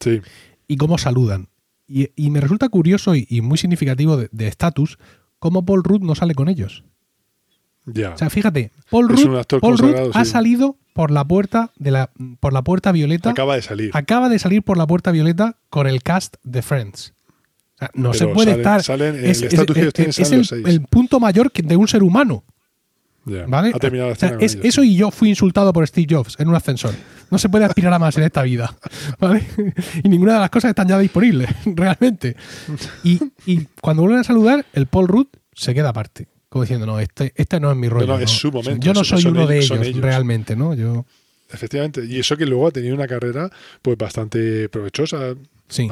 Sí. 0.00 0.20
y 0.68 0.76
cómo 0.78 0.96
saludan. 0.98 1.48
Y, 1.88 2.08
y 2.16 2.30
me 2.30 2.40
resulta 2.40 2.68
curioso 2.68 3.14
y, 3.14 3.26
y 3.30 3.42
muy 3.42 3.58
significativo 3.58 4.16
de 4.16 4.28
de 4.32 4.48
estatus 4.48 4.98
cómo 5.46 5.64
Paul 5.64 5.82
Rudd 5.84 6.02
no 6.02 6.14
sale 6.14 6.34
con 6.34 6.48
ellos. 6.48 6.84
Ya. 7.84 8.14
O 8.14 8.18
sea, 8.18 8.30
fíjate, 8.30 8.72
Paul 8.90 9.08
Rudd, 9.08 9.60
Paul 9.60 10.10
ha 10.14 10.24
sí. 10.24 10.30
salido 10.30 10.76
por 10.92 11.10
la 11.12 11.24
puerta 11.24 11.70
de 11.76 11.92
la 11.92 12.10
por 12.40 12.52
la 12.52 12.62
puerta 12.62 12.90
violeta. 12.90 13.30
Acaba 13.30 13.54
de 13.54 13.62
salir. 13.62 13.90
acaba 13.94 14.28
de 14.28 14.38
salir 14.38 14.62
por 14.62 14.76
la 14.76 14.86
puerta 14.86 15.12
violeta 15.12 15.56
con 15.70 15.86
el 15.86 16.02
cast 16.02 16.36
de 16.42 16.62
Friends. 16.62 17.12
O 17.76 17.78
sea, 17.78 17.90
no 17.94 18.10
Pero 18.10 18.14
se 18.14 18.26
puede 18.34 18.52
salen- 18.52 18.60
estar. 18.60 18.82
salen- 18.82 19.14
el 19.16 19.24
es, 19.26 19.42
es 19.42 20.80
punto 20.90 21.20
mayor 21.20 21.52
que- 21.52 21.62
de 21.62 21.76
un 21.76 21.86
ser 21.86 22.02
humano. 22.02 22.42
Ya. 23.24 23.44
¿Vale? 23.46 23.70
Ha 23.74 23.78
terminado 23.78 24.08
la 24.10 24.14
O 24.14 24.18
sea, 24.18 24.36
es- 24.40 24.58
eso 24.62 24.82
y 24.82 24.96
yo 24.96 25.10
fui 25.10 25.28
insultado 25.28 25.72
por 25.72 25.86
Steve 25.86 26.06
Jobs 26.14 26.34
en 26.40 26.48
un 26.48 26.54
ascensor. 26.54 26.94
No 27.30 27.38
se 27.38 27.48
puede 27.48 27.64
aspirar 27.64 27.92
a 27.92 27.98
más 27.98 28.16
en 28.18 28.24
esta 28.24 28.42
vida. 28.42 28.74
¿Vale? 29.18 29.42
Y 30.04 30.08
ninguna 30.08 30.34
de 30.34 30.40
las 30.40 30.50
cosas 30.50 30.68
están 30.70 30.88
ya 30.88 30.98
disponibles, 30.98 31.48
realmente. 31.66 32.36
Y, 33.04 33.18
y 33.46 33.66
cuando 33.80 34.02
vuelven 34.02 34.20
a 34.20 34.24
saludar, 34.24 34.64
el 34.72 34.86
Paul 34.86 35.08
Rudd 35.08 35.26
se 35.52 35.74
queda 35.74 35.88
aparte. 35.90 36.28
Como 36.48 36.62
diciendo, 36.64 36.86
no, 36.86 37.00
este, 37.00 37.32
este 37.34 37.58
no 37.60 37.70
es 37.70 37.76
mi 37.76 37.88
rollo. 37.88 38.06
no, 38.06 38.18
es 38.18 38.30
su 38.30 38.50
momento, 38.52 38.84
Yo 38.86 38.94
no 38.94 39.02
soy 39.04 39.24
uno 39.26 39.46
de 39.46 39.56
ellos- 39.56 39.66
son 39.68 39.78
ellos, 39.78 39.88
ellos. 39.88 40.02
realmente, 40.02 40.54
¿no? 40.56 40.74
Yo. 40.74 41.04
Efectivamente. 41.52 42.04
Y 42.06 42.18
eso 42.18 42.36
que 42.36 42.46
luego 42.46 42.68
ha 42.68 42.70
tenido 42.70 42.94
una 42.94 43.06
carrera 43.06 43.50
pues 43.82 43.98
bastante 43.98 44.68
provechosa. 44.68 45.34
Sí. 45.68 45.88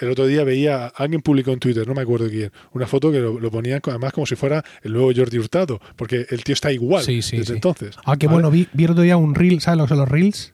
El 0.00 0.10
otro 0.10 0.26
día 0.28 0.44
veía, 0.44 0.86
alguien 0.86 1.20
publicó 1.22 1.50
en 1.50 1.58
Twitter, 1.58 1.86
no 1.88 1.92
me 1.92 2.02
acuerdo 2.02 2.28
quién, 2.28 2.52
una 2.72 2.86
foto 2.86 3.10
que 3.10 3.18
lo, 3.18 3.40
lo 3.40 3.50
ponían 3.50 3.80
además 3.84 4.12
como 4.12 4.26
si 4.26 4.36
fuera 4.36 4.64
el 4.84 4.92
nuevo 4.92 5.10
Jordi 5.14 5.38
Hurtado, 5.40 5.80
porque 5.96 6.24
el 6.30 6.44
tío 6.44 6.52
está 6.52 6.70
igual 6.70 7.02
Sí, 7.02 7.20
sí, 7.20 7.38
desde 7.38 7.48
sí. 7.48 7.52
entonces. 7.54 7.96
Ah, 8.04 8.16
qué 8.16 8.26
¿vale? 8.28 8.34
bueno, 8.36 8.50
vi, 8.52 8.68
vi 8.72 8.84
el 8.84 8.92
otro 8.92 9.02
día 9.02 9.16
un 9.16 9.34
reel, 9.34 9.60
¿sabes 9.60 9.78
lo 9.78 9.84
que 9.84 9.88
son 9.88 9.98
los 9.98 10.08
reels? 10.08 10.52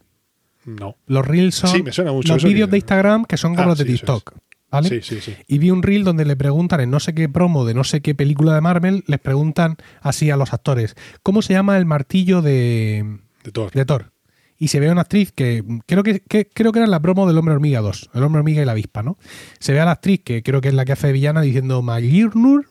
No. 0.67 0.97
Los 1.07 1.27
reels 1.27 1.55
son 1.55 1.71
Sí, 1.71 1.83
me 1.83 1.93
suena 1.93 2.13
mucho 2.13 2.33
los 2.35 2.45
vídeos 2.45 2.71
de 2.71 2.77
Instagram 2.79 3.25
que 3.25 3.37
son 3.37 3.53
como 3.55 3.65
Ah, 3.65 3.69
los 3.69 3.79
de 3.79 3.85
sí, 3.85 3.93
TikTok. 3.93 4.35
¿vale? 4.71 4.89
Sí, 4.89 5.01
sí, 5.03 5.21
sí. 5.21 5.35
Y 5.47 5.59
vi 5.59 5.71
un 5.71 5.83
reel 5.83 6.03
donde 6.05 6.25
le 6.25 6.35
preguntan 6.37 6.81
en 6.81 6.91
no 6.91 6.99
sé 7.01 7.15
qué 7.15 7.29
promo 7.29 7.65
de 7.65 7.75
no 7.75 7.85
sé 7.85 8.01
qué 8.01 8.15
película 8.15 8.55
de 8.55 8.61
Marvel, 8.61 9.05
les 9.07 9.21
preguntan 9.21 9.77
así 10.01 10.31
a 10.31 10.37
los 10.37 10.53
actores, 10.53 10.97
¿cómo 11.23 11.43
se 11.43 11.53
llama 11.53 11.77
el 11.79 11.85
martillo 11.87 12.43
de, 12.43 13.19
De 13.45 13.53
Thor. 13.53 13.71
de 13.73 13.85
Thor? 13.85 14.11
Y 14.59 14.69
se 14.69 14.81
ve 14.81 14.89
a 14.89 14.93
una 14.93 15.03
actriz 15.03 15.33
que 15.33 15.63
creo 15.87 16.03
que, 16.03 16.21
que- 16.21 16.47
creo 16.49 16.73
que 16.73 16.79
era 16.79 16.89
la 16.89 17.01
promo 17.01 17.27
del 17.27 17.37
Hombre 17.39 17.55
Hormiga 17.55 17.81
2, 17.81 18.11
el 18.15 18.23
Hombre 18.23 18.39
Hormiga 18.41 18.63
y 18.63 18.65
la 18.65 18.73
avispa, 18.73 19.03
¿no? 19.03 19.19
Se 19.61 19.73
ve 19.73 19.81
a 19.81 19.85
la 19.85 19.91
actriz 19.93 20.23
que 20.25 20.43
creo 20.43 20.61
que 20.61 20.69
es 20.69 20.75
la 20.75 20.85
que 20.85 20.93
hace 20.93 21.09
de 21.09 21.13
villana 21.13 21.41
diciendo 21.43 21.83
Magirnur. 21.83 22.67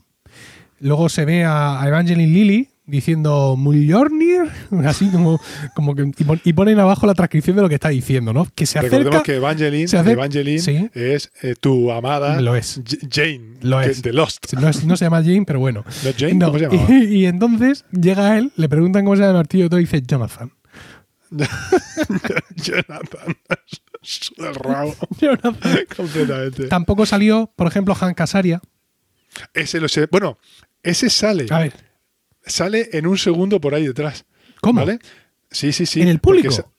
Luego 0.79 1.07
se 1.09 1.23
ve 1.25 1.43
a, 1.45 1.81
a 1.81 1.87
Evangeline 1.87 2.33
Lilly 2.33 2.69
diciendo 2.85 3.55
Mjolnir, 3.57 4.43
así 4.85 5.09
como, 5.09 5.39
como 5.73 5.95
que 5.95 6.03
y, 6.17 6.23
pon- 6.25 6.41
y 6.43 6.53
ponen 6.53 6.79
abajo 6.79 7.07
la 7.07 7.13
transcripción 7.13 7.55
de 7.55 7.61
lo 7.61 7.69
que 7.69 7.75
está 7.75 7.89
diciendo, 7.89 8.33
¿no? 8.33 8.45
Que 8.53 8.65
se 8.65 8.81
Recordemos 8.81 9.07
acerca 9.15 9.23
que 9.23 9.35
Evangeline, 9.37 9.87
se 9.87 9.97
acerca- 9.97 10.11
Evangeline 10.11 10.59
Sí. 10.59 10.89
es 10.93 11.31
eh, 11.41 11.55
tu 11.59 11.91
amada 11.91 12.41
Lo 12.41 12.55
es. 12.55 12.81
Jane 13.09 13.53
Lo 13.61 13.79
que- 13.79 13.85
es. 13.91 14.01
de 14.01 14.11
Lost. 14.13 14.53
No, 14.53 14.67
es- 14.67 14.83
no 14.85 14.97
se 14.97 15.05
llama 15.05 15.21
Jane, 15.23 15.43
pero 15.47 15.59
bueno. 15.59 15.85
¿No 16.03 16.11
Jane? 16.17 16.33
No, 16.35 16.51
¿Cómo 16.51 16.87
se? 16.87 16.93
Y, 16.93 17.03
y 17.21 17.25
entonces 17.25 17.85
llega 17.91 18.37
él, 18.37 18.51
le 18.57 18.67
preguntan 18.67 19.05
cómo 19.05 19.15
se 19.15 19.21
llama 19.21 19.31
el 19.31 19.37
martillo 19.37 19.65
y 19.65 19.69
todo 19.69 19.79
y 19.79 19.83
dice 19.83 20.01
Jonathan. 20.01 20.51
Jonathan. 22.55 23.35
Rabo. 24.61 24.95
Jonathan. 25.19 25.79
Completamente. 25.95 26.67
Tampoco 26.67 27.05
salió, 27.05 27.51
por 27.55 27.67
ejemplo, 27.67 27.95
Han 27.99 28.13
Casaria. 28.13 28.61
Ese 29.53 29.79
lo 29.79 29.87
sé. 29.87 30.07
Bueno, 30.11 30.37
ese 30.83 31.09
sale. 31.09 31.45
A 31.49 31.59
ver, 31.59 31.73
Sale 32.45 32.89
en 32.93 33.07
un 33.07 33.17
segundo 33.17 33.59
por 33.61 33.73
ahí 33.75 33.85
detrás. 33.87 34.25
¿cómo? 34.61 34.81
¿Vale? 34.85 34.99
Sí, 35.51 35.71
sí, 35.73 35.85
sí. 35.85 36.01
¿En 36.01 36.07
el 36.07 36.19
público? 36.19 36.71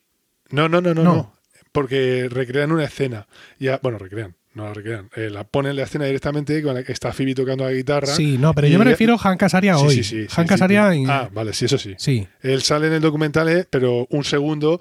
No, 0.51 0.69
no, 0.69 0.81
no, 0.81 0.95
no, 0.95 1.03
No. 1.05 1.15
no. 1.15 1.35
Porque 1.73 2.29
recrean 2.31 2.71
una 2.73 2.85
escena. 2.85 3.27
Ya, 3.59 3.81
bueno, 3.83 3.99
recrean. 3.99 4.37
No 4.55 4.65
la 4.65 4.75
recrean. 4.75 5.11
Eh, 5.17 5.29
la 5.31 5.43
ponen 5.43 5.75
la 5.75 5.83
escena 5.83 6.05
directamente 6.05 6.63
con 6.63 6.75
la 6.75 6.85
que 6.85 6.93
está 6.93 7.13
Phoebe 7.13 7.35
tocando 7.35 7.65
la 7.65 7.73
guitarra. 7.73 8.07
Sí, 8.07 8.39
no, 8.39 8.55
pero 8.55 8.69
y 8.69 8.71
yo 8.71 8.79
me 8.79 8.85
refiero 8.85 9.17
a 9.21 9.29
Han 9.29 9.37
Casaria 9.37 9.77
hoy. 9.77 9.97
sí, 9.97 10.05
sí, 10.05 10.23
sí, 10.29 10.29
Han 10.37 10.45
sí, 10.45 10.49
Casaria 10.49 10.93
sí. 10.93 10.99
en- 11.03 11.11
Ah, 11.11 11.29
vale, 11.33 11.53
sí, 11.53 11.65
eso 11.65 11.77
sí. 11.77 11.95
Sí, 11.99 12.29
Él 12.41 12.63
sale 12.63 12.87
en 12.87 12.93
el 12.93 13.01
documental, 13.01 13.49
eh, 13.49 13.67
pero 13.69 14.07
un 14.11 14.23
segundo 14.23 14.81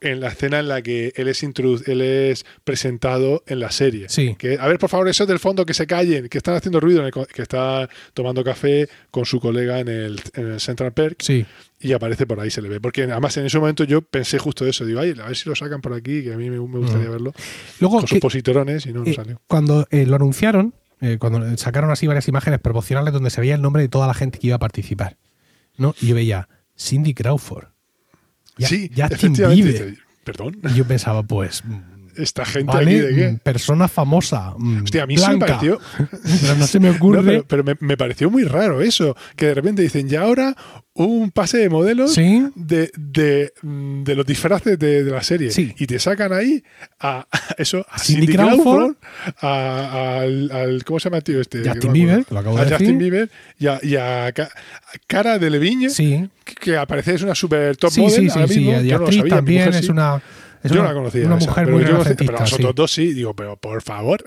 en 0.00 0.20
la 0.20 0.28
escena 0.28 0.60
en 0.60 0.68
la 0.68 0.82
que 0.82 1.12
él 1.16 1.26
es 1.28 1.42
él 1.42 2.00
es 2.00 2.46
presentado 2.62 3.42
en 3.46 3.58
la 3.60 3.70
serie. 3.70 4.08
Sí. 4.08 4.36
Que, 4.38 4.56
a 4.60 4.66
ver, 4.68 4.78
por 4.78 4.88
favor, 4.90 5.08
esos 5.08 5.26
del 5.26 5.38
fondo 5.38 5.66
que 5.66 5.74
se 5.74 5.86
callen, 5.86 6.28
que 6.28 6.38
están 6.38 6.54
haciendo 6.54 6.78
ruido, 6.80 7.00
en 7.00 7.06
el 7.06 7.12
co- 7.12 7.26
que 7.26 7.42
está 7.42 7.88
tomando 8.12 8.44
café 8.44 8.88
con 9.10 9.24
su 9.24 9.40
colega 9.40 9.80
en 9.80 9.88
el, 9.88 10.20
en 10.34 10.52
el 10.52 10.60
Central 10.60 10.92
Perk 10.92 11.20
sí. 11.22 11.44
y 11.80 11.92
aparece 11.92 12.26
por 12.26 12.38
ahí, 12.40 12.50
se 12.50 12.62
le 12.62 12.68
ve. 12.68 12.80
Porque 12.80 13.02
además 13.04 13.36
en 13.36 13.46
ese 13.46 13.58
momento 13.58 13.84
yo 13.84 14.02
pensé 14.02 14.38
justo 14.38 14.66
eso. 14.66 14.84
Digo, 14.84 15.00
ay, 15.00 15.14
a 15.22 15.26
ver 15.26 15.36
si 15.36 15.48
lo 15.48 15.56
sacan 15.56 15.80
por 15.80 15.92
aquí, 15.92 16.22
que 16.22 16.32
a 16.32 16.36
mí 16.36 16.50
me, 16.50 16.58
me 16.60 16.78
gustaría 16.78 17.08
Mm. 17.08 17.12
verlo. 17.12 17.32
Luego, 17.80 17.96
Con 17.96 18.04
que- 18.06 18.14
sus 18.14 18.20
positrones 18.20 18.86
y 18.86 18.92
no, 18.92 19.00
no 19.04 19.10
eh, 19.10 19.14
salió. 19.14 19.40
cuando 19.46 19.86
eh, 19.90 20.06
lo 20.06 20.16
anunciaron, 20.16 20.74
eh, 21.00 21.18
cuando 21.18 21.56
sacaron 21.56 21.90
así 21.90 22.06
varias 22.06 22.28
imágenes 22.28 22.60
promocionales 22.60 23.12
donde 23.12 23.30
se 23.30 23.40
veía 23.40 23.56
el 23.56 23.62
nombre 23.62 23.82
de 23.82 23.88
toda 23.88 24.06
la 24.06 24.14
gente 24.14 24.38
que 24.38 24.46
iba 24.46 24.56
a 24.56 24.60
participar, 24.60 25.16
¿no? 25.76 25.94
Y 26.00 26.06
yo 26.06 26.14
veía 26.14 26.48
Cindy 26.78 27.12
Crawford, 27.14 27.66
ya, 28.58 28.68
sí, 28.68 28.90
Justin. 28.96 29.34
Bieber. 29.34 29.96
Perdón, 30.24 30.58
Y 30.70 30.74
yo 30.74 30.86
pensaba, 30.86 31.22
pues, 31.22 31.62
esta 32.16 32.44
gente 32.44 32.72
vale, 32.72 32.90
aquí 32.90 33.00
de 33.00 33.14
qué. 33.14 33.28
mm, 33.32 33.38
persona 33.38 33.88
famosa, 33.88 34.54
mm, 34.56 34.82
Hostia, 34.84 35.02
a 35.02 35.06
mí 35.06 35.16
sí 35.16 35.22
me 35.22 35.28
blanca. 35.36 35.46
pareció. 35.46 35.80
Pero 36.42 36.54
no 36.56 36.66
se 36.66 36.80
me 36.80 36.90
ocurre. 36.90 37.14
No, 37.14 37.22
pero, 37.24 37.44
pero 37.46 37.64
me, 37.64 37.76
me 37.80 37.96
pareció 37.96 38.30
muy 38.30 38.44
raro 38.44 38.80
eso, 38.82 39.16
que 39.36 39.46
de 39.46 39.54
repente 39.54 39.82
dicen, 39.82 40.08
ya 40.08 40.22
ahora 40.22 40.56
un 40.96 41.30
pase 41.32 41.58
de 41.58 41.68
modelos 41.68 42.12
Sí. 42.14 42.46
de, 42.54 42.90
de, 42.96 43.52
mm, 43.62 44.04
de 44.04 44.14
los 44.14 44.24
disfraces 44.26 44.78
de, 44.78 45.02
de 45.04 45.10
la 45.10 45.22
serie. 45.22 45.50
Sí. 45.50 45.74
Y 45.78 45.86
te 45.86 45.98
sacan 45.98 46.32
ahí 46.32 46.62
a, 47.00 47.20
a 47.20 47.26
eso, 47.58 47.84
a 47.90 47.98
Cindy 47.98 48.26
Cindy, 48.26 48.32
Crawford, 48.36 48.62
Crawford, 48.62 48.96
a- 49.40 50.18
al, 50.20 50.50
al- 50.52 50.84
¿cómo 50.84 50.98
se 51.00 51.04
llama 51.08 51.16
el 51.18 51.24
tío 51.24 51.40
este? 51.40 51.58
Justin 51.58 51.86
no 51.88 51.92
Bieber, 51.92 52.24
lo 52.30 52.38
acabo 52.38 52.58
a 52.58 52.64
de 52.64 52.70
Justin 52.70 52.86
decir. 52.98 52.98
Bieber 52.98 53.30
y 53.58 53.66
a, 53.66 53.78
y 53.82 53.96
a 53.96 54.32
Ca- 54.32 54.50
a 54.52 54.98
Cara 55.06 55.38
de 55.38 55.50
Leviñe, 55.50 55.90
Sí, 55.90 56.28
que, 56.44 56.54
que 56.54 56.76
aparece 56.76 57.14
es 57.14 57.22
una 57.22 57.34
super 57.34 57.76
top 57.76 57.90
sí, 57.90 58.00
model 58.00 58.14
sí, 58.14 58.30
sí, 58.30 58.38
ahora 58.38 58.48
sí. 58.52 58.58
mismo. 58.60 58.80
Y 58.80 58.88
no 58.90 58.98
lo 58.98 59.04
actriz 59.04 59.18
sabía, 59.18 59.24
mi 59.24 59.30
también 59.30 59.64
mujer 59.64 59.74
es 59.80 59.86
sí. 59.86 59.90
una 59.92 60.22
Es 60.64 60.72
yo 60.72 60.80
una- 60.80 60.88
no 60.88 60.94
la 60.94 60.94
conocía. 61.00 61.26
una 61.26 61.36
esa, 61.36 61.46
mujer 61.46 61.64
pero 61.66 61.76
muy 61.76 61.84
yo 61.86 61.90
Pero 62.16 62.32
los 62.40 62.48
sí. 62.50 62.54
otros 62.56 62.74
dos 62.74 62.90
sí, 62.92 63.12
digo, 63.12 63.34
pero 63.34 63.56
por 63.56 63.80
favor. 63.82 64.24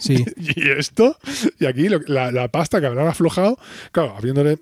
Sí. 0.00 0.24
¿Y 0.36 0.70
esto? 0.70 1.16
Y 1.58 1.64
aquí 1.66 1.88
lo- 1.88 2.00
la, 2.06 2.30
la 2.32 2.48
pasta 2.48 2.80
que 2.80 2.86
habrán 2.86 3.06
aflojado, 3.06 3.56
claro, 3.92 4.14
habiéndole. 4.18 4.58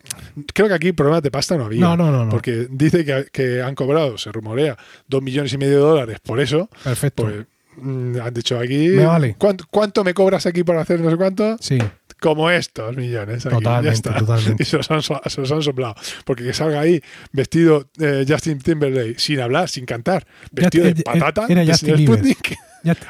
Creo 0.53 0.69
que 0.69 0.75
aquí 0.75 0.93
problemas 0.93 1.23
de 1.23 1.31
pasta 1.31 1.57
no 1.57 1.65
había. 1.65 1.81
No, 1.81 1.97
no, 1.97 2.13
no, 2.13 2.25
no. 2.27 2.31
Porque 2.31 2.69
dice 2.71 3.05
que, 3.05 3.27
que 3.33 3.63
han 3.63 3.75
cobrado, 3.75 4.19
se 4.19 4.31
rumorea, 4.31 4.77
dos 5.09 5.23
millones 5.23 5.53
y 5.53 5.59
medio 5.59 5.73
de 5.73 5.79
dólares 5.79 6.19
por 6.23 6.39
eso. 6.41 6.69
Perfecto. 6.85 7.25
Pues 7.25 7.47
mm, 7.79 8.21
han 8.23 8.35
dicho 8.35 8.59
aquí. 8.59 8.89
Me 8.89 9.07
vale. 9.07 9.35
¿cuánto, 9.39 9.65
cuánto 9.71 10.05
me 10.05 10.15
cobras 10.15 10.47
aquí 10.47 10.63
por 10.63 10.77
hacer 10.77 11.01
no 11.01 11.11
sé 11.11 11.17
cuánto? 11.17 11.57
Sí, 11.61 11.79
Como 12.25 12.49
estos 12.51 12.97
millones. 12.97 13.45
Aquí, 13.45 13.55
Totalmente, 13.57 14.11
totalmente. 14.11 14.63
Y 14.63 14.65
se 14.67 14.79
los, 14.79 14.91
han, 14.91 15.03
se 15.03 15.41
los 15.43 15.53
han 15.53 15.61
soplado. 15.63 15.95
Porque 16.25 16.43
que 16.43 16.55
salga 16.55 16.81
ahí 16.81 17.03
vestido 17.33 17.91
eh, 18.01 18.25
Justin 18.27 18.59
Timberlake, 18.61 19.19
sin 19.19 19.41
hablar, 19.41 19.69
sin 19.69 19.85
cantar, 19.85 20.27
vestido 20.51 20.87
Just- 20.87 20.95
de 20.95 21.01
eh, 21.03 21.05
patata, 21.05 21.47
era 21.51 21.67
Justin 21.67 21.97
Bieber. 21.97 22.23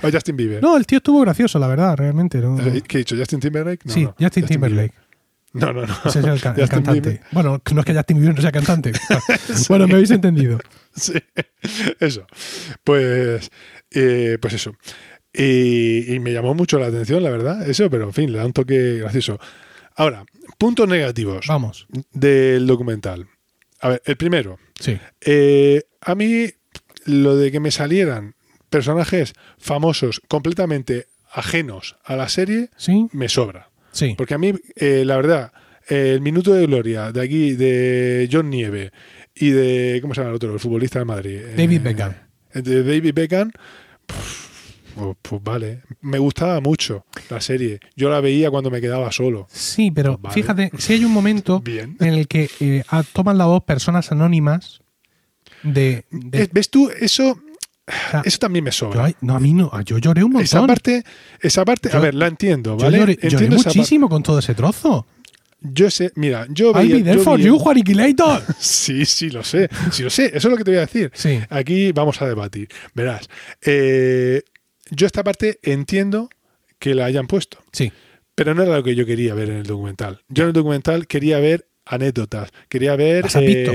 O 0.03 0.11
Justin 0.11 0.37
Bieber. 0.37 0.63
No, 0.63 0.77
el 0.77 0.85
tío 0.87 0.99
estuvo 0.99 1.21
gracioso, 1.21 1.59
la 1.61 1.67
verdad, 1.69 1.97
realmente. 1.97 2.39
¿no? 2.39 2.59
Eh, 2.61 2.83
¿Qué 2.87 2.99
he 2.99 3.01
dicho? 3.01 3.17
¿Justin 3.17 3.39
Timberlake? 3.41 3.85
No, 3.85 3.93
sí, 3.93 4.03
no, 4.05 4.15
Justin 4.21 4.47
Timberlake. 4.47 4.93
Bieber. 5.53 5.75
No, 5.75 5.81
no, 5.81 5.87
no. 5.87 5.95
Ese 6.05 6.19
es 6.21 6.25
el, 6.27 6.41
ca- 6.41 6.51
el 6.51 6.55
Justin 6.63 6.67
cantante. 6.69 7.01
Bieber. 7.11 7.21
Bueno, 7.33 7.61
no 7.73 7.81
es 7.81 7.85
que 7.87 7.95
Justin 7.95 8.17
Bieber 8.19 8.35
no 8.37 8.43
sea 8.43 8.51
cantante. 8.53 8.93
Bueno, 9.69 9.87
me 9.87 9.95
habéis 9.95 10.11
entendido. 10.11 10.59
Sí, 10.97 11.13
eso. 12.01 12.27
Pues, 12.85 13.51
eh, 13.91 14.39
pues 14.41 14.55
eso. 14.55 14.75
Y, 15.37 16.15
y 16.15 16.21
me 16.21 16.33
llamó 16.33 16.55
mucho 16.55 16.79
la 16.79 16.87
atención, 16.87 17.23
la 17.23 17.31
verdad, 17.31 17.69
eso, 17.69 17.91
pero 17.91 18.05
en 18.05 18.13
fin, 18.13 18.31
le 18.33 18.39
da 18.39 18.47
un 18.47 18.53
toque 18.53 18.99
gracioso. 18.99 19.41
Ahora, 19.97 20.25
puntos 20.59 20.89
negativos 20.89 21.47
Vamos. 21.49 21.87
del 22.13 22.67
documental. 22.67 23.27
A 23.81 23.89
ver, 23.91 24.03
el 24.05 24.17
primero. 24.17 24.59
Sí. 24.79 24.99
eh, 25.21 25.83
a 26.01 26.15
mí, 26.15 26.47
lo 27.07 27.37
de 27.37 27.51
que 27.53 27.61
me 27.61 27.71
salieran 27.71 28.35
personajes 28.71 29.35
famosos 29.59 30.21
completamente 30.29 31.07
ajenos 31.33 31.97
a 32.05 32.15
la 32.17 32.29
serie, 32.29 32.71
Sí. 32.77 33.09
me 33.13 33.29
sobra. 33.29 33.71
Sí. 33.93 34.15
Porque 34.17 34.35
a 34.35 34.39
mí, 34.39 34.53
eh, 34.77 35.05
la 35.05 35.17
verdad, 35.17 35.53
eh, 35.89 36.13
el 36.15 36.21
minuto 36.21 36.53
de 36.55 36.67
gloria 36.67 37.11
de 37.13 37.21
aquí, 37.23 37.53
de 37.55 38.29
John 38.33 38.51
Nieve 38.51 38.91
y 39.35 39.51
de. 39.51 39.99
¿Cómo 40.01 40.15
se 40.15 40.21
llama 40.21 40.31
el 40.31 40.37
otro? 40.37 40.53
El 40.53 40.61
futbolista 40.61 40.99
de 41.01 41.05
Madrid. 41.05 41.41
David 41.57 41.77
Eh, 41.77 41.81
Beckham. 41.81 42.13
De 42.55 42.83
David 42.85 43.15
Beckham. 43.15 43.51
Pues, 44.95 45.17
pues 45.23 45.43
vale, 45.43 45.83
me 46.01 46.19
gustaba 46.19 46.61
mucho 46.61 47.05
la 47.31 47.41
serie. 47.41 47.81
Yo 47.97 48.11
la 48.11 48.21
veía 48.21 48.51
cuando 48.51 48.71
me 48.71 48.81
quedaba 48.81 49.11
solo. 49.13 49.47
Sí, 49.51 49.91
pero 49.91 50.19
Vale. 50.19 50.35
fíjate, 50.35 50.71
si 50.79 50.93
hay 50.95 51.05
un 51.05 51.13
momento 51.13 51.61
Bien. 51.65 51.97
en 52.01 52.15
el 52.15 52.29
que 52.29 52.49
eh, 52.61 52.83
toman 53.13 53.39
la 53.39 53.47
voz 53.47 53.65
personas 53.65 54.13
anónimas 54.13 54.81
de. 55.63 56.05
de- 56.11 56.49
¿Ves 56.53 56.71
tú? 56.71 56.91
Eso, 57.01 57.31
o 57.33 58.11
sea, 58.11 58.23
eso 58.25 58.39
también 58.39 58.65
me 58.65 58.71
yo, 58.71 58.77
sobra. 58.79 59.13
no, 59.21 59.35
a 59.37 59.41
mí 59.41 59.53
no. 59.53 59.71
Yo 59.83 59.99
lloré 59.99 60.23
un 60.23 60.31
montón. 60.33 60.45
Esa 60.45 60.67
parte, 60.67 61.05
esa 61.41 61.65
parte, 61.65 61.89
a 61.89 61.93
Yo- 61.95 62.01
ver, 62.01 62.15
la 62.15 62.27
entiendo, 62.29 62.77
yo 62.79 62.85
¿vale? 62.85 62.99
lloré, 62.99 63.15
lloré 63.17 63.29
entiendo 63.47 63.57
muchísimo 63.57 64.09
con 64.09 64.23
todo 64.23 64.39
ese 64.39 64.55
trozo. 64.55 65.07
Yo 65.67 65.91
sé, 65.91 66.13
mira, 66.17 66.47
yo 66.51 66.73
I'll 66.73 66.75
veía. 66.75 66.97
be 66.97 67.03
there 67.03 67.17
yo 67.17 67.23
for 67.25 67.41
you, 67.41 67.59
Juaniquilator. 67.59 68.43
Sí, 68.59 69.07
sí, 69.07 69.31
lo 69.31 69.43
sé. 69.43 69.71
Sí, 69.91 70.03
lo 70.03 70.11
sé. 70.11 70.27
Eso 70.27 70.37
es 70.37 70.45
lo 70.45 70.57
que 70.59 70.65
te 70.65 70.71
voy 70.73 70.79
a 70.79 70.83
decir. 70.83 71.11
Sí. 71.15 71.41
Aquí 71.49 71.91
vamos 71.93 72.21
a 72.21 72.27
debatir. 72.27 72.69
Verás, 72.95 73.31
eh, 73.63 74.43
yo 74.97 75.07
esta 75.07 75.23
parte 75.25 75.59
entiendo 75.63 76.29
que 76.79 76.95
la 76.95 77.05
hayan 77.07 77.27
puesto, 77.27 77.59
Sí. 77.73 77.93
pero 78.35 78.55
no 78.55 78.63
era 78.63 78.77
lo 78.77 78.83
que 78.83 78.95
yo 78.95 79.07
quería 79.07 79.35
ver 79.35 79.51
en 79.51 79.57
el 79.59 79.67
documental. 79.67 80.23
Yo 80.29 80.45
en 80.45 80.49
el 80.49 80.53
documental 80.53 81.07
quería 81.07 81.39
ver 81.39 81.69
anécdotas, 81.87 82.51
quería 82.69 82.97
ver... 82.97 83.25
¿Las 83.25 83.37
has 83.37 83.43
visto? 83.43 83.73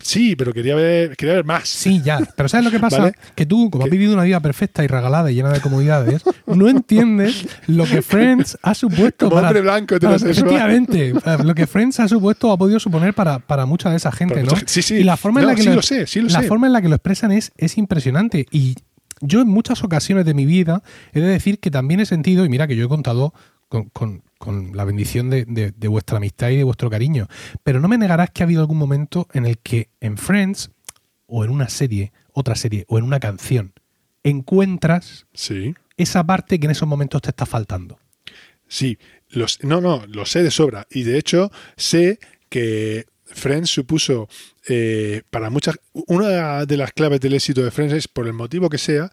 sí, 0.00 0.34
pero 0.34 0.52
quería 0.52 0.74
ver, 0.74 1.16
quería 1.16 1.34
ver 1.36 1.44
más. 1.44 1.68
Sí, 1.68 2.02
ya. 2.04 2.18
Pero 2.36 2.48
¿sabes 2.48 2.64
lo 2.64 2.70
que 2.72 2.80
pasa? 2.80 2.98
Vale. 2.98 3.12
Que 3.36 3.46
tú, 3.46 3.70
como 3.70 3.84
has 3.84 3.90
¿Qué? 3.90 3.96
vivido 3.96 4.12
una 4.14 4.24
vida 4.24 4.40
perfecta 4.40 4.82
y 4.82 4.88
regalada 4.88 5.30
y 5.30 5.34
llena 5.36 5.50
de 5.50 5.60
comodidades, 5.60 6.22
no 6.46 6.68
entiendes 6.68 7.46
lo 7.68 7.84
que 7.84 8.02
Friends 8.02 8.58
ha 8.62 8.74
supuesto 8.74 9.26
Como 9.26 9.36
para... 9.36 9.48
hombre 9.48 9.62
blanco 9.62 9.98
para- 10.00 10.16
heterosexual. 10.16 10.48
efectivamente, 10.48 11.08
eh, 11.10 11.44
lo 11.44 11.54
que 11.54 11.66
Friends 11.68 12.00
ha 12.00 12.08
supuesto 12.08 12.48
o 12.48 12.52
ha 12.52 12.58
podido 12.58 12.80
suponer 12.80 13.14
para, 13.14 13.38
para 13.38 13.64
mucha 13.64 13.90
de 13.90 13.96
esa 13.96 14.10
gente, 14.10 14.34
Para 14.34 14.46
¿no? 14.46 14.52
mucha. 14.52 14.66
Sí, 14.66 14.82
sí. 14.82 14.96
Y 14.96 15.04
la 15.04 15.16
forma 15.16 15.40
en 15.40 15.44
No, 15.46 15.50
la 15.52 15.56
que 15.56 15.62
sí 15.62 15.68
lo, 15.68 15.74
lo 15.76 15.82
sé, 15.82 16.06
sí 16.08 16.20
lo 16.20 16.28
la 16.28 16.40
sé. 16.42 16.48
forma 16.48 16.66
en 16.66 16.72
la 16.72 16.82
que 16.82 16.88
lo 16.88 16.96
expresan 16.96 17.30
es, 17.32 17.52
es 17.56 17.78
impresionante. 17.78 18.46
Y 18.50 18.74
yo 19.22 19.40
en 19.40 19.48
muchas 19.48 19.82
ocasiones 19.82 20.26
de 20.26 20.34
mi 20.34 20.44
vida 20.44 20.82
he 21.14 21.20
de 21.20 21.28
decir 21.28 21.58
que 21.58 21.70
también 21.70 22.00
he 22.00 22.06
sentido, 22.06 22.44
y 22.44 22.48
mira 22.50 22.66
que 22.66 22.76
yo 22.76 22.84
he 22.84 22.88
contado 22.88 23.32
con, 23.68 23.84
con- 23.88 24.22
con 24.38 24.76
la 24.76 24.84
bendición 24.84 25.30
de, 25.30 25.44
de- 25.46 25.70
de 25.72 25.88
vuestra 25.88 26.18
amistad 26.18 26.50
y 26.50 26.56
de 26.56 26.64
vuestro 26.64 26.90
cariño, 26.90 27.28
pero 27.62 27.80
no 27.80 27.88
me 27.88 27.96
negarás 27.96 28.30
que 28.30 28.42
ha 28.42 28.46
habido 28.46 28.60
algún 28.60 28.76
momento 28.78 29.26
en 29.32 29.46
el 29.46 29.56
que 29.58 29.88
en 30.00 30.18
Friends, 30.18 30.70
o 31.26 31.44
en 31.44 31.50
una 31.50 31.68
serie, 31.70 32.12
otra 32.34 32.54
serie, 32.56 32.84
o 32.88 32.98
en 32.98 33.04
una 33.04 33.18
canción, 33.20 33.72
encuentras 34.24 35.26
Sí, 35.32 35.74
esa 35.96 36.24
parte 36.24 36.58
que 36.58 36.66
en 36.66 36.72
esos 36.72 36.88
momentos 36.88 37.22
te 37.22 37.30
está 37.30 37.46
faltando. 37.46 37.98
sí. 38.66 38.98
Los, 39.34 39.64
no, 39.64 39.80
no, 39.80 40.04
lo 40.08 40.26
sé 40.26 40.42
de 40.42 40.50
sobra. 40.50 40.86
Y 40.90 41.04
de 41.04 41.16
hecho, 41.16 41.50
sé 41.78 42.18
que 42.50 43.06
Friends 43.32 43.70
supuso 43.70 44.28
eh, 44.68 45.22
para 45.30 45.50
muchas. 45.50 45.78
Una 45.92 46.64
de 46.66 46.76
las 46.76 46.92
claves 46.92 47.20
del 47.20 47.34
éxito 47.34 47.62
de 47.64 47.70
Friends 47.70 47.94
es, 47.94 48.08
por 48.08 48.26
el 48.26 48.32
motivo 48.32 48.68
que 48.70 48.78
sea, 48.78 49.10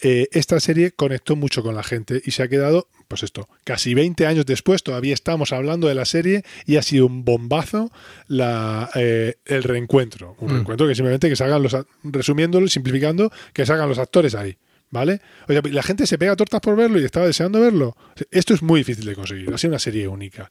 eh, 0.00 0.26
esta 0.32 0.58
serie 0.60 0.90
conectó 0.92 1.36
mucho 1.36 1.62
con 1.62 1.74
la 1.74 1.82
gente 1.82 2.20
y 2.24 2.32
se 2.32 2.42
ha 2.42 2.48
quedado, 2.48 2.88
pues 3.08 3.22
esto, 3.22 3.48
casi 3.64 3.94
20 3.94 4.26
años 4.26 4.44
después, 4.44 4.82
todavía 4.82 5.14
estamos 5.14 5.52
hablando 5.52 5.86
de 5.88 5.94
la 5.94 6.04
serie 6.04 6.42
y 6.66 6.76
ha 6.76 6.82
sido 6.82 7.06
un 7.06 7.24
bombazo 7.24 7.90
la, 8.26 8.90
eh, 8.94 9.36
el 9.44 9.62
reencuentro. 9.62 10.36
Un 10.40 10.48
Mm. 10.48 10.52
reencuentro 10.54 10.88
que 10.88 10.94
simplemente 10.94 11.28
que 11.28 11.36
salgan 11.36 11.62
los, 11.62 11.76
resumiéndolo, 12.02 12.66
simplificando, 12.68 13.30
que 13.52 13.64
salgan 13.66 13.88
los 13.88 13.98
actores 13.98 14.34
ahí. 14.34 14.56
¿Vale? 14.90 15.20
Oye, 15.48 15.60
la 15.72 15.82
gente 15.82 16.06
se 16.06 16.18
pega 16.18 16.36
tortas 16.36 16.60
por 16.60 16.76
verlo 16.76 17.00
y 17.00 17.04
estaba 17.04 17.26
deseando 17.26 17.60
verlo. 17.60 17.96
Esto 18.30 18.54
es 18.54 18.62
muy 18.62 18.80
difícil 18.80 19.04
de 19.04 19.16
conseguir. 19.16 19.52
Ha 19.52 19.58
sido 19.58 19.72
una 19.72 19.80
serie 19.80 20.06
única. 20.06 20.48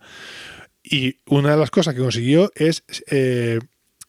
Y 0.83 1.19
una 1.27 1.51
de 1.51 1.57
las 1.57 1.71
cosas 1.71 1.93
que 1.93 2.01
consiguió 2.01 2.51
es 2.55 2.83
eh, 3.09 3.59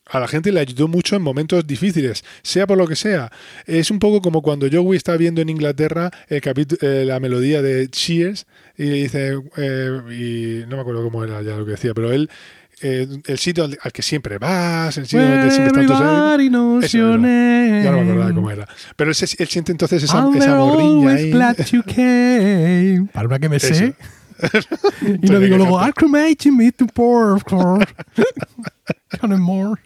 a 0.06 0.20
la 0.20 0.28
gente 0.28 0.52
le 0.52 0.60
ayudó 0.60 0.86
mucho 0.88 1.16
en 1.16 1.22
momentos 1.22 1.66
difíciles, 1.66 2.24
sea 2.42 2.66
por 2.66 2.76
lo 2.76 2.86
que 2.86 2.96
sea. 2.96 3.32
Es 3.66 3.90
un 3.90 3.98
poco 3.98 4.20
como 4.20 4.42
cuando 4.42 4.68
Joey 4.70 4.96
está 4.96 5.16
viendo 5.16 5.40
en 5.40 5.48
Inglaterra 5.48 6.10
el 6.28 6.42
eh, 6.80 7.04
la 7.06 7.20
melodía 7.20 7.62
de 7.62 7.88
Cheers 7.88 8.46
y 8.76 8.84
le 8.84 8.94
dice, 8.94 9.38
eh, 9.56 10.00
y 10.10 10.68
no 10.68 10.76
me 10.76 10.82
acuerdo 10.82 11.02
cómo 11.02 11.24
era 11.24 11.42
ya 11.42 11.56
lo 11.56 11.64
que 11.64 11.72
decía, 11.72 11.94
pero 11.94 12.12
él, 12.12 12.28
eh, 12.82 13.06
el 13.26 13.38
sitio 13.38 13.64
al, 13.64 13.78
al 13.80 13.92
que 13.92 14.02
siempre 14.02 14.36
vas, 14.38 14.96
el 14.98 15.06
sitio 15.06 15.26
donde 15.26 15.50
siempre 15.50 15.82
están 15.82 15.86
tus 15.86 16.84
Eso. 16.84 16.98
Ya 16.98 17.90
no 17.90 18.02
me 18.02 18.10
acordaba 18.10 18.34
cómo 18.34 18.50
era. 18.50 18.68
Pero 18.96 19.10
él, 19.10 19.16
siente 19.16 19.72
entonces 19.72 20.02
esa, 20.02 20.28
esa 20.36 20.56
morriña 20.56 20.56
always 20.56 21.16
ahí. 21.16 21.30
glad 21.30 21.56
you 21.72 21.82
came. 21.86 23.08
Para 23.12 23.26
una 23.26 23.38
que 23.38 23.48
me 23.48 23.56
Eso. 23.56 23.74
sé. 23.74 23.94
Y 25.02 25.30
no 25.30 25.40
digo 25.40 25.40
que 25.40 25.48
luego, 25.56 25.78
canta. 25.78 25.86
I'm 25.86 25.92
cremating 25.92 26.56
me 26.56 26.72
to 26.72 26.86
pour, 26.86 27.32
of 27.34 27.44
course. 27.44 27.86
Of 29.22 29.38
more. 29.38 29.80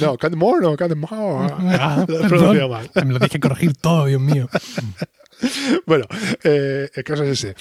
No, 0.00 0.16
Candy 0.16 0.36
Moore, 0.36 0.60
no, 0.60 0.76
Candy 0.76 0.94
Moore. 0.94 1.52
Ah, 1.80 2.04
perdón. 2.06 2.70
mal. 2.70 2.90
Me 2.94 3.12
lo 3.14 3.18
dije 3.18 3.40
corregir 3.40 3.74
todo, 3.74 4.06
Dios 4.06 4.20
mío. 4.20 4.48
Bueno, 5.86 6.04
eh, 6.42 6.90
el 6.92 7.04
caso 7.04 7.22
es 7.22 7.44
ese. 7.44 7.54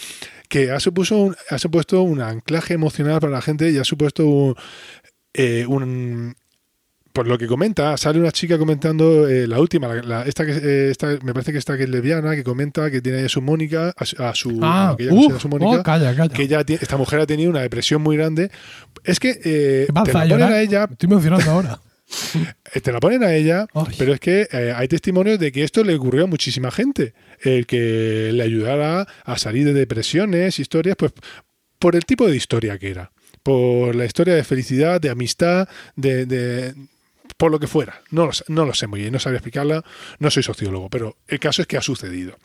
Que 0.50 0.72
ha, 0.72 0.80
supuesto 0.80 1.16
un, 1.18 1.36
ha 1.52 1.60
supuesto 1.60 2.02
un 2.02 2.22
anclaje 2.22 2.74
emocional 2.74 3.20
para 3.20 3.34
la 3.34 3.42
gente 3.44 3.70
y 3.70 3.78
ha 3.78 3.84
supuesto 3.84 4.26
un, 4.26 4.56
eh, 5.34 5.64
un- 5.68 6.36
por 7.18 7.28
lo 7.28 7.36
que 7.36 7.48
comenta, 7.48 7.98
sale 7.98 8.20
una 8.20 8.32
chica 8.32 8.60
comentando 8.60 9.28
eh, 9.28 9.48
la 9.48 9.60
última, 9.60 9.88
la, 9.88 10.02
la- 10.04 10.24
esta 10.24 10.46
que 10.46 10.52
eh, 10.52 10.92
esta, 10.92 11.08
me 11.24 11.34
parece 11.34 11.52
que 11.52 11.58
esta 11.58 11.76
que 11.76 11.84
es 11.86 11.90
lesbiana, 11.90 12.36
que 12.36 12.44
comenta 12.44 12.92
que 12.92 13.02
tiene 13.02 13.24
a 13.26 13.30
su 13.30 13.42
Mónica, 13.42 13.92
a 13.98 14.06
su, 14.06 14.22
a 14.24 14.36
su- 14.36 14.60
a 14.62 14.90
Ah, 14.92 14.96
que 14.96 15.06
ella 15.06 15.40
su 15.40 15.50
Mónica, 15.50 15.80
oh, 15.80 15.84
calla, 15.84 16.16
calla. 16.16 16.32
que 16.34 16.48
ya 16.48 16.64
tiene- 16.64 16.80
esta 16.84 16.96
mujer 16.96 17.20
ha 17.22 17.26
tenido 17.26 17.50
una 17.50 17.62
depresión 17.62 18.04
muy 18.04 18.18
grande. 18.18 18.52
Es 19.04 19.20
que 19.20 19.32
eh, 19.44 19.84
¿Qué 19.88 19.94
pasa, 19.94 20.06
te 20.06 20.14
la 20.14 20.28
ponen 20.36 20.52
a 20.54 20.62
ella, 20.62 20.88
Estoy 20.92 21.10
emocionando 21.10 21.50
ahora. 21.50 21.80
eh, 22.76 22.82
te 22.82 22.92
la 22.92 23.00
ponen 23.00 23.24
a 23.24 23.34
ella, 23.34 23.66
Ay. 23.74 23.96
pero 23.98 24.14
es 24.14 24.20
que 24.20 24.48
eh, 24.52 24.72
hay 24.76 24.88
testimonios 24.88 25.40
de 25.40 25.52
que 25.52 25.64
esto 25.64 25.84
le 25.84 25.96
ocurrió 25.96 26.26
a 26.26 26.28
muchísima 26.28 26.70
gente. 26.70 27.14
El 27.42 27.66
que 27.66 28.30
le 28.32 28.44
ayudara 28.44 29.08
a 29.26 29.38
salir 29.40 29.66
de 29.66 29.74
depresiones, 29.74 30.60
historias, 30.60 30.96
pues 30.96 31.14
por 31.80 31.96
el 31.96 32.06
tipo 32.06 32.28
de 32.28 32.36
historia 32.36 32.78
que 32.78 32.92
era. 32.92 33.12
Por 33.42 33.96
la 33.96 34.06
historia 34.06 34.36
de 34.36 34.44
felicidad, 34.44 35.02
de 35.02 35.10
amistad, 35.10 35.68
de. 35.96 36.28
de- 36.28 36.74
por 37.36 37.52
lo 37.52 37.60
que 37.60 37.68
fuera. 37.68 38.02
No 38.12 38.26
lo, 38.26 38.32
no 38.48 38.66
lo 38.66 38.74
sé 38.74 38.88
muy 38.88 39.02
bien, 39.02 39.12
no 39.14 39.20
sabría 39.20 39.38
explicarla, 39.40 39.84
no 40.20 40.30
soy 40.32 40.44
sociólogo, 40.44 40.90
pero 40.90 41.18
el 41.28 41.40
caso 41.40 41.62
es 41.62 41.68
que 41.68 41.78
ha 41.78 41.82
sucedido. 41.82 42.38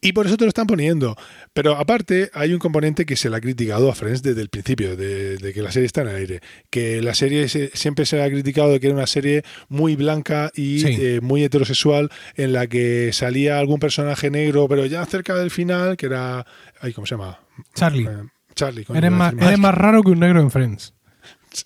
Y 0.00 0.12
por 0.12 0.26
eso 0.26 0.36
te 0.36 0.44
lo 0.44 0.48
están 0.48 0.66
poniendo. 0.66 1.16
Pero 1.52 1.76
aparte, 1.76 2.30
hay 2.34 2.52
un 2.52 2.58
componente 2.58 3.06
que 3.06 3.16
se 3.16 3.30
le 3.30 3.36
ha 3.36 3.40
criticado 3.40 3.90
a 3.90 3.94
Friends 3.94 4.22
desde 4.22 4.40
el 4.42 4.48
principio, 4.48 4.96
de, 4.96 5.36
de 5.36 5.52
que 5.52 5.62
la 5.62 5.70
serie 5.70 5.86
está 5.86 6.02
en 6.02 6.08
el 6.08 6.16
aire. 6.16 6.40
Que 6.70 7.00
la 7.02 7.14
serie 7.14 7.48
se- 7.48 7.70
siempre 7.74 8.04
se 8.06 8.16
le 8.16 8.24
ha 8.24 8.30
criticado 8.30 8.70
de 8.72 8.80
que 8.80 8.88
era 8.88 8.96
una 8.96 9.06
serie 9.06 9.42
muy 9.68 9.94
blanca 9.94 10.50
y 10.54 10.80
Sí. 10.80 10.96
eh, 10.98 11.20
muy 11.22 11.44
heterosexual, 11.44 12.10
en 12.34 12.52
la 12.52 12.66
que 12.66 13.10
salía 13.12 13.58
algún 13.58 13.78
personaje 13.78 14.30
negro, 14.30 14.66
pero 14.68 14.84
ya 14.86 15.04
cerca 15.06 15.34
del 15.36 15.50
final, 15.50 15.96
que 15.96 16.06
era. 16.06 16.44
Ay, 16.80 16.92
¿Cómo 16.92 17.06
se 17.06 17.14
llama? 17.14 17.38
Charlie, 17.74 18.04
Eh, 18.06 18.28
Charlie. 18.54 18.86
eres 18.94 19.12
más, 19.12 19.34
eres 19.40 19.58
más 19.58 19.74
raro 19.74 20.02
que 20.02 20.10
un 20.10 20.20
negro 20.20 20.40
en 20.40 20.50
Friends. 20.50 20.94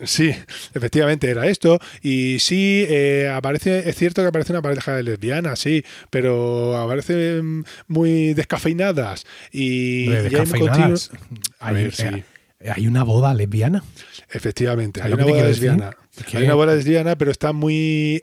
Sí, 0.04 0.34
efectivamente 0.74 1.28
era 1.30 1.46
esto. 1.46 1.78
Y 2.02 2.38
sí, 2.38 2.84
eh, 2.88 3.30
aparece, 3.32 3.88
es 3.88 3.96
cierto 3.96 4.22
que 4.22 4.28
aparece 4.28 4.52
una 4.52 4.62
pareja 4.62 4.94
de 4.96 5.02
lesbianas, 5.02 5.58
sí, 5.58 5.84
pero 6.10 6.76
aparecen 6.76 7.64
muy 7.88 8.34
descafeinadas. 8.34 9.24
Y, 9.52 10.08
hay 10.10 10.16
un 10.16 10.22
descafeinadas. 10.24 11.08
continuo- 11.10 11.50
A 11.58 11.68
Hay, 11.68 11.74
ver, 11.74 11.94
sí. 11.94 12.04
hay 12.68 12.86
una 12.86 13.02
boda 13.04 13.34
lesbiana. 13.34 13.82
Efectivamente, 14.32 15.00
¿Sabes 15.00 15.12
hay 15.12 15.22
una 15.22 15.24
boda 15.32 15.42
decir? 15.46 15.64
lesbiana. 15.70 15.96
Hay 16.34 16.44
una 16.44 16.54
boda 16.54 16.74
lesbiana, 16.74 17.16
pero 17.16 17.30
está 17.30 17.52
muy 17.52 18.22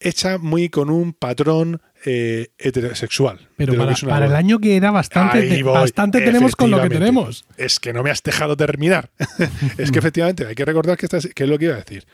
hecha 0.00 0.38
muy 0.38 0.68
con 0.68 0.90
un 0.90 1.12
patrón 1.12 1.80
eh, 2.04 2.48
heterosexual. 2.58 3.48
Pero 3.56 3.74
para, 3.76 3.92
es 3.92 4.02
para 4.02 4.26
el 4.26 4.34
año 4.36 4.60
que 4.60 4.76
era 4.76 4.90
bastante, 4.92 5.42
te- 5.42 5.62
bastante 5.64 6.20
tenemos 6.20 6.54
con 6.54 6.70
lo 6.70 6.80
que 6.80 6.88
tenemos. 6.88 7.44
Es 7.56 7.80
que 7.80 7.92
no 7.92 8.02
me 8.04 8.10
has 8.10 8.22
dejado 8.22 8.56
terminar. 8.56 9.10
es 9.78 9.90
que 9.90 9.98
efectivamente 9.98 10.46
hay 10.46 10.54
que 10.54 10.64
recordar 10.64 10.96
que, 10.96 11.06
estás, 11.06 11.26
que 11.34 11.42
es 11.44 11.50
lo 11.50 11.58
que 11.58 11.64
iba 11.66 11.74
a 11.74 11.78
decir. 11.78 12.06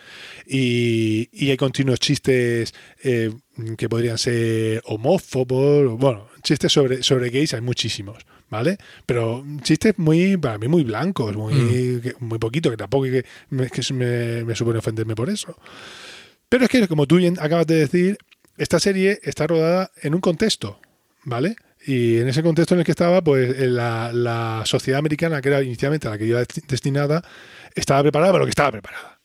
Y, 0.46 1.28
y 1.32 1.50
hay 1.50 1.56
continuos 1.58 2.00
chistes 2.00 2.74
eh, 3.02 3.30
que 3.76 3.88
podrían 3.88 4.16
ser 4.18 4.80
homófobos, 4.86 5.98
bueno, 5.98 6.28
chistes 6.42 6.72
sobre, 6.72 7.02
sobre 7.02 7.30
gays 7.30 7.54
hay 7.54 7.60
muchísimos, 7.60 8.24
¿vale? 8.50 8.78
Pero 9.06 9.44
chistes 9.62 9.98
muy, 9.98 10.36
para 10.38 10.58
mí, 10.58 10.68
muy 10.68 10.84
blancos, 10.84 11.36
muy, 11.36 11.54
Mm. 11.54 12.00
que- 12.00 12.14
muy 12.20 12.38
poquito, 12.38 12.70
que 12.70 12.76
tampoco 12.78 13.04
que, 13.04 13.22
que 13.50 13.94
me, 13.94 14.44
me 14.44 14.54
supone 14.56 14.78
ofenderme 14.78 15.14
por 15.14 15.28
eso. 15.28 15.56
Pero 16.48 16.64
es 16.64 16.70
que, 16.70 16.86
como 16.88 17.06
tú 17.06 17.16
bien 17.16 17.36
acabas 17.40 17.66
de 17.66 17.76
decir, 17.76 18.18
esta 18.56 18.78
serie 18.78 19.18
está 19.22 19.46
rodada 19.46 19.90
en 20.02 20.14
un 20.14 20.20
contexto, 20.20 20.80
¿vale? 21.24 21.56
Y 21.86 22.18
en 22.18 22.28
ese 22.28 22.42
contexto 22.42 22.74
en 22.74 22.80
el 22.80 22.84
que 22.86 22.92
estaba, 22.92 23.22
pues 23.22 23.58
eh, 23.58 23.66
la, 23.66 24.10
la 24.12 24.62
sociedad 24.64 24.98
americana, 25.00 25.40
que 25.42 25.48
era 25.48 25.62
inicialmente 25.62 26.08
a 26.08 26.12
la 26.12 26.18
que 26.18 26.26
iba 26.26 26.40
desti- 26.40 26.64
destinada, 26.66 27.22
estaba 27.74 28.02
preparada 28.02 28.32
para 28.32 28.42
lo 28.42 28.46
que 28.46 28.50
estaba 28.50 28.70
preparada. 28.72 29.18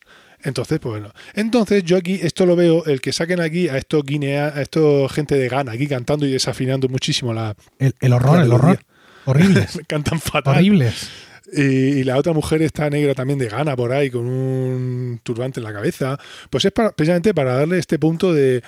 Entonces, 0.44 0.80
pues 0.80 0.92
bueno. 1.00 1.14
Entonces, 1.36 1.84
yo 1.84 1.98
aquí, 1.98 2.20
esto 2.22 2.46
lo 2.46 2.56
veo, 2.56 2.86
el 2.86 3.02
que 3.02 3.12
saquen 3.14 3.40
aquí 3.42 3.68
a 3.70 3.78
estos 3.78 4.04
guinea, 4.04 4.48
a 4.56 4.62
estos 4.62 5.12
gente 5.12 5.36
de 5.36 5.48
Ghana 5.50 5.74
aquí 5.74 5.88
cantando 5.88 6.26
y 6.26 6.32
desafinando 6.32 6.88
muchísimo 6.90 7.34
la. 7.34 7.56
El, 7.78 7.94
el 8.00 8.14
horror, 8.14 8.38
La 8.38 8.44
el 8.44 8.52
horror. 8.52 8.80
Horribles. 9.26 9.80
Cantan 9.88 10.20
fatal. 10.20 10.56
horribles. 10.56 11.10
Y, 11.54 11.62
y 11.62 12.04
la 12.04 12.18
otra 12.18 12.34
mujer 12.34 12.62
está 12.62 12.90
negra 12.90 13.14
también 13.16 13.40
de 13.40 13.48
gana 13.48 13.76
por 13.76 13.92
ahí, 13.92 14.10
con 14.10 14.26
un 14.28 15.20
turbante 15.24 15.60
en 15.60 15.64
la 15.64 15.74
cabeza. 15.74 16.18
Pues 16.50 16.66
es 16.66 16.72
para- 16.72 16.92
precisamente 16.92 17.34
para 17.34 17.56
darle 17.56 17.80
este 17.80 17.98
punto 17.98 18.34
de, 18.34 18.62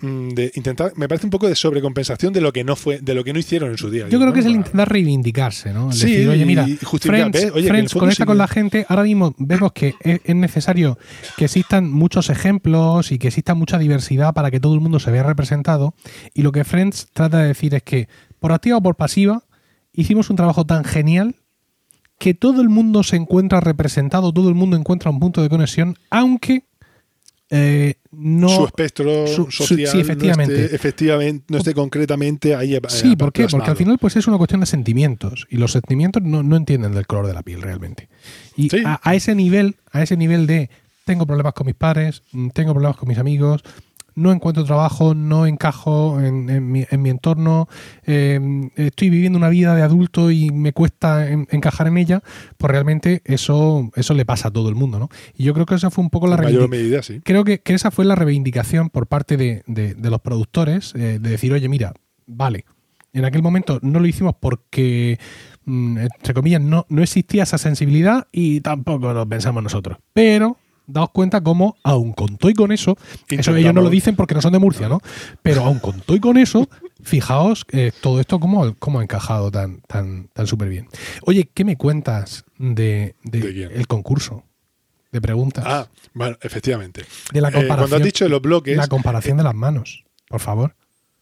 mm, 0.00 0.28
de 0.30 0.52
intentar, 0.54 0.92
me 0.96 1.08
parece 1.08 1.26
un 1.26 1.30
poco 1.30 1.48
de 1.48 1.54
sobrecompensación 1.54 2.32
de 2.34 2.40
lo 2.42 2.52
que 2.52 2.62
no 2.64 2.76
fue, 2.76 2.98
de 3.00 3.14
lo 3.14 3.24
que 3.24 3.32
no 3.32 3.38
hicieron 3.38 3.70
en 3.70 3.78
su 3.78 3.90
día. 3.90 4.08
Yo 4.08 4.18
creo 4.20 4.32
que 4.32 4.40
es 4.40 4.46
el 4.46 4.52
intentar 4.52 4.90
reivindicarse, 4.90 5.72
¿no? 5.72 5.88
El 5.90 5.96
Sí, 5.96 6.10
decir, 6.10 6.28
oye, 6.28 6.44
mira, 6.44 6.66
Friends, 6.66 7.32
¿ves? 7.32 7.52
Oye, 7.54 7.68
Friends 7.68 7.94
conecta 7.94 8.24
sí 8.24 8.26
con 8.26 8.36
la 8.38 8.48
gente. 8.48 8.84
Ahora 8.88 9.04
mismo 9.04 9.34
vemos 9.38 9.72
que 9.72 9.94
es, 10.00 10.20
es 10.24 10.36
necesario 10.36 10.98
que 11.38 11.46
existan 11.46 11.90
muchos 11.90 12.28
ejemplos 12.28 13.12
y 13.12 13.18
que 13.18 13.28
exista 13.28 13.54
mucha 13.54 13.78
diversidad 13.78 14.34
para 14.34 14.50
que 14.50 14.60
todo 14.60 14.74
el 14.74 14.80
mundo 14.80 14.98
se 15.00 15.10
vea 15.10 15.22
representado. 15.22 15.94
Y 16.34 16.42
lo 16.42 16.52
que 16.52 16.64
Friends 16.64 17.08
trata 17.14 17.38
de 17.38 17.48
decir 17.48 17.74
es 17.74 17.82
que, 17.82 18.08
por 18.38 18.52
activa 18.52 18.76
o 18.76 18.82
por 18.82 18.96
pasiva, 18.96 19.44
hicimos 19.94 20.28
un 20.28 20.36
trabajo 20.36 20.66
tan 20.66 20.84
genial 20.84 21.36
que 22.18 22.34
todo 22.34 22.62
el 22.62 22.68
mundo 22.68 23.02
se 23.02 23.16
encuentra 23.16 23.60
representado, 23.60 24.32
todo 24.32 24.48
el 24.48 24.54
mundo 24.54 24.76
encuentra 24.76 25.10
un 25.10 25.20
punto 25.20 25.42
de 25.42 25.48
conexión, 25.48 25.96
aunque 26.10 26.64
eh, 27.50 27.94
no... 28.10 28.48
su 28.48 28.64
espectro 28.64 29.26
su- 29.26 29.50
social 29.50 29.88
sí, 29.88 30.00
efectivamente. 30.00 30.54
No, 30.56 30.60
esté, 30.64 30.74
efectivamente, 30.76 31.44
no 31.48 31.58
esté 31.58 31.74
concretamente 31.74 32.54
ahí. 32.56 32.74
eh, 32.74 32.80
Sí, 32.88 33.14
¿por 33.14 33.32
qué? 33.32 33.46
Porque 33.48 33.70
al 33.70 33.76
final 33.76 33.98
pues 33.98 34.16
es 34.16 34.26
una 34.26 34.36
cuestión 34.38 34.60
de 34.60 34.66
sentimientos 34.66 35.46
y 35.50 35.56
los 35.56 35.72
sentimientos 35.72 36.22
no, 36.22 36.42
no 36.42 36.56
entienden 36.56 36.92
del 36.94 37.06
color 37.06 37.26
de 37.26 37.34
la 37.34 37.42
piel 37.42 37.62
realmente. 37.62 38.08
Y 38.56 38.68
Sí. 38.70 38.78
a, 38.84 38.98
a 39.02 39.14
ese 39.14 39.34
nivel, 39.34 39.76
a 39.92 40.02
ese 40.02 40.16
nivel 40.16 40.46
de 40.46 40.70
tengo 41.04 41.24
problemas 41.24 41.52
con 41.52 41.66
mis 41.66 41.76
padres, 41.76 42.24
mm, 42.32 42.48
tengo 42.48 42.72
problemas 42.72 42.96
con 42.96 43.08
mis 43.08 43.18
amigos, 43.18 43.62
no 44.16 44.32
encuentro 44.32 44.64
trabajo, 44.64 45.14
no 45.14 45.46
encajo 45.46 46.20
en, 46.20 46.50
en 46.50 46.72
mi, 46.72 46.84
en 46.90 47.02
mi 47.02 47.10
entorno, 47.10 47.68
eh, 48.04 48.40
estoy 48.76 49.10
viviendo 49.10 49.38
una 49.38 49.48
vida 49.50 49.74
de 49.76 49.82
adulto 49.82 50.30
y 50.32 50.50
me 50.50 50.72
cuesta 50.72 51.30
en- 51.30 51.46
encajar 51.52 51.86
en 51.86 51.98
ella, 51.98 52.22
pues 52.56 52.70
realmente 52.70 53.22
eso, 53.24 53.90
eso 53.94 54.14
le 54.14 54.24
pasa 54.26 54.48
a 54.48 54.50
todo 54.50 54.68
el 54.68 54.74
mundo, 54.74 54.98
¿no? 54.98 55.08
Y 55.36 55.44
yo 55.44 55.54
creo 55.54 55.66
que 55.66 55.74
esa 55.76 55.90
fue 55.90 56.02
un 56.02 56.10
poco 56.10 56.26
la 56.26 56.36
reivindicación 56.36 57.02
sí. 57.02 57.20
creo 57.22 57.44
que, 57.44 57.60
que 57.60 57.74
esa 57.74 57.90
fue 57.92 58.04
la 58.04 58.14
reivindicación 58.16 58.90
por 58.90 59.06
parte 59.06 59.36
de, 59.36 59.62
de- 59.66 59.94
de 59.94 60.10
los 60.10 60.20
productores, 60.20 60.94
eh, 60.96 61.18
de 61.20 61.30
decir, 61.30 61.52
oye, 61.52 61.68
mira, 61.68 61.92
vale, 62.26 62.64
en 63.12 63.24
aquel 63.24 63.42
momento 63.42 63.78
no 63.82 64.00
lo 64.00 64.06
hicimos 64.06 64.34
porque, 64.40 65.18
mm, 65.66 65.98
entre 65.98 66.34
comillas, 66.34 66.60
no, 66.60 66.86
no 66.88 67.02
existía 67.02 67.42
esa 67.44 67.58
sensibilidad 67.58 68.28
y 68.32 68.60
tampoco 68.60 69.12
lo 69.12 69.26
pensamos 69.28 69.62
nosotros. 69.62 69.98
Pero 70.12 70.56
daos 70.86 71.10
cuenta 71.10 71.40
cómo, 71.40 71.76
aun 71.82 72.12
con 72.12 72.36
todo 72.36 72.50
y 72.50 72.54
con 72.54 72.72
eso, 72.72 72.96
eso 73.28 73.54
ellos 73.56 73.74
no 73.74 73.80
lo 73.80 73.90
dicen 73.90 74.16
porque 74.16 74.34
no 74.34 74.40
son 74.42 74.52
de 74.52 74.58
Murcia, 74.58 74.88
¿no? 74.88 75.00
Pero 75.42 75.64
aun 75.64 75.78
con 75.78 76.00
todo 76.00 76.16
y 76.16 76.20
con 76.20 76.36
eso, 76.38 76.68
fijaos 77.02 77.64
eh, 77.72 77.92
todo 78.00 78.20
esto 78.20 78.38
cómo, 78.40 78.74
cómo 78.78 79.00
ha 79.00 79.02
encajado 79.02 79.50
tan, 79.50 79.80
tan, 79.82 80.28
tan 80.28 80.46
súper 80.46 80.68
bien. 80.68 80.88
Oye, 81.22 81.48
¿qué 81.52 81.64
me 81.64 81.76
cuentas 81.76 82.44
de, 82.58 83.14
de 83.22 83.70
el 83.74 83.86
concurso 83.86 84.44
de 85.12 85.20
preguntas? 85.20 85.64
Ah, 85.66 85.88
bueno, 86.14 86.36
efectivamente. 86.40 87.04
de 87.32 87.40
la 87.40 87.48
Eh, 87.48 87.52
comparación, 87.52 87.78
cuando 87.78 87.96
has 87.96 88.02
dicho 88.02 88.24
de 88.24 88.30
los 88.30 88.42
bloques, 88.42 88.76
la 88.76 88.88
comparación 88.88 89.36
de 89.36 89.44
las 89.44 89.54
manos, 89.54 90.04
por 90.28 90.40
favor. 90.40 90.74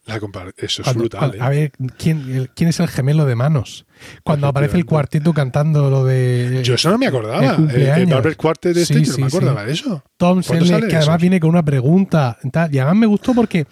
La 0.05 0.15
eso 0.57 0.81
es 0.81 0.85
Cuando- 0.85 0.99
brutal. 1.01 1.19
cuando- 1.19 1.37
¿eh? 1.37 1.41
A 1.41 1.49
ver, 1.49 1.71
¿quién, 1.97 2.19
el- 2.35 2.49
¿quién 2.51 2.69
es 2.69 2.79
el 2.79 2.87
gemelo 2.87 3.25
de 3.25 3.35
manos? 3.35 3.85
Cuando 4.23 4.47
aparece 4.47 4.77
el 4.77 4.85
cuarteto 4.85 5.33
cantando 5.33 5.89
lo 5.89 6.05
de 6.05 6.61
Yo 6.63 6.75
eso 6.75 6.91
no 6.91 6.97
me 6.97 7.07
el 7.07 7.09
acordaba. 7.09 7.55
El, 7.55 7.71
el. 7.81 8.05
Barber 8.05 8.37
Quartet 8.37 8.75
de 8.75 8.81
este, 8.83 8.93
Sí, 8.95 9.05
yo 9.05 9.09
no 9.11 9.15
sí, 9.15 9.23
me 9.23 9.29
sí. 9.29 9.35
acordaba 9.37 9.65
de 9.65 9.73
eso. 9.73 10.03
Tom 10.17 10.41
¿Cuándo 10.45 10.65
Selleck, 10.65 10.89
que 10.89 10.95
además 10.97 11.21
viene 11.21 11.39
con 11.39 11.49
una 11.49 11.63
pregunta. 11.63 12.37
tal. 12.51 12.73
Y 12.73 12.77
además 12.79 12.97
me 12.97 13.05
gustó 13.07 13.33
porque 13.33 13.65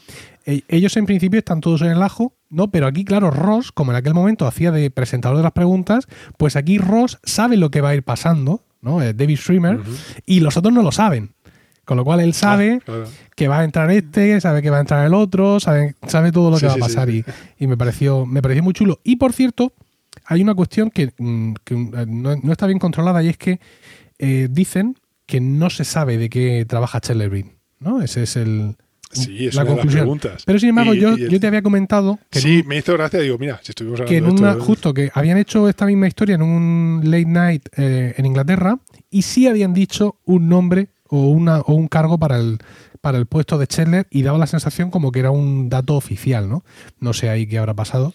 eh, 0.46 0.62
ellos 0.68 0.98
en 0.98 1.06
principio 1.06 1.38
están 1.40 1.62
todos 1.62 1.82
en 1.84 1.90
el 1.92 2.02
ajo, 2.02 2.34
¿no? 2.50 2.72
Pero 2.72 2.88
aquí, 2.88 3.06
claro, 3.06 3.30
Ross, 3.32 3.72
como 3.72 3.92
en 3.92 3.98
aquel 3.98 4.14
momento 4.14 4.48
hacía 4.48 4.72
de 4.72 4.90
presentador 4.92 5.38
de 5.38 5.44
las 5.44 5.52
preguntas, 5.54 6.08
pues 6.38 6.56
aquí 6.56 6.78
Ross 6.80 7.20
sabe 7.24 7.58
lo 7.58 7.70
que 7.72 7.82
va 7.82 7.90
a 7.90 7.96
ir 7.96 8.04
pasando, 8.04 8.64
¿no? 8.82 9.02
Eh, 9.02 9.14
David 9.14 9.38
Schwimmer, 9.38 9.76
Ujú. 9.78 9.92
y 10.26 10.40
los 10.40 10.58
otros 10.58 10.74
no 10.74 10.82
lo 10.82 10.92
saben. 10.92 11.36
Con 11.86 11.98
lo 11.98 12.06
cual 12.06 12.22
él 12.22 12.34
sabe 12.34 12.80
Ah, 12.82 12.86
claro. 12.86 13.06
que 13.36 13.48
va 13.48 13.60
a 13.60 13.64
entrar 13.66 13.92
este, 13.92 14.40
sabe 14.40 14.62
que 14.62 14.70
va 14.70 14.78
a 14.78 14.82
entrar 14.82 15.06
el 15.06 15.14
otro, 15.14 15.60
sabe, 15.60 15.96
sabe 16.08 16.32
todo 16.32 16.50
lo 16.50 16.58
Sí, 16.58 16.62
que 16.62 16.68
va 16.68 16.72
a 16.74 16.76
sí, 16.76 16.80
pasar 16.82 17.10
sí. 17.10 17.26
Y, 17.60 17.64
y 17.66 17.68
me 17.68 17.76
pareció 17.78 18.26
me 18.26 18.42
pareció 18.42 18.64
muy 18.64 18.74
chulo. 18.74 19.00
Y 19.04 19.18
por 19.18 19.34
cierto, 19.34 19.74
hay 20.26 20.42
una 20.42 20.54
cuestión 20.56 20.90
que, 20.92 21.12
mm, 21.18 21.54
que, 21.66 21.74
eh, 21.74 22.06
no, 22.08 22.36
no 22.42 22.52
está 22.52 22.68
bien 22.68 22.80
controlada 22.80 23.22
y 23.24 23.30
es 23.30 23.38
que 23.38 23.60
eh, 24.20 24.48
dicen 24.50 24.96
que 25.26 25.42
no 25.42 25.70
se 25.70 25.84
sabe 25.84 26.18
de 26.18 26.30
qué 26.30 26.66
trabaja 26.68 27.00
Bing, 27.30 27.52
¿no? 27.80 28.02
Ese 28.02 28.24
es 28.24 28.36
el 28.38 28.76
Sí, 29.12 29.48
es 29.48 29.54
la 29.56 29.62
una 29.62 29.70
de 29.72 29.76
las 29.76 29.82
conclusión. 29.84 30.02
preguntas. 30.04 30.44
Pero 30.46 30.58
sin 30.60 30.70
embargo, 30.70 30.94
Y- 30.96 31.00
yo, 31.00 31.18
y 31.18 31.24
el- 31.24 31.30
yo 31.30 31.40
te 31.40 31.46
había 31.48 31.62
comentado 31.62 32.18
que 32.32 32.40
en 32.40 32.44
Sí, 32.44 32.64
me 32.66 32.78
hizo 32.78 32.94
gracia. 32.94 33.20
Digo, 33.20 33.38
mira, 33.38 33.60
si 33.62 33.72
estuvimos 33.72 34.02
que 34.02 34.18
en 34.18 34.24
hablando 34.24 34.42
de 34.42 34.42
una, 34.42 34.52
esto, 34.54 34.64
justo 34.64 34.94
que 34.94 35.12
habían 35.14 35.38
hecho 35.38 35.70
esta 35.70 35.86
misma 35.86 36.08
historia 36.08 36.36
en 36.36 36.42
un 36.42 37.02
late 37.04 37.26
night 37.26 37.68
eh, 37.78 38.16
en 38.18 38.26
Inglaterra 38.26 38.80
y 39.12 39.22
sí 39.22 39.48
habían 39.48 39.74
dicho 39.74 40.16
un 40.26 40.50
nombre 40.50 40.88
o 41.16 41.28
una 41.28 41.59
o 41.61 41.74
un 41.74 41.88
cargo 41.88 42.18
para 42.18 42.38
el 42.38 42.57
para 43.01 43.18
el 43.18 43.26
puesto 43.26 43.57
de 43.57 43.68
Chandler 43.68 44.07
y 44.09 44.24
daba 44.24 44.38
la 44.38 44.47
sensación 44.47 44.89
como 44.89 45.11
que 45.11 45.20
era 45.20 45.30
un 45.32 45.70
dato 45.70 45.95
oficial, 45.95 46.49
¿no? 46.49 46.64
No 46.99 47.14
sé 47.14 47.30
ahí 47.30 47.45
qué 47.45 47.57
habrá 47.59 47.74
pasado. 47.74 48.14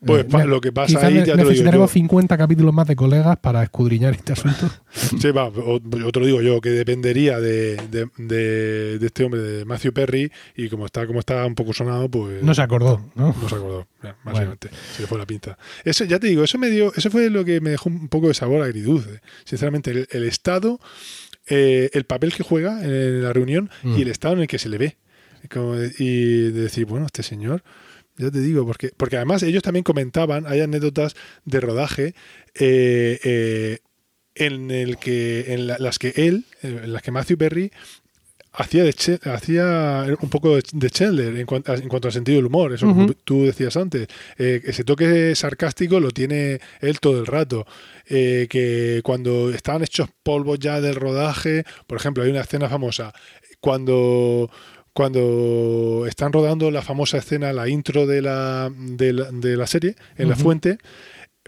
Pues 0.00 0.26
Eh, 0.32 0.46
lo 0.46 0.60
que 0.60 0.70
pasa 0.70 1.04
ahí, 1.04 1.14
ya 1.26 1.34
te 1.34 1.42
lo 1.42 1.48
digo 1.50 1.72
yo. 1.72 1.88
50 1.88 2.38
capítulos 2.38 2.72
más 2.72 2.86
de 2.86 2.94
colegas 2.94 3.36
para 3.38 3.64
escudriñar 3.64 4.14
este 4.14 4.32
asunto. 4.32 4.70
Sí, 5.20 5.32
va, 5.32 5.48
o- 5.48 5.80
yo 5.80 6.12
te 6.12 6.20
lo 6.20 6.26
digo 6.26 6.40
yo, 6.40 6.60
que 6.60 6.70
dependería 6.70 7.40
de, 7.40 7.76
de, 7.90 8.08
de- 8.16 8.98
de 9.00 9.06
este 9.06 9.24
hombre, 9.24 9.40
de 9.42 9.64
Matthew 9.64 9.92
Perry, 9.92 10.30
y 10.56 10.68
como 10.68 10.86
está, 10.86 11.04
como 11.06 11.18
está 11.18 11.44
un 11.44 11.56
poco 11.56 11.72
sonado, 11.72 12.08
pues. 12.08 12.42
No 12.44 12.54
se 12.54 12.62
acordó, 12.62 13.10
¿no? 13.16 13.34
No 13.42 13.48
se 13.48 13.56
acordó, 13.56 13.88
básicamente. 14.24 14.70
Se 14.94 15.02
le 15.02 15.08
fue 15.08 15.18
la 15.18 15.26
pinta. 15.26 15.58
Eso, 15.84 16.04
ya 16.04 16.20
te 16.20 16.28
digo, 16.28 16.44
eso 16.44 16.58
me 16.58 16.70
dio, 16.70 16.92
eso 16.94 17.10
fue 17.10 17.28
lo 17.28 17.44
que 17.44 17.60
me 17.60 17.70
dejó 17.70 17.88
un 17.88 18.06
poco 18.08 18.28
de 18.28 18.34
sabor 18.34 18.62
agridulce. 18.62 19.20
Sinceramente, 19.44 19.90
el, 19.90 20.08
el 20.12 20.22
estado, 20.28 20.78
eh, 21.50 21.90
el 21.92 22.04
papel 22.04 22.32
que 22.34 22.42
juega 22.42 22.82
en 22.84 23.22
la 23.22 23.32
reunión 23.32 23.70
Mm. 23.82 23.98
y 23.98 24.02
el 24.02 24.08
estado 24.08 24.34
en 24.34 24.40
el 24.40 24.46
que 24.48 24.58
se 24.58 24.68
le 24.68 24.78
ve. 24.78 24.96
Como 25.50 25.76
de- 25.76 25.92
y 25.98 26.50
de 26.50 26.62
decir, 26.62 26.84
bueno, 26.86 27.06
este 27.06 27.22
señor, 27.22 27.62
ya 28.16 28.30
te 28.30 28.40
digo, 28.40 28.66
porque, 28.66 28.90
porque 28.96 29.16
además 29.16 29.42
ellos 29.44 29.62
también 29.62 29.84
comentaban, 29.84 30.46
hay 30.46 30.60
anécdotas 30.60 31.14
de 31.44 31.60
rodaje 31.60 32.14
eh, 32.54 33.18
eh, 33.22 33.78
en 34.34 34.70
el 34.70 34.98
que, 34.98 35.52
en 35.54 35.66
la- 35.68 35.78
las 35.78 35.98
que 35.98 36.12
él, 36.16 36.44
en 36.62 36.92
las 36.92 37.02
que 37.02 37.10
Matthew 37.12 37.38
Perry 37.38 37.70
hacía 38.58 38.82
de 38.84 38.92
Che- 38.92 39.20
hacía 39.30 40.04
un 40.20 40.28
poco 40.28 40.56
de, 40.56 40.62
de 40.72 40.90
Chandler 40.90 41.36
en 41.36 41.46
cuanto, 41.46 41.72
en 41.74 41.88
cuanto 41.88 42.08
al 42.08 42.12
sentido 42.12 42.36
del 42.36 42.46
humor, 42.46 42.72
eso 42.72 42.86
tú 43.24 43.44
decías 43.44 43.76
antes, 43.76 44.08
eh, 44.36 44.60
ese 44.64 44.82
toque 44.84 45.34
sarcástico 45.34 46.00
lo 46.00 46.10
tiene 46.10 46.60
él 46.80 46.98
todo 47.00 47.20
el 47.20 47.26
rato, 47.26 47.66
eh, 48.08 48.46
que 48.50 49.00
cuando 49.04 49.50
estaban 49.50 49.82
hechos 49.82 50.08
polvos 50.22 50.58
ya 50.58 50.80
del 50.80 50.96
rodaje, 50.96 51.64
por 51.86 51.98
ejemplo, 51.98 52.24
hay 52.24 52.30
una 52.30 52.40
escena 52.40 52.68
famosa, 52.68 53.12
cuando 53.60 54.50
cuando 54.92 56.06
están 56.08 56.32
rodando 56.32 56.72
la 56.72 56.82
famosa 56.82 57.18
escena, 57.18 57.52
la 57.52 57.68
intro 57.68 58.04
de 58.04 58.20
la, 58.20 58.68
de 58.76 59.12
la, 59.12 59.30
de 59.30 59.56
la 59.56 59.66
serie, 59.68 59.94
en 60.16 60.28
la 60.28 60.34
fuente, 60.42 60.78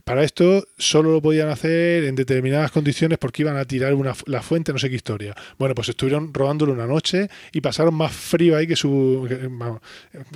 para 0.05 0.23
esto 0.23 0.67
solo 0.79 1.13
lo 1.13 1.23
podían 1.23 1.49
hacer 1.49 2.05
en 2.05 2.15
determinadas 2.15 2.71
condiciones 2.71 3.19
porque 3.19 3.43
iban 3.43 3.57
a 3.57 3.65
tirar 3.65 3.95
una, 3.95 4.15
la 4.27 4.43
fuente, 4.43 4.73
no 4.73 4.79
sé 4.79 4.89
qué 4.89 4.97
historia. 4.97 5.35
Bueno, 5.59 5.75
pues 5.75 5.89
estuvieron 5.89 6.33
rodándolo 6.33 6.73
una 6.73 6.87
noche 6.87 7.29
y 7.53 7.61
pasaron 7.61 7.95
más 7.95 8.13
frío 8.13 8.57
ahí 8.57 8.67
que 8.67 8.77
su... 8.77 9.29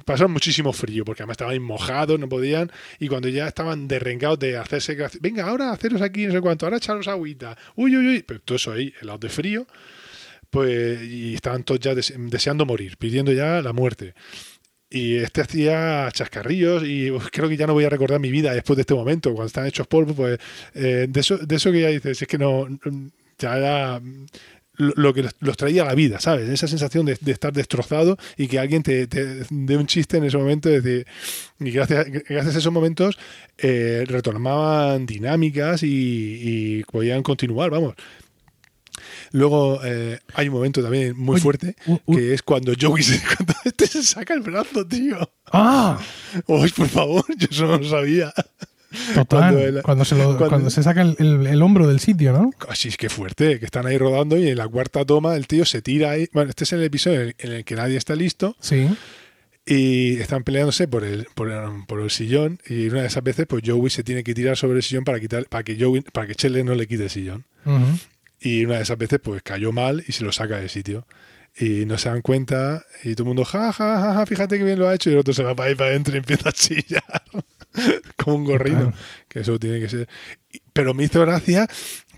pasaron 0.04 0.32
muchísimo 0.32 0.72
frío 0.72 1.04
porque 1.04 1.22
además 1.22 1.34
estaban 1.34 1.62
mojados, 1.62 2.18
no 2.18 2.28
podían. 2.28 2.70
Y 2.98 3.08
cuando 3.08 3.28
ya 3.28 3.48
estaban 3.48 3.88
derrengados 3.88 4.38
de 4.38 4.56
hacerse... 4.56 4.96
Venga, 5.20 5.48
ahora 5.48 5.70
haceros 5.70 6.02
aquí 6.02 6.26
no 6.26 6.32
sé 6.32 6.40
cuánto, 6.40 6.66
ahora 6.66 6.78
echaros 6.78 7.08
agüita. 7.08 7.56
Uy, 7.76 7.96
uy, 7.96 8.06
uy. 8.06 8.24
Pero 8.26 8.40
todo 8.40 8.56
eso 8.56 8.72
ahí, 8.72 8.92
helados 9.00 9.20
de 9.20 9.28
frío. 9.28 9.66
Pues, 10.50 11.02
y 11.02 11.34
estaban 11.34 11.64
todos 11.64 11.80
ya 11.80 11.94
deseando 11.94 12.64
morir, 12.64 12.96
pidiendo 12.96 13.32
ya 13.32 13.60
la 13.60 13.72
muerte. 13.72 14.14
Y 14.94 15.16
este 15.16 15.40
hacía 15.40 16.08
chascarrillos 16.12 16.84
y 16.84 17.10
creo 17.32 17.48
que 17.48 17.56
ya 17.56 17.66
no 17.66 17.72
voy 17.72 17.82
a 17.82 17.88
recordar 17.88 18.20
mi 18.20 18.30
vida 18.30 18.54
después 18.54 18.76
de 18.76 18.82
este 18.82 18.94
momento. 18.94 19.32
Cuando 19.32 19.48
están 19.48 19.66
hechos 19.66 19.88
polvo, 19.88 20.14
pues 20.14 20.38
eh, 20.72 21.06
de, 21.08 21.20
eso, 21.20 21.36
de 21.36 21.56
eso 21.56 21.72
que 21.72 21.80
ya 21.80 21.88
dices, 21.88 22.22
es 22.22 22.28
que 22.28 22.38
no, 22.38 22.68
ya 23.36 23.56
era 23.56 24.00
lo, 24.76 25.12
que 25.12 25.28
los 25.40 25.56
traía 25.56 25.82
a 25.82 25.86
la 25.86 25.96
vida, 25.96 26.20
¿sabes? 26.20 26.48
Esa 26.48 26.68
sensación 26.68 27.06
de, 27.06 27.18
estar 27.26 27.52
destrozado 27.52 28.16
y 28.36 28.46
que 28.46 28.60
alguien 28.60 28.84
te, 28.84 29.08
dé 29.08 29.76
un 29.76 29.88
chiste 29.88 30.18
en 30.18 30.24
ese 30.24 30.38
momento. 30.38 30.70
y 30.70 31.04
gracias, 31.58 32.06
gracias 32.28 32.54
a 32.54 32.58
esos 32.60 32.72
momentos 32.72 33.18
eh, 33.58 34.04
retomaban 34.06 35.06
dinámicas 35.06 35.80
y 35.82 36.84
podían 36.84 37.24
continuar, 37.24 37.70
vamos. 37.70 37.94
Luego 39.32 39.80
eh, 39.84 40.18
hay 40.34 40.48
un 40.48 40.54
momento 40.54 40.82
también 40.82 41.16
muy 41.16 41.40
fuerte 41.40 41.76
que 42.06 42.34
es 42.34 42.42
cuando 42.42 42.72
Joey 42.78 43.02
se, 43.02 43.20
este 43.64 43.86
se 43.86 44.02
saca 44.02 44.34
el 44.34 44.40
brazo, 44.40 44.86
tío. 44.86 45.30
¡Ah! 45.52 45.98
¡Uy, 46.46 46.70
por 46.70 46.88
favor! 46.88 47.24
Yo 47.36 47.48
eso 47.50 47.66
no 47.66 47.78
lo 47.78 47.88
sabía. 47.88 48.32
Total, 49.14 49.82
cuando, 49.82 50.04
se, 50.04 50.82
saca 50.82 51.02
el, 51.02 51.62
hombro 51.62 51.86
del 51.86 52.00
sitio, 52.00 52.32
¿no? 52.32 52.50
Así 52.68 52.88
es 52.88 52.96
que 52.96 53.08
fuerte, 53.08 53.58
que 53.58 53.64
están 53.64 53.86
ahí 53.86 53.98
rodando 53.98 54.36
y 54.36 54.48
en 54.48 54.58
la 54.58 54.68
cuarta 54.68 55.04
toma 55.04 55.34
el 55.36 55.46
tío 55.46 55.64
se 55.64 55.82
tira 55.82 56.12
ahí. 56.12 56.28
Bueno, 56.32 56.50
este 56.50 56.64
es 56.64 56.72
el 56.72 56.82
episodio 56.82 57.22
en 57.22 57.34
el, 57.38 57.64
que 57.64 57.74
nadie 57.74 57.96
está 57.96 58.14
listo. 58.14 58.56
Sí. 58.60 58.88
Y 59.66 60.18
están 60.20 60.44
peleándose 60.44 60.86
por 60.86 61.04
el, 61.04 61.26
por 61.34 61.50
el, 61.50 62.10
sillón. 62.10 62.60
Y 62.68 62.88
una 62.88 63.00
de 63.00 63.08
esas 63.08 63.24
veces, 63.24 63.46
pues 63.48 63.62
Joey 63.66 63.90
se 63.90 64.04
tiene 64.04 64.22
que 64.22 64.34
tirar 64.34 64.56
sobre 64.56 64.76
el 64.76 64.82
sillón 64.82 65.04
para 65.04 65.18
quitar, 65.18 65.46
para 65.46 65.64
que 65.64 65.76
Joey, 65.78 66.02
para 66.02 66.26
que 66.26 66.34
Chelle 66.34 66.62
no 66.62 66.74
le 66.74 66.86
quite 66.86 67.04
el 67.04 67.10
sillón. 67.10 67.44
Y 68.44 68.66
una 68.66 68.76
de 68.76 68.82
esas 68.82 68.98
veces, 68.98 69.20
pues 69.22 69.42
cayó 69.42 69.72
mal 69.72 70.04
y 70.06 70.12
se 70.12 70.22
lo 70.22 70.30
saca 70.30 70.58
del 70.58 70.68
sitio. 70.68 71.06
Y 71.56 71.86
no 71.86 71.96
se 71.96 72.10
dan 72.10 72.20
cuenta 72.20 72.84
y 73.02 73.14
todo 73.14 73.22
el 73.24 73.28
mundo, 73.28 73.44
ja, 73.44 73.72
ja, 73.72 74.14
ja, 74.14 74.26
fíjate 74.26 74.58
que 74.58 74.64
bien 74.64 74.78
lo 74.78 74.86
ha 74.86 74.94
hecho. 74.94 75.08
Y 75.08 75.14
el 75.14 75.20
otro 75.20 75.32
se 75.32 75.42
va 75.42 75.54
para 75.54 75.70
ahí 75.70 75.74
para 75.74 75.90
adentro 75.90 76.14
y 76.14 76.18
empieza 76.18 76.50
a 76.50 76.52
chillar. 76.52 77.22
Como 78.16 78.36
un 78.36 78.44
gorrino. 78.44 78.92
Que 79.28 79.40
eso 79.40 79.58
tiene 79.58 79.80
que 79.80 79.88
ser. 79.88 80.08
Pero 80.74 80.92
me 80.92 81.04
hizo 81.04 81.22
gracia 81.22 81.66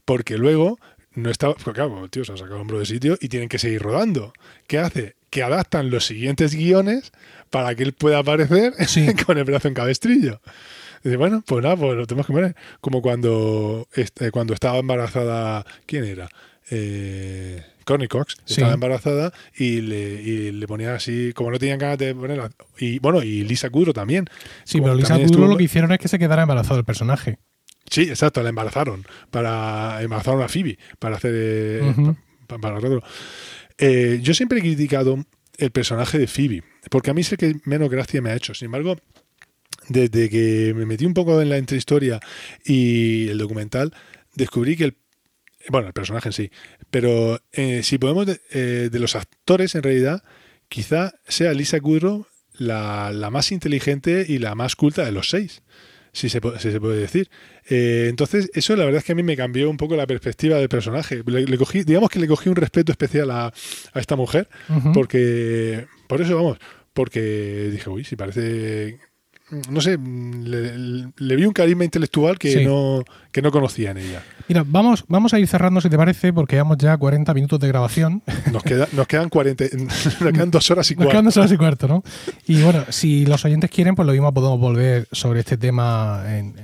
porque 0.04 0.36
luego 0.36 0.80
no 1.14 1.30
estaba. 1.30 1.54
Porque 1.54 1.80
claro, 1.80 2.08
tío, 2.08 2.24
se 2.24 2.32
ha 2.32 2.36
sacado 2.36 2.56
el 2.56 2.62
hombro 2.62 2.80
de 2.80 2.86
sitio 2.86 3.16
y 3.20 3.28
tienen 3.28 3.48
que 3.48 3.60
seguir 3.60 3.82
rodando. 3.82 4.32
¿Qué 4.66 4.78
hace? 4.78 5.14
Que 5.30 5.44
adaptan 5.44 5.90
los 5.90 6.06
siguientes 6.06 6.56
guiones 6.56 7.12
para 7.50 7.72
que 7.76 7.84
él 7.84 7.92
pueda 7.92 8.18
aparecer 8.18 8.74
con 9.26 9.38
el 9.38 9.44
brazo 9.44 9.68
en 9.68 9.74
cabestrillo. 9.74 10.40
Dice, 11.06 11.16
bueno, 11.18 11.44
pues 11.46 11.62
nada, 11.62 11.76
pues 11.76 11.96
lo 11.96 12.04
tenemos 12.04 12.26
que 12.26 12.32
poner. 12.32 12.56
Como 12.80 13.00
cuando, 13.00 13.86
este, 13.94 14.32
cuando 14.32 14.54
estaba 14.54 14.78
embarazada, 14.78 15.64
¿quién 15.86 16.04
era? 16.04 16.28
Eh, 16.68 17.62
Connie 17.84 18.08
Cox 18.08 18.36
estaba 18.44 18.72
embarazada 18.72 19.32
y 19.56 19.82
le, 19.82 20.20
y 20.20 20.50
le 20.50 20.66
ponían 20.66 20.94
así, 20.94 21.32
como 21.32 21.52
no 21.52 21.60
tenían 21.60 21.78
ganas 21.78 21.98
de 21.98 22.12
ponerla. 22.12 22.50
Y 22.76 22.98
bueno, 22.98 23.22
y 23.22 23.44
Lisa 23.44 23.70
Kudrow 23.70 23.92
también. 23.92 24.24
Sí, 24.64 24.80
pero 24.80 24.96
Lisa 24.96 25.16
Kudrow 25.16 25.46
lo 25.46 25.56
que 25.56 25.62
hicieron 25.62 25.92
es 25.92 26.00
que 26.00 26.08
se 26.08 26.18
quedara 26.18 26.42
embarazado 26.42 26.80
el 26.80 26.84
personaje. 26.84 27.38
Sí, 27.88 28.02
exacto, 28.02 28.42
la 28.42 28.48
embarazaron. 28.48 29.06
Para, 29.30 30.02
embarazaron 30.02 30.42
a 30.42 30.48
Phoebe 30.48 30.76
para 30.98 31.18
hacer. 31.18 31.32
Eh, 31.36 32.14
para, 32.48 32.80
eh, 33.78 34.18
yo 34.20 34.34
siempre 34.34 34.58
he 34.58 34.62
criticado 34.62 35.24
el 35.58 35.70
personaje 35.70 36.18
de 36.18 36.26
Phoebe, 36.26 36.64
porque 36.90 37.12
a 37.12 37.14
mí 37.14 37.20
es 37.20 37.30
el 37.30 37.38
que 37.38 37.54
menos 37.64 37.88
gracia 37.90 38.20
me 38.20 38.30
ha 38.30 38.34
hecho. 38.34 38.54
Sin 38.54 38.66
embargo, 38.66 38.96
desde 39.88 40.28
que 40.28 40.72
me 40.74 40.86
metí 40.86 41.06
un 41.06 41.14
poco 41.14 41.40
en 41.40 41.48
la 41.48 41.58
entrehistoria 41.58 42.20
y 42.64 43.28
el 43.28 43.38
documental, 43.38 43.92
descubrí 44.34 44.76
que 44.76 44.84
el 44.84 44.96
bueno, 45.68 45.88
el 45.88 45.92
personaje 45.92 46.28
en 46.28 46.32
sí, 46.32 46.50
pero 46.90 47.40
eh, 47.52 47.82
si 47.82 47.98
podemos, 47.98 48.26
eh, 48.52 48.88
de, 48.90 48.98
los 48.98 49.16
actores 49.16 49.74
en 49.74 49.82
realidad, 49.82 50.22
quizá 50.68 51.14
sea 51.26 51.52
Lisa 51.52 51.80
Kudrow 51.80 52.26
la, 52.58 53.28
más 53.30 53.52
inteligente 53.52 54.24
y 54.28 54.38
la 54.38 54.54
más 54.54 54.76
culta 54.76 55.04
de 55.04 55.12
los 55.12 55.30
seis, 55.30 55.62
si 56.12 56.28
se, 56.28 56.40
se 56.58 56.80
puede 56.80 56.98
decir. 56.98 57.30
Eh, 57.68 58.06
entonces, 58.08 58.50
eso 58.54 58.76
la 58.76 58.84
verdad 58.84 58.98
es 58.98 59.04
que 59.04 59.12
a 59.12 59.14
mí 59.16 59.22
me 59.22 59.36
cambió 59.36 59.68
un 59.68 59.76
poco 59.76 59.96
la 59.96 60.06
perspectiva 60.06 60.56
del 60.56 60.68
personaje. 60.68 61.22
Le, 61.26 61.58
cogí, 61.58 61.82
digamos 61.84 62.10
que 62.10 62.18
le 62.18 62.28
cogí 62.28 62.48
un 62.48 62.56
respeto 62.56 62.92
especial 62.92 63.30
a, 63.30 63.46
a 63.46 64.00
esta 64.00 64.16
mujer, 64.16 64.48
porque, 64.94 65.86
por 66.08 66.20
eso 66.20 66.36
vamos, 66.36 66.58
porque 66.92 67.68
dije, 67.70 67.90
uy, 67.90 68.04
si 68.04 68.16
parece 68.16 68.98
no 69.70 69.80
sé, 69.80 69.96
le, 69.96 71.36
vi 71.36 71.44
un 71.44 71.52
carisma 71.52 71.84
intelectual 71.84 72.36
que, 72.36 72.64
no, 72.64 73.04
que 73.30 73.42
no 73.42 73.52
conocía 73.52 73.92
en 73.92 73.98
ella. 73.98 74.22
Mira, 74.48 74.64
vamos, 74.66 75.04
vamos 75.06 75.34
a 75.34 75.38
ir 75.38 75.46
cerrando, 75.46 75.80
si 75.80 75.88
te 75.88 75.96
parece, 75.96 76.32
porque 76.32 76.56
llevamos 76.56 76.78
ya 76.78 76.96
40 76.96 77.32
minutos 77.32 77.60
de 77.60 77.68
grabación. 77.68 78.24
Nos, 78.52 78.62
queda, 78.62 78.88
nos 78.92 79.06
quedan 79.06 79.28
40, 79.28 79.64
nos 80.20 80.32
quedan 80.32 80.50
dos 80.50 80.70
horas 80.70 80.90
y 80.90 80.94
cuarto. 80.94 81.04
Nos 81.04 81.12
quedan 81.12 81.24
dos 81.26 81.36
horas 81.36 81.52
y 81.52 81.56
cuarto, 81.56 81.88
¿no? 81.88 82.02
Y 82.46 82.62
bueno, 82.62 82.84
si 82.88 83.26
los 83.26 83.44
oyentes 83.44 83.70
quieren, 83.70 83.94
pues 83.94 84.06
lo 84.06 84.12
mismo 84.12 84.32
podemos 84.32 84.58
volver 84.58 85.06
sobre 85.12 85.40
este 85.40 85.56
tema 85.56 86.24
en, 86.28 86.54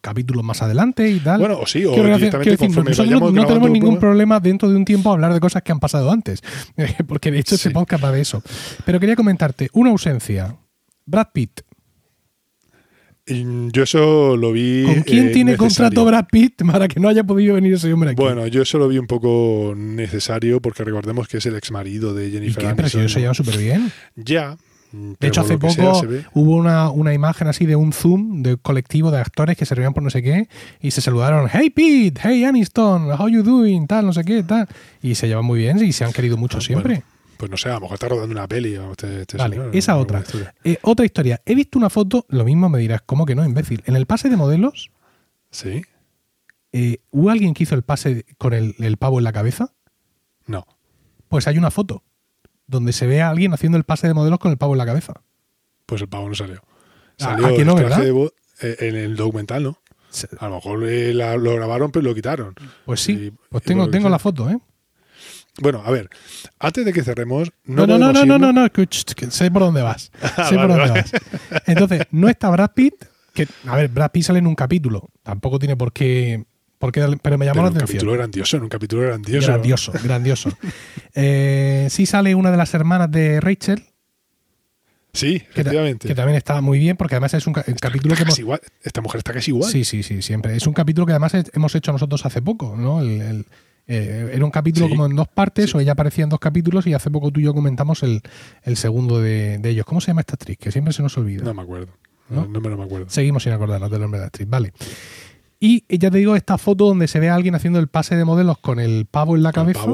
capítulos 0.00 0.44
más 0.44 0.62
adelante 0.62 1.08
y 1.10 1.20
tal. 1.20 1.40
Bueno, 1.40 1.58
o 1.58 1.66
sí, 1.66 1.84
o 1.84 1.92
directamente 1.92 2.68
nosotros 2.68 3.32
no, 3.32 3.46
tenemos 3.46 3.70
ningún 3.70 3.98
problema 3.98 4.40
dentro 4.40 4.68
de 4.68 4.76
un 4.76 4.84
tiempo 4.84 5.10
a 5.10 5.14
hablar 5.14 5.34
de 5.34 5.40
cosas 5.40 5.62
que 5.62 5.72
han 5.72 5.80
pasado 5.80 6.10
antes, 6.10 6.42
porque 7.06 7.30
de 7.30 7.40
hecho 7.40 7.56
se 7.56 7.70
se 7.70 7.86
capaz 7.86 8.12
de 8.12 8.20
eso. 8.20 8.42
Pero 8.84 9.00
quería 9.00 9.16
comentarte, 9.16 9.68
una 9.72 9.90
ausencia. 9.90 10.56
Brad 11.04 11.28
Pitt 11.32 11.62
yo 13.26 13.82
eso 13.82 14.36
lo 14.36 14.52
vi. 14.52 14.84
¿Con 14.84 15.02
quién 15.02 15.28
eh, 15.28 15.32
tiene 15.32 15.56
contrato 15.56 16.04
Brad 16.04 16.26
Pitt 16.30 16.62
para 16.70 16.88
que 16.88 16.98
no 16.98 17.08
haya 17.08 17.24
podido 17.24 17.54
venir 17.54 17.74
ese 17.74 17.92
hombre 17.92 18.10
aquí? 18.10 18.22
Bueno, 18.22 18.46
yo 18.48 18.62
eso 18.62 18.78
lo 18.78 18.88
vi 18.88 18.98
un 18.98 19.06
poco 19.06 19.74
necesario 19.76 20.60
porque 20.60 20.82
recordemos 20.84 21.28
que 21.28 21.38
es 21.38 21.46
el 21.46 21.56
ex 21.56 21.70
marido 21.70 22.14
de 22.14 22.30
Jennifer 22.30 22.64
¿Y 22.64 22.66
qué? 22.66 22.74
Pero 22.74 22.88
si 22.88 23.08
se 23.08 23.20
llevan 23.20 23.34
súper 23.34 23.58
bien. 23.58 23.92
Ya. 24.16 24.56
De 24.92 25.28
hecho, 25.28 25.40
hace 25.40 25.56
poco 25.56 26.02
hubo 26.34 26.54
una, 26.54 26.90
una, 26.90 27.14
imagen 27.14 27.48
así 27.48 27.64
de 27.64 27.76
un 27.76 27.94
Zoom 27.94 28.42
de 28.42 28.58
colectivo 28.58 29.10
de 29.10 29.20
actores 29.20 29.56
que 29.56 29.64
se 29.64 29.74
reunían 29.74 29.94
por 29.94 30.02
no 30.02 30.10
sé 30.10 30.22
qué 30.22 30.48
y 30.82 30.90
se 30.90 31.00
saludaron. 31.00 31.48
Hey 31.50 31.70
Pete, 31.70 32.20
hey 32.22 32.44
Aniston, 32.44 33.10
how 33.18 33.26
you 33.26 33.42
doing, 33.42 33.86
tal, 33.86 34.04
no 34.04 34.12
sé 34.12 34.22
qué, 34.22 34.42
tal. 34.42 34.68
Y 35.00 35.14
se 35.14 35.28
llevan 35.28 35.46
muy 35.46 35.60
bien 35.60 35.82
y 35.82 35.92
se 35.92 36.04
han 36.04 36.12
querido 36.12 36.36
mucho 36.36 36.58
ah, 36.58 36.60
siempre 36.60 37.04
pues 37.42 37.50
no 37.50 37.56
sé, 37.56 37.70
a 37.70 37.72
lo 37.72 37.80
mejor 37.80 37.94
está 37.94 38.08
rodando 38.08 38.32
una 38.32 38.46
peli. 38.46 38.76
O 38.76 38.94
vale, 39.36 39.70
esa 39.72 39.96
otra. 39.96 40.22
Eh, 40.62 40.78
otra 40.82 41.04
historia. 41.04 41.42
He 41.44 41.56
visto 41.56 41.76
una 41.76 41.90
foto, 41.90 42.24
lo 42.28 42.44
mismo 42.44 42.68
me 42.68 42.78
dirás, 42.78 43.02
¿cómo 43.04 43.26
que 43.26 43.34
no, 43.34 43.44
imbécil? 43.44 43.82
En 43.86 43.96
el 43.96 44.06
pase 44.06 44.28
de 44.30 44.36
modelos. 44.36 44.92
Sí. 45.50 45.82
Eh, 46.70 46.98
¿Hubo 47.10 47.30
alguien 47.30 47.52
que 47.52 47.64
hizo 47.64 47.74
el 47.74 47.82
pase 47.82 48.26
con 48.38 48.52
el, 48.52 48.96
pavo 48.96 49.18
en 49.18 49.24
la 49.24 49.32
cabeza? 49.32 49.74
No. 50.46 50.68
Pues 51.28 51.48
hay 51.48 51.58
una 51.58 51.72
foto 51.72 52.04
donde 52.68 52.92
se 52.92 53.08
ve 53.08 53.22
a 53.22 53.30
alguien 53.30 53.52
haciendo 53.52 53.76
el 53.76 53.82
pase 53.82 54.06
de 54.06 54.14
modelos 54.14 54.38
con 54.38 54.52
el 54.52 54.56
pavo 54.56 54.74
en 54.74 54.78
la 54.78 54.86
cabeza. 54.86 55.14
Pues 55.86 56.00
el 56.00 56.08
pavo 56.08 56.28
no 56.28 56.36
salió. 56.36 56.62
Ah, 57.18 57.36
salió. 57.40 58.32
Eh, 58.60 58.76
en 58.78 58.94
el 58.94 59.16
documental, 59.16 59.64
¿no? 59.64 59.78
A 60.38 60.48
lo 60.48 60.54
mejor 60.54 60.78
lo 60.78 61.54
grabaron 61.56 61.90
pero 61.90 62.04
lo 62.04 62.14
quitaron. 62.14 62.54
Pues 62.84 63.00
sí, 63.00 63.32
pues 63.48 63.64
tengo, 63.64 63.90
tengo 63.90 64.08
la 64.08 64.20
foto, 64.20 64.48
¿eh? 64.48 64.60
Bueno, 65.60 65.82
a 65.84 65.90
ver, 65.90 66.08
antes 66.58 66.84
de 66.84 66.92
que 66.92 67.02
cerremos. 67.02 67.50
No, 67.64 67.86
no, 67.86 67.98
no, 67.98 68.12
no, 68.12 68.24
no, 68.24 68.38
no, 68.38 68.52
no, 68.52 68.68
sé 69.30 69.50
por 69.50 69.62
dónde 69.62 69.82
vas. 69.82 70.10
Ah, 70.36 70.48
sé 70.48 70.56
por 70.56 70.68
dónde 70.68 70.90
vas. 70.90 71.12
Entonces, 71.66 72.06
no 72.10 72.28
está 72.28 72.48
Brad 72.50 72.70
Pitt, 72.74 72.94
que, 73.34 73.46
a 73.66 73.76
ver, 73.76 73.88
Brad 73.88 74.10
Pitt 74.10 74.24
sale 74.24 74.38
en 74.38 74.46
un 74.46 74.54
capítulo. 74.54 75.10
Tampoco 75.22 75.58
tiene 75.58 75.76
por 75.76 75.92
qué. 75.92 76.44
Por 76.78 76.90
qué 76.90 77.16
pero 77.22 77.38
me 77.38 77.46
llamó 77.46 77.62
la 77.62 77.68
atención. 77.68 77.84
Un 77.84 77.88
capítulo 77.88 78.12
grandioso, 78.12 78.56
en 78.56 78.62
un 78.64 78.68
capítulo 78.68 79.02
grandioso. 79.02 79.46
Grandioso, 79.46 79.92
grandioso. 80.02 80.58
eh, 81.14 81.86
sí 81.90 82.06
sale 82.06 82.34
una 82.34 82.50
de 82.50 82.56
las 82.56 82.72
hermanas 82.74 83.10
de 83.10 83.40
Rachel. 83.40 83.84
Sí, 85.12 85.36
efectivamente. 85.36 86.08
Que, 86.08 86.14
también 86.14 86.38
está 86.38 86.60
muy 86.62 86.78
bien, 86.78 86.96
porque 86.96 87.14
además 87.14 87.34
es 87.34 87.46
un 87.46 87.52
capítulo 87.52 88.16
que 88.16 88.22
hemos, 88.22 88.38
igual. 88.38 88.60
Esta 88.82 89.02
mujer 89.02 89.18
está 89.18 89.34
casi 89.34 89.50
igual. 89.50 89.70
Sí, 89.70 89.84
sí, 89.84 90.02
sí, 90.02 90.22
siempre. 90.22 90.56
Es 90.56 90.66
un 90.66 90.72
capítulo 90.72 91.06
que 91.06 91.12
además 91.12 91.34
hemos 91.52 91.74
hecho 91.74 91.92
nosotros 91.92 92.24
hace 92.24 92.40
poco, 92.40 92.74
¿no? 92.76 93.00
el 93.00 93.44
eh, 93.94 94.30
era 94.32 94.42
un 94.42 94.50
capítulo 94.50 94.88
como 94.88 95.04
en 95.04 95.14
dos 95.14 95.28
partes, 95.28 95.74
o 95.74 95.80
ella 95.80 95.92
aparecía 95.92 96.24
en 96.24 96.30
dos 96.30 96.40
capítulos, 96.40 96.86
y 96.86 96.94
hace 96.94 97.10
poco 97.10 97.30
tú 97.30 97.40
y 97.40 97.42
yo 97.42 97.52
comentamos 97.52 98.02
el, 98.02 98.22
segundo 98.76 99.20
de, 99.20 99.60
ellos. 99.64 99.84
¿Cómo 99.84 100.00
se 100.00 100.08
llama 100.08 100.22
esta 100.22 100.34
actriz? 100.34 100.56
Que 100.56 100.72
siempre 100.72 100.94
se 100.94 101.02
nos 101.02 101.16
olvida. 101.18 101.44
No 101.44 101.52
me 101.52 101.60
acuerdo. 101.60 101.88
No, 102.30 102.48
me 102.48 102.70
lo 102.70 102.82
acuerdo. 102.82 103.10
Seguimos 103.10 103.42
sin 103.42 103.52
acordarnos 103.52 103.90
del 103.90 104.00
nombre 104.00 104.18
de 104.18 104.22
la 104.22 104.26
actriz. 104.28 104.48
Vale. 104.48 104.72
Y 105.60 105.84
ya 105.98 106.10
te 106.10 106.16
digo, 106.16 106.34
esta 106.34 106.56
foto 106.56 106.86
donde 106.86 107.06
se 107.06 107.20
ve 107.20 107.28
a 107.28 107.34
alguien 107.34 107.54
haciendo 107.54 107.78
el 107.78 107.88
pase 107.88 108.16
de 108.16 108.24
modelos 108.24 108.56
con 108.58 108.80
el 108.80 109.04
pavo 109.04 109.36
en 109.36 109.42
la 109.42 109.52
cabeza, 109.52 109.86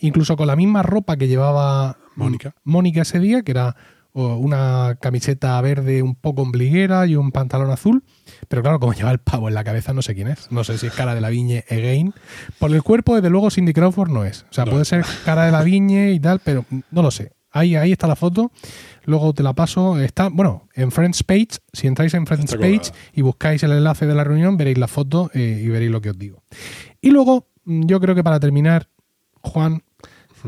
incluso 0.00 0.36
con 0.36 0.48
la 0.48 0.56
misma 0.56 0.82
ropa 0.82 1.16
que 1.16 1.28
llevaba 1.28 1.96
Mónica. 2.16 2.54
Mónica 2.64 3.02
ese 3.02 3.20
día, 3.20 3.42
que 3.42 3.52
era 3.52 3.76
una 4.22 4.96
camiseta 5.00 5.60
verde 5.60 6.00
un 6.02 6.14
poco 6.14 6.42
ombliguera 6.42 7.06
y 7.06 7.16
un 7.16 7.32
pantalón 7.32 7.70
azul. 7.70 8.04
Pero 8.48 8.62
claro, 8.62 8.78
como 8.80 8.92
lleva 8.94 9.10
el 9.10 9.18
pavo 9.18 9.48
en 9.48 9.54
la 9.54 9.64
cabeza, 9.64 9.92
no 9.92 10.02
sé 10.02 10.14
quién 10.14 10.28
es. 10.28 10.50
No 10.52 10.64
sé 10.64 10.78
si 10.78 10.86
es 10.86 10.92
cara 10.94 11.14
de 11.14 11.20
la 11.20 11.28
viñe 11.30 11.64
again. 11.70 12.14
Por 12.58 12.72
el 12.72 12.82
cuerpo, 12.82 13.16
desde 13.16 13.30
luego, 13.30 13.50
Cindy 13.50 13.72
Crawford 13.72 14.10
no 14.10 14.24
es. 14.24 14.46
O 14.50 14.52
sea, 14.52 14.64
No. 14.64 14.72
puede 14.72 14.84
ser 14.84 15.04
cara 15.24 15.44
de 15.46 15.52
la 15.52 15.62
viñe 15.64 16.12
y 16.12 16.20
tal, 16.20 16.40
pero 16.40 16.64
no 16.90 17.02
lo 17.02 17.10
sé. 17.10 17.32
Ahí, 17.50 17.76
ahí 17.76 17.92
está 17.92 18.06
la 18.08 18.16
foto. 18.16 18.50
Luego 19.04 19.32
te 19.32 19.42
la 19.44 19.52
paso. 19.52 20.00
Está, 20.00 20.28
bueno, 20.28 20.66
en 20.74 20.90
Friends 20.90 21.22
Page. 21.22 21.48
Si 21.72 21.86
entráis 21.86 22.12
en 22.14 22.26
Friends 22.26 22.52
Está 22.52 22.58
Page 22.58 22.90
y 23.12 23.22
buscáis 23.22 23.62
el 23.62 23.70
enlace 23.72 24.06
de 24.06 24.14
la 24.14 24.24
reunión, 24.24 24.56
veréis 24.56 24.78
la 24.78 24.88
foto 24.88 25.30
eh, 25.34 25.60
y 25.64 25.68
veréis 25.68 25.90
lo 25.92 26.00
que 26.00 26.10
os 26.10 26.18
digo. 26.18 26.42
Y 27.00 27.10
luego, 27.10 27.48
mm, 27.64 27.86
yo 27.86 28.00
creo 28.00 28.14
que 28.16 28.24
para 28.24 28.40
terminar, 28.40 28.88
Juan, 29.40 29.82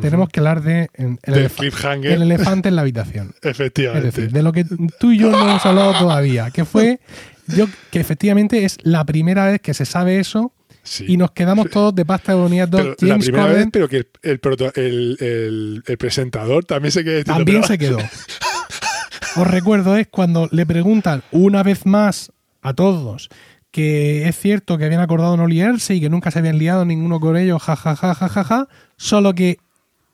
tenemos 0.01 0.29
que 0.29 0.41
hablar 0.41 0.63
de 0.63 0.89
el, 0.95 1.19
cliffhanger. 1.51 2.13
el 2.13 2.23
elefante 2.23 2.69
en 2.69 2.77
la 2.77 2.83
habitación. 2.83 3.35
Es 3.43 3.51
Efectivamente. 3.53 4.07
decir, 4.07 4.31
de 4.33 4.43
lo 4.43 4.53
que 4.53 4.65
tú 4.99 5.13
y 5.13 5.19
yo 5.19 5.31
no 5.31 5.41
hemos 5.43 5.65
hablado 5.67 5.93
todavía, 5.99 6.51
que 6.51 6.65
fue 6.65 7.01
yo 7.49 7.67
que 7.91 8.01
efectivamente 8.01 8.65
es 8.65 8.77
la 8.83 9.05
primera 9.05 9.47
vez 9.47 9.61
que 9.61 9.75
se 9.75 9.85
sabe 9.85 10.19
eso 10.19 10.53
Sí. 10.83 11.05
y 11.09 11.17
nos 11.17 11.33
quedamos 11.33 11.69
todos 11.71 11.93
de 11.97 12.05
pasta 12.05 12.33
de 12.33 12.39
boniato. 12.39 12.77
Pero 12.77 12.95
la 13.01 13.09
James 13.15 13.25
primera 13.27 13.47
Corden 13.47 13.59
vez, 13.65 13.69
pero 13.73 13.89
que 13.89 13.97
el, 13.97 14.09
el, 14.23 14.41
el- 14.77 15.17
el- 15.21 15.83
el 15.85 15.99
presentador 15.99 16.65
también 16.65 16.93
se 16.93 17.03
quedó 17.03 17.25
también 17.25 17.65
se 17.65 17.77
quedó. 17.77 17.99
Os 19.37 19.47
recuerdo 19.47 19.97
es 19.97 20.07
cuando 20.09 20.49
le 20.53 20.65
preguntan 20.65 21.23
una 21.33 21.63
vez 21.63 21.87
más 21.87 22.33
a 22.63 22.73
todos 22.73 23.29
que 23.71 24.27
es 24.29 24.39
cierto 24.39 24.79
que 24.79 24.85
habían 24.87 25.01
acordado 25.03 25.37
no 25.37 25.47
liarse 25.47 25.95
y 25.95 26.01
que 26.01 26.09
nunca 26.09 26.31
se 26.31 26.39
habían 26.39 26.57
liado 26.59 26.85
ninguno 26.85 27.21
con 27.21 27.37
ellos, 27.37 27.63
ja, 27.63 27.77
ja, 27.77 27.95
ja, 27.95 28.15
ja, 28.15 28.29
ja, 28.29 28.45
ja, 28.45 28.69
solo 28.97 29.35
que 29.35 29.59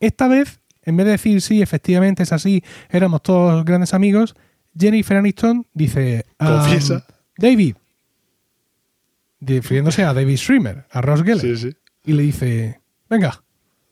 esta 0.02 0.28
vez, 0.28 0.60
en 0.82 0.96
vez 0.96 1.06
de 1.06 1.12
decir 1.12 1.40
sí, 1.40 1.62
efectivamente 1.62 2.22
es 2.24 2.32
así, 2.32 2.62
éramos 2.90 3.22
todos 3.22 3.64
grandes 3.64 3.94
amigos, 3.94 4.34
Jennifer 4.78 5.16
Aniston 5.16 5.66
dice, 5.72 6.26
"Um, 6.40 6.46
Confiesa. 6.48 7.06
David, 7.38 7.76
refiriéndose 9.40 10.04
a 10.04 10.12
David 10.14 10.36
Schwimmer, 10.36 10.86
a 10.90 11.00
Ross 11.00 11.22
Geller, 11.22 11.40
Sí, 11.40 11.56
sí. 11.56 11.76
y 12.04 12.12
le 12.12 12.22
dice, 12.22 12.80
venga, 13.08 13.42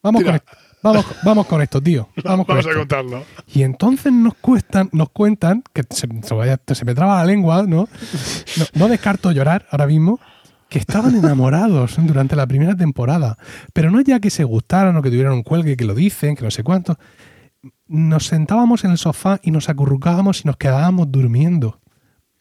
vamos 0.02 0.20
Tira. 0.20 0.32
con, 0.32 0.36
esto, 0.36 0.52
vamos, 0.82 1.06
vamos 1.24 1.46
con 1.46 1.62
esto, 1.62 1.82
tío, 1.82 2.08
vamos, 2.24 2.46
con 2.46 2.56
Vamos 2.56 2.66
a 2.66 2.70
esto". 2.70 2.80
contarlo. 2.80 3.24
Y 3.52 3.62
entonces 3.62 4.12
nos 4.12 4.34
cuestan, 4.34 4.88
nos 4.92 5.10
cuentan, 5.10 5.62
que 5.72 5.82
se, 5.90 6.06
me 6.84 6.94
traba 6.94 7.16
la 7.18 7.24
lengua, 7.24 7.62
¿no? 7.66 7.88
¿no? 8.56 8.64
no 8.74 8.88
descarto 8.88 9.32
llorar 9.32 9.66
ahora 9.70 9.86
mismo, 9.86 10.20
que 10.70 10.78
estaban 10.78 11.14
enamorados 11.14 11.96
durante 11.98 12.36
la 12.36 12.46
primera 12.46 12.74
temporada. 12.74 13.36
Pero 13.74 13.90
no 13.90 14.00
ya 14.00 14.20
que 14.20 14.30
se 14.30 14.44
gustaran 14.44 14.96
o 14.96 15.02
que 15.02 15.10
tuvieran 15.10 15.34
un 15.34 15.42
cuelgue, 15.42 15.76
que 15.76 15.84
lo 15.84 15.94
dicen, 15.94 16.36
que 16.36 16.44
no 16.44 16.50
sé 16.50 16.62
cuánto. 16.62 16.98
Nos 17.86 18.26
sentábamos 18.26 18.84
en 18.84 18.92
el 18.92 18.98
sofá 18.98 19.38
y 19.42 19.50
nos 19.50 19.68
acurrucábamos 19.68 20.42
y 20.44 20.46
nos 20.46 20.56
quedábamos 20.56 21.10
durmiendo. 21.12 21.80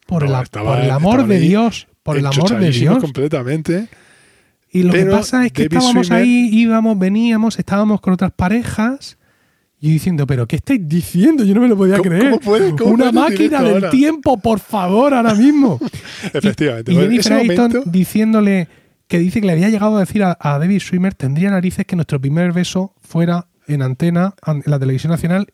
Por, 0.07 0.23
el, 0.23 0.29
No, 0.31 0.37
a- 0.37 0.43
estaban- 0.43 0.75
por 0.75 0.83
el 0.83 0.91
amor 0.91 1.27
de 1.27 1.39
Dios, 1.39 1.87
por 2.03 2.17
el 2.17 2.25
amor 2.25 2.57
de 2.57 2.71
Dios. 2.71 2.99
completamente. 2.99 3.89
Y 4.71 4.83
lo 4.83 4.93
que 4.93 5.05
pasa 5.07 5.45
es 5.45 5.51
que 5.51 5.63
David 5.63 5.77
estábamos 5.77 6.11
ahí, 6.11 6.49
íbamos, 6.53 6.97
veníamos, 6.97 7.59
estábamos 7.59 8.01
con 8.01 8.13
otras 8.13 8.31
parejas. 8.31 9.17
Y 9.81 9.87
yo 9.87 9.93
diciendo, 9.93 10.27
¿pero 10.27 10.45
qué 10.47 10.57
estáis 10.57 10.81
diciendo? 10.87 11.43
Yo 11.45 11.55
no 11.55 11.61
me 11.61 11.67
lo 11.69 11.77
podía 11.77 11.97
¿Cómo- 11.97 12.09
creer. 12.09 12.39
cómo 12.43 12.77
cómo 12.77 12.93
Una 12.95 13.11
máquina 13.13 13.61
del 13.63 13.73
ahora? 13.75 13.89
tiempo, 13.89 14.37
por 14.37 14.59
favor, 14.59 15.13
ahora 15.13 15.33
mismo. 15.35 15.79
Efectivamente. 16.33 16.91
Y, 16.91 16.95
y 16.95 16.97
Bueno, 16.97 17.11
Jennifer 17.11 17.33
Aniston 17.33 17.67
momento- 17.71 17.89
diciéndole 17.89 18.67
que 19.07 19.19
dice 19.19 19.39
que 19.41 19.47
le 19.47 19.53
había 19.53 19.69
llegado 19.69 19.95
a 19.97 20.01
decir 20.01 20.23
a, 20.23 20.37
a 20.39 20.59
David 20.59 20.79
Schwimmer, 20.79 21.13
tendría 21.15 21.49
narices 21.49 21.85
que 21.85 21.95
nuestro 21.95 22.19
primer 22.19 22.51
beso 22.51 22.93
fuera 23.01 23.47
en 23.67 23.81
antena, 23.81 24.35
en 24.45 24.63
la 24.65 24.79
televisión 24.79 25.11
nacional, 25.11 25.47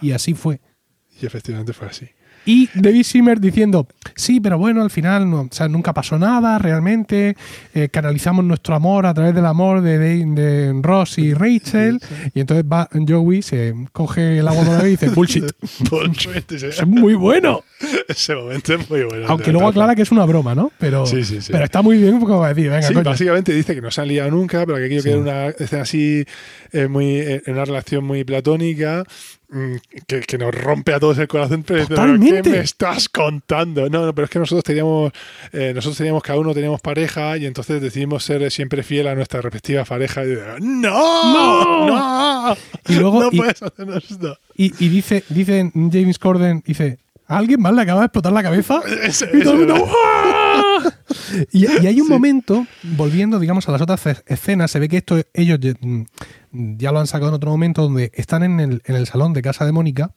y 0.00 0.10
así 0.12 0.34
fue. 0.34 0.60
Y 1.20 1.26
efectivamente 1.26 1.72
fue 1.72 1.86
así. 1.88 2.06
Y 2.46 2.68
David 2.74 3.02
Schwimmer 3.04 3.40
diciendo, 3.40 3.86
sí, 4.16 4.40
pero 4.40 4.56
bueno, 4.58 4.82
al 4.82 4.90
final 4.90 5.28
no, 5.30 5.40
o 5.42 5.48
sea, 5.50 5.68
nunca 5.68 5.92
pasó 5.92 6.18
nada 6.18 6.58
realmente, 6.58 7.36
eh, 7.74 7.88
canalizamos 7.90 8.44
nuestro 8.44 8.74
amor 8.74 9.06
a 9.06 9.12
través 9.14 9.34
del 9.34 9.44
amor 9.46 9.82
de, 9.82 9.98
de- 9.98 10.24
de 10.24 10.80
Ross 10.82 11.18
y 11.18 11.34
Rachel, 11.34 12.00
y 12.34 12.40
entonces 12.40 12.64
va 12.70 12.88
Joey, 13.06 13.42
se 13.42 13.74
coge 13.92 14.38
el 14.38 14.48
agua 14.48 14.64
por 14.64 14.78
la 14.78 14.86
y 14.86 14.90
dice, 14.92 15.08
bullshit, 15.10 15.44
es 16.62 16.86
muy 16.86 17.14
bueno. 17.14 17.62
Ese 18.08 18.34
momento 18.34 18.74
es 18.74 18.90
muy 18.90 19.02
bueno. 19.04 19.26
Aunque 19.28 19.52
luego 19.52 19.68
aclara 19.68 19.94
que 19.94 20.02
es 20.02 20.10
una 20.10 20.24
broma, 20.24 20.54
¿no? 20.54 20.72
Pero, 20.78 21.06
Sí, 21.06 21.22
pero 21.50 21.64
está 21.64 21.82
muy 21.82 21.98
bien 21.98 22.18
como 22.18 22.38
va 22.40 22.46
a 22.46 22.54
decir, 22.54 22.70
venga, 22.70 22.82
Sí, 22.86 22.94
coño. 22.94 23.04
básicamente 23.04 23.52
dice 23.52 23.74
que 23.74 23.80
no 23.80 23.90
se 23.90 24.00
han 24.00 24.08
liado 24.08 24.30
nunca, 24.30 24.64
pero 24.66 24.78
que 24.78 24.98
Sí. 24.98 25.04
que 25.04 25.10
era 25.10 25.18
una 25.20 25.46
escena 25.48 25.82
así, 25.82 26.24
eh, 26.72 26.88
muy, 26.88 27.16
eh, 27.18 27.42
una 27.46 27.64
relación 27.64 28.04
muy 28.04 28.24
platónica, 28.24 29.04
que, 30.06 30.20
que 30.20 30.38
nos 30.38 30.54
rompe 30.54 30.92
a 30.92 31.00
todos 31.00 31.18
el 31.18 31.28
corazón. 31.28 31.62
Pero. 31.62 31.86
¿qué 31.86 32.42
me 32.50 32.58
estás 32.58 33.08
contando? 33.08 33.88
No, 33.88 34.04
no, 34.06 34.14
pero 34.14 34.26
es 34.26 34.30
que 34.30 34.38
nosotros 34.38 34.62
teníamos, 34.64 35.12
eh, 35.52 35.72
nosotros 35.74 35.96
teníamos, 35.96 36.22
cada 36.22 36.38
uno 36.38 36.52
teníamos 36.54 36.80
pareja 36.80 37.36
y 37.38 37.46
entonces 37.46 37.80
decidimos 37.80 38.24
ser 38.24 38.50
siempre 38.50 38.82
fiel 38.82 39.06
a 39.06 39.14
nuestra 39.14 39.40
respectiva 39.40 39.84
pareja. 39.84 40.24
Y, 40.24 40.36
¡No! 40.60 41.86
¡No! 41.86 42.56
Y 42.88 42.94
luego- 42.94 43.20
no 43.22 43.28
y- 43.32 43.36
puedes 43.38 43.62
hacernos 43.62 44.10
esto. 44.10 44.38
Y, 44.56 44.72
y 44.84 44.88
dice, 44.88 45.24
dice 45.28 45.70
James 45.74 46.18
Corden, 46.18 46.62
dice, 46.66 46.98
¿a 47.28 47.36
alguien 47.38 47.60
más 47.60 47.72
le 47.74 47.82
acaba 47.82 48.00
de 48.00 48.06
explotar 48.06 48.32
la 48.32 48.42
cabeza? 48.42 48.80
Ese- 49.04 49.28
Y 49.32 49.42
todo 49.42 49.54
el 49.54 49.60
ese- 49.70 49.72
mundo, 49.74 49.86
¡ah! 49.86 50.90
y, 51.52 51.66
y 51.82 51.86
hay 51.86 52.00
un 52.00 52.06
Sí. 52.06 52.12
momento, 52.12 52.66
volviendo, 52.82 53.38
digamos, 53.38 53.68
a 53.68 53.72
las 53.72 53.80
otras 53.80 54.00
ce- 54.00 54.22
escenas, 54.26 54.70
se 54.70 54.78
ve 54.78 54.88
que 54.88 54.96
esto 54.98 55.20
ellos 55.34 55.58
ya, 55.60 55.72
mm, 55.80 56.04
ya 56.78 56.90
lo 56.92 57.00
han 57.00 57.06
sacado 57.06 57.28
en 57.28 57.34
otro 57.34 57.50
momento, 57.50 57.82
donde 57.82 58.10
están 58.14 58.42
en 58.42 58.60
el, 58.60 58.82
en 58.86 58.96
el 58.96 59.06
salón 59.06 59.32
de 59.34 59.42
casa 59.42 59.64
de 59.66 59.72
Mónica 59.72 60.12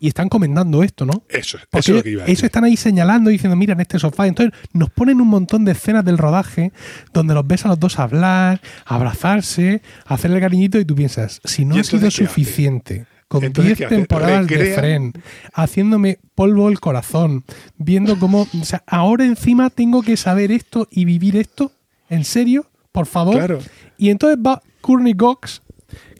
y 0.00 0.08
están 0.08 0.28
comentando 0.28 0.82
esto, 0.82 1.06
¿no? 1.06 1.22
Eso, 1.28 1.56
eso 1.56 1.78
es 1.78 1.88
lo 1.88 2.02
que 2.02 2.10
iba 2.10 2.24
a 2.24 2.26
decir. 2.26 2.44
están 2.44 2.64
ahí 2.64 2.76
señalando 2.76 3.30
y 3.30 3.34
diciendo, 3.34 3.56
mira, 3.56 3.72
en 3.74 3.80
este 3.80 3.98
sofá. 3.98 4.26
Entonces 4.26 4.52
nos 4.72 4.90
ponen 4.90 5.20
un 5.20 5.28
montón 5.28 5.64
de 5.64 5.72
escenas 5.72 6.04
del 6.04 6.18
rodaje 6.18 6.72
donde 7.14 7.32
los 7.32 7.46
ves 7.46 7.64
a 7.64 7.68
los 7.68 7.78
dos 7.80 7.98
hablar, 7.98 8.60
abrazarse, 8.84 9.82
hacerle 10.06 10.40
cariñito 10.40 10.78
y 10.78 10.84
tú 10.84 10.94
piensas, 10.94 11.40
si 11.44 11.64
no 11.64 11.76
¿Y 11.76 11.78
ha 11.80 11.84
sido 11.84 12.10
suficiente 12.10 13.06
con 13.28 13.42
Entonces, 13.44 13.76
10 13.76 13.78
¿qué 13.78 13.84
hace? 13.86 13.96
temporadas 13.96 14.46
de 14.46 14.74
Fren, 14.74 15.12
haciéndome 15.52 16.18
polvo 16.34 16.68
el 16.68 16.80
corazón, 16.80 17.44
viendo 17.76 18.18
cómo, 18.18 18.46
o 18.60 18.64
sea, 18.64 18.82
ahora 18.86 19.24
encima 19.24 19.70
tengo 19.70 20.02
que 20.02 20.16
saber 20.16 20.52
esto 20.52 20.88
y 20.90 21.04
vivir 21.04 21.36
esto, 21.36 21.72
¿en 22.08 22.24
serio? 22.24 22.66
Por 22.92 23.06
favor. 23.06 23.36
Claro. 23.36 23.58
Y 23.98 24.10
entonces 24.10 24.38
va 24.44 24.62
Courtney 24.80 25.14
Cox, 25.14 25.62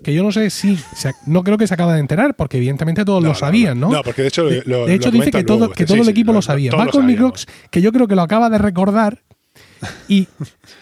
que 0.03 0.13
yo 0.13 0.23
no 0.23 0.33
sé 0.33 0.51
si, 0.51 0.77
se- 0.77 1.13
no 1.27 1.43
creo 1.45 1.57
que 1.57 1.67
se 1.67 1.75
acaba 1.75 1.95
de 1.95 2.01
enterar, 2.01 2.35
porque 2.35 2.57
evidentemente 2.57 3.05
todos 3.05 3.23
No, 3.23 3.29
lo 3.31 3.35
sabían, 3.35 3.79
¿no? 3.81 3.91
no, 3.91 4.03
porque 4.03 4.23
de 4.23 4.29
hecho 4.29 4.43
lo- 4.45 4.51
De, 4.51 4.63
lo- 4.67 4.87
de 4.87 4.95
hecho 4.95 5.11
lo 5.11 5.19
dice 5.19 5.31
que 5.31 5.45
todo, 5.45 5.59
luego, 5.59 5.73
que 5.75 5.85
sí, 5.85 5.93
todo 5.93 6.03
el 6.03 6.09
equipo 6.09 6.33
lo- 6.33 6.39
lo 6.39 6.43
sabía. 6.43 6.73
Va 6.73 6.91
sabíamos. 6.91 7.31
Cox, 7.33 7.47
que 7.71 7.81
yo 7.81 7.93
creo 7.93 8.07
que 8.09 8.15
lo 8.17 8.23
acaba 8.23 8.51
de 8.51 8.59
recordar, 8.59 9.23
y 10.09 10.29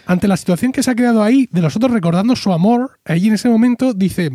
ante 0.06 0.28
la 0.28 0.36
situación 0.36 0.72
que 0.72 0.82
se 0.82 0.90
ha 0.90 0.94
creado 0.94 1.22
ahí, 1.22 1.48
de 1.52 1.60
los 1.60 1.76
otros 1.76 1.92
recordando 1.92 2.34
su 2.36 2.52
amor, 2.52 2.98
allí 3.04 3.28
en 3.28 3.34
ese 3.34 3.48
momento 3.48 3.92
dice, 3.94 4.30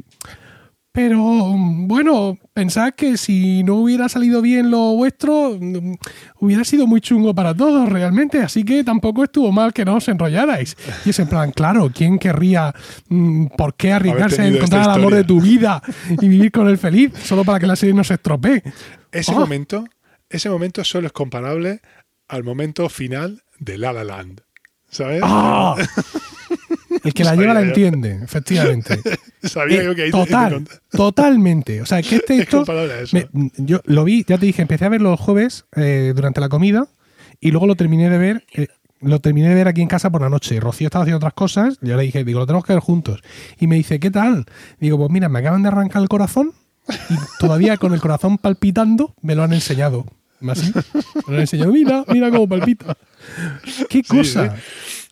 pero 0.97 1.21
bueno, 1.55 2.39
pensad 2.55 2.91
que 2.95 3.17
si 3.17 3.61
no 3.61 3.75
hubiera 3.75 4.09
salido 4.09 4.41
bien 4.41 4.71
lo 4.71 4.95
vuestro, 4.95 5.55
mm, 5.59 5.93
hubiera 6.39 6.63
sido 6.63 6.87
muy 6.87 7.01
chungo 7.01 7.35
para 7.35 7.53
todos 7.53 7.87
realmente, 7.87 8.41
así 8.41 8.63
que 8.63 8.83
tampoco 8.83 9.23
estuvo 9.23 9.51
mal 9.51 9.73
que 9.73 9.85
no 9.85 9.97
os 9.97 10.07
enrollarais. 10.07 10.75
Y 11.05 11.11
es 11.11 11.19
en 11.19 11.27
plan, 11.27 11.51
claro, 11.51 11.91
¿quién 11.93 12.17
querría, 12.17 12.73
mm, 13.09 13.45
por 13.55 13.75
qué 13.75 13.91
arriesgarse 13.91 14.41
a 14.41 14.47
encontrar 14.47 14.85
el 14.85 14.89
amor 14.89 15.13
de 15.13 15.23
tu 15.23 15.39
vida 15.41 15.83
y 16.19 16.27
vivir 16.27 16.51
con 16.51 16.67
él 16.67 16.79
feliz 16.79 17.13
solo 17.23 17.43
para 17.45 17.59
que 17.59 17.67
la 17.67 17.75
serie 17.75 17.93
no 17.93 18.03
se 18.03 18.15
estropee? 18.15 18.63
Ese 19.11 19.33
Ah. 19.33 19.35
momento, 19.35 19.85
ese 20.31 20.49
momento 20.49 20.83
solo 20.83 21.05
es 21.05 21.13
comparable 21.13 21.79
al 22.27 22.43
momento 22.43 22.89
final 22.89 23.43
de 23.59 23.77
La 23.77 23.93
La 23.93 24.03
Land. 24.03 24.41
¿Sabes? 24.89 25.21
¡Ah! 25.23 25.75
El 27.07 27.13
que 27.13 27.23
la 27.23 27.35
lleva 27.35 27.53
la 27.53 27.61
entiende, 27.61 28.19
efectivamente. 28.23 28.99
Sabía 29.43 29.81
Eh, 29.81 29.85
yo 29.85 29.95
que 29.95 30.03
ahí 30.03 30.11
total, 30.11 30.65
totalmente. 30.91 31.81
O 31.81 31.85
sea, 31.85 32.01
que 32.01 32.15
este 32.17 32.33
es 32.37 32.39
esto, 32.41 32.65
me- 33.13 33.27
yo 33.57 33.81
lo 33.85 34.03
vi, 34.03 34.23
ya 34.27 34.37
te 34.37 34.45
dije, 34.45 34.61
empecé 34.61 34.85
a 34.85 34.89
verlo 34.89 35.11
el 35.11 35.17
jueves 35.17 35.65
eh, 35.75 36.13
durante 36.15 36.39
la 36.41 36.49
comida 36.49 36.87
y 37.39 37.51
luego 37.51 37.67
lo 37.67 37.75
terminé 37.75 38.09
de 38.09 38.17
ver. 38.17 38.43
eh, 38.53 38.67
lo 38.99 39.19
terminé 39.19 39.49
de 39.49 39.53
ver 39.53 39.67
aquí 39.67 39.83
en 39.83 39.87
casa 39.87 40.09
por 40.09 40.21
la 40.23 40.29
noche. 40.29 40.59
Rocío 40.59 40.87
estaba 40.87 41.03
haciendo 41.03 41.17
otras 41.17 41.33
cosas. 41.33 41.77
Yo 41.81 41.95
le 41.97 42.01
dije, 42.01 42.23
digo, 42.23 42.39
lo 42.39 42.47
tenemos 42.47 42.65
que 42.65 42.73
ver 42.73 42.81
juntos. 42.81 43.21
Y 43.59 43.67
me 43.67 43.75
dice, 43.75 43.99
¿qué 43.99 44.09
tal? 44.09 44.45
Digo, 44.79 44.97
pues 44.97 45.11
mira, 45.11 45.29
me 45.29 45.37
acaban 45.37 45.61
de 45.61 45.67
arrancar 45.67 46.01
el 46.01 46.09
corazón 46.09 46.53
y 47.09 47.13
todavía 47.39 47.77
con 47.77 47.93
el 47.93 48.01
corazón 48.01 48.39
palpitando 48.39 49.13
me 49.21 49.35
lo 49.35 49.43
han 49.43 49.53
enseñado. 49.53 50.05
Lo 50.41 50.53
han 51.33 51.39
enseñado. 51.41 51.71
Mira, 51.71 52.03
mira 52.07 52.29
cómo 52.31 52.47
palpita. 52.47 52.95
¿Qué 53.89 54.03
cosa? 54.03 54.55
sí. 54.55 54.61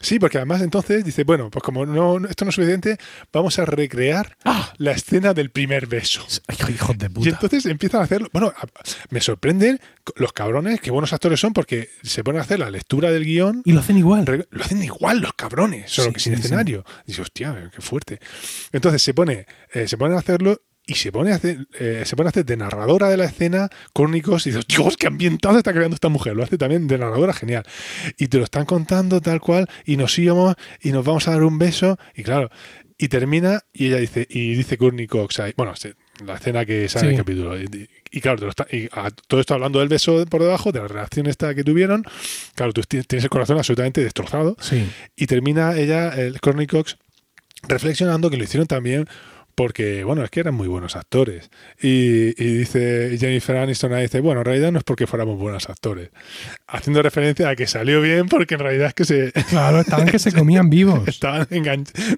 Sí, 0.02 0.20
porque 0.20 0.38
además 0.38 0.62
entonces 0.62 1.04
dice, 1.04 1.24
bueno, 1.24 1.50
pues 1.50 1.64
como 1.64 1.84
no, 1.86 2.20
no- 2.20 2.28
esto 2.28 2.46
no 2.46 2.50
es 2.50 2.56
suficiente, 2.56 2.98
vamos 3.34 3.58
a 3.58 3.66
recrear 3.66 4.38
¡Ah! 4.44 4.72
la 4.78 4.92
escena 4.92 5.34
del 5.34 5.50
primer 5.50 5.88
beso. 5.88 6.24
Hijos 6.70 6.98
de 6.98 7.08
Y 7.08 7.10
puta. 7.10 7.30
entonces 7.30 7.66
empiezan 7.66 8.02
a 8.02 8.04
hacerlo. 8.04 8.30
Bueno, 8.32 8.54
me 9.10 9.20
sorprenden 9.22 9.80
los 10.18 10.32
cabrones, 10.34 10.80
qué 10.82 10.92
buenos 10.92 11.12
actores 11.14 11.40
son, 11.40 11.54
porque 11.54 11.90
se 12.04 12.24
ponen 12.24 12.40
a 12.42 12.44
hacer 12.44 12.60
la 12.60 12.70
lectura 12.70 13.10
del 13.10 13.24
guion. 13.26 13.62
Y 13.66 13.72
lo 13.72 13.80
hacen 13.80 13.98
igual. 13.98 14.46
Lo 14.52 14.64
hacen 14.64 14.84
igual 14.84 15.22
los 15.22 15.34
cabrones, 15.34 15.90
solo 15.90 16.10
Sí, 16.10 16.14
que 16.14 16.20
sin 16.20 16.34
escenario. 16.34 16.86
Dice, 17.08 17.22
hostia, 17.24 17.72
qué 17.74 17.82
fuerte. 17.82 18.20
Entonces 18.74 19.02
se 19.02 19.14
pone, 19.16 19.48
eh, 19.74 19.88
se 19.88 19.98
ponen 19.98 20.18
a 20.18 20.20
hacerlo 20.20 20.62
y 20.88 20.96
se 20.96 21.12
pone 21.12 21.32
a 21.32 21.36
hacer, 21.36 21.68
eh, 21.80 22.04
se 22.06 22.16
pone 22.16 22.28
a 22.28 22.30
hacer 22.30 22.46
de 22.46 22.58
narradora 22.58 23.10
de 23.10 23.18
la 23.18 23.26
escena 23.26 23.70
crónicos 23.94 24.46
y 24.46 24.52
dices, 24.52 24.66
Dios, 24.68 24.98
qué 24.98 25.08
ambientado 25.08 25.58
está 25.58 25.74
creando 25.74 25.96
esta 25.96 26.10
mujer. 26.10 26.36
Lo 26.36 26.44
hace 26.44 26.58
también 26.58 26.88
de 26.88 26.98
narradora 26.98 27.34
genial. 27.34 27.64
Y 28.18 28.28
te 28.28 28.38
lo 28.38 28.44
están 28.44 28.66
contando 28.66 29.20
tal 29.22 29.42
cual, 29.42 29.68
y 29.86 29.98
nos 29.98 30.18
íbamos 30.20 30.56
y 30.82 30.92
nos 30.92 31.04
vamos 31.06 31.28
a 31.28 31.32
dar 31.32 31.44
un 31.44 31.58
beso, 31.58 31.98
y 32.16 32.24
claro, 32.24 32.50
y 32.98 33.08
termina, 33.10 33.62
y 33.74 33.88
ella 33.88 33.98
dice, 33.98 34.26
y 34.30 34.56
dice 34.56 34.78
Courtney 34.78 35.08
Cox, 35.08 35.42
bueno, 35.58 35.76
se- 35.76 35.96
la 36.26 36.36
escena 36.36 36.66
que 36.66 36.88
sale 36.88 37.08
en 37.08 37.12
Sí. 37.12 37.16
el 37.16 37.22
capítulo. 37.26 37.60
Y, 37.62 37.90
y 38.10 38.22
claro, 38.22 38.38
te 38.38 38.44
lo 38.46 38.50
está- 38.52 38.68
y 38.72 38.88
a- 38.94 39.12
todo 39.28 39.42
esto 39.42 39.54
hablando 39.54 39.80
del 39.80 39.90
beso 39.90 40.26
por 40.28 40.42
debajo, 40.42 40.72
de 40.72 40.80
la 40.80 40.88
relación 40.88 41.28
esta 41.28 41.54
que 41.54 41.66
tuvieron. 41.66 42.06
Claro, 42.54 42.72
tú 42.72 42.82
ti- 42.84 43.02
tienes 43.04 43.26
el 43.26 43.30
corazón 43.30 43.58
absolutamente 43.58 44.02
destrozado. 44.02 44.56
Sí. 44.62 44.88
Y 45.18 45.26
termina 45.28 45.76
ella, 45.78 46.10
el 46.14 46.40
Courtney 46.40 46.68
Cox, 46.68 46.98
reflexionando 47.68 48.30
que 48.30 48.38
lo 48.38 48.44
hicieron 48.46 48.68
también 48.68 49.08
porque, 49.56 50.04
bueno, 50.04 50.24
es 50.24 50.30
que 50.30 50.42
eran 50.42 50.54
muy 50.54 50.68
buenos 50.68 50.96
actores. 50.96 51.50
Y, 51.82 52.42
y 52.42 52.58
dice 52.58 53.18
Jennifer 53.18 53.56
Aniston, 53.58 53.94
ahí 53.94 54.04
dice, 54.04 54.20
bueno, 54.20 54.42
en 54.42 54.46
realidad 54.46 54.72
no 54.72 54.80
es 54.80 54.84
porque 54.84 55.08
fuéramos 55.08 55.40
buenos 55.40 55.70
actores. 55.70 56.10
Haciendo 56.68 57.02
referencia 57.02 57.50
a 57.50 57.56
que 57.56 57.66
salió 57.66 58.02
bien 58.02 58.28
porque 58.28 58.56
en 58.56 58.60
realidad 58.60 58.88
es 58.88 58.94
que 58.94 59.06
se 59.06 59.32
Claro, 59.50 59.80
estaban 59.80 60.08
que 60.08 60.20
se 60.20 60.34
comían 60.34 60.70
vivos. 60.70 61.02
estaban 61.08 61.48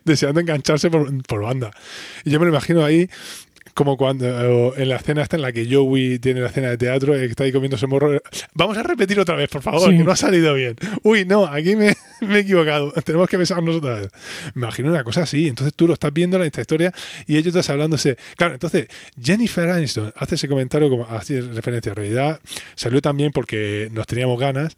deseando 0.03 0.39
engancharse 0.39 0.89
por, 0.89 1.23
por 1.23 1.43
banda. 1.43 1.71
Y 2.25 2.31
yo 2.31 2.39
me 2.39 2.47
lo 2.47 2.51
imagino 2.51 2.83
ahí 2.83 3.09
como 3.77 3.95
cuando 3.95 4.73
en 4.75 4.89
la 4.89 4.95
escena 4.95 5.21
esta 5.21 5.35
en 5.35 5.43
la 5.43 5.51
que 5.51 5.71
Joey 5.71 6.17
tiene 6.17 6.41
la 6.41 6.47
escena 6.47 6.69
de 6.71 6.79
teatro 6.79 7.15
y 7.15 7.25
está 7.25 7.43
ahí 7.43 7.51
comiéndose 7.51 7.85
morro. 7.85 8.19
Vamos 8.55 8.75
a 8.75 8.81
repetir 8.81 9.19
otra 9.19 9.35
vez, 9.35 9.49
por 9.49 9.61
favor, 9.61 9.91
Sí. 9.91 9.95
que 9.97 10.03
no 10.03 10.11
ha 10.11 10.15
salido 10.15 10.55
bien. 10.55 10.75
Uy, 11.03 11.25
no, 11.25 11.45
aquí 11.45 11.75
me, 11.75 11.93
me 12.21 12.37
he 12.37 12.39
equivocado. 12.39 12.91
Tenemos 13.05 13.29
que 13.29 13.37
besarnos 13.37 13.75
otra 13.75 13.99
vez. 13.99 14.09
Me 14.55 14.63
imagino 14.63 14.89
una 14.89 15.03
cosa 15.03 15.21
así. 15.21 15.47
Entonces 15.47 15.75
tú 15.75 15.85
lo 15.85 15.93
estás 15.93 16.11
viendo 16.11 16.37
en 16.37 16.43
esta 16.43 16.59
historia 16.61 16.91
y 17.27 17.33
ellos 17.37 17.47
estás 17.49 17.69
hablándose. 17.69 18.17
Claro, 18.35 18.55
entonces 18.55 18.87
Jennifer 19.21 19.69
Aniston 19.69 20.11
hace 20.15 20.33
ese 20.33 20.47
comentario 20.47 20.89
como 20.89 21.05
así 21.05 21.39
referencia. 21.39 21.91
En 21.91 21.95
realidad 21.97 22.39
salió 22.73 22.99
también 22.99 23.31
porque 23.31 23.89
nos 23.91 24.07
teníamos 24.07 24.39
ganas. 24.39 24.75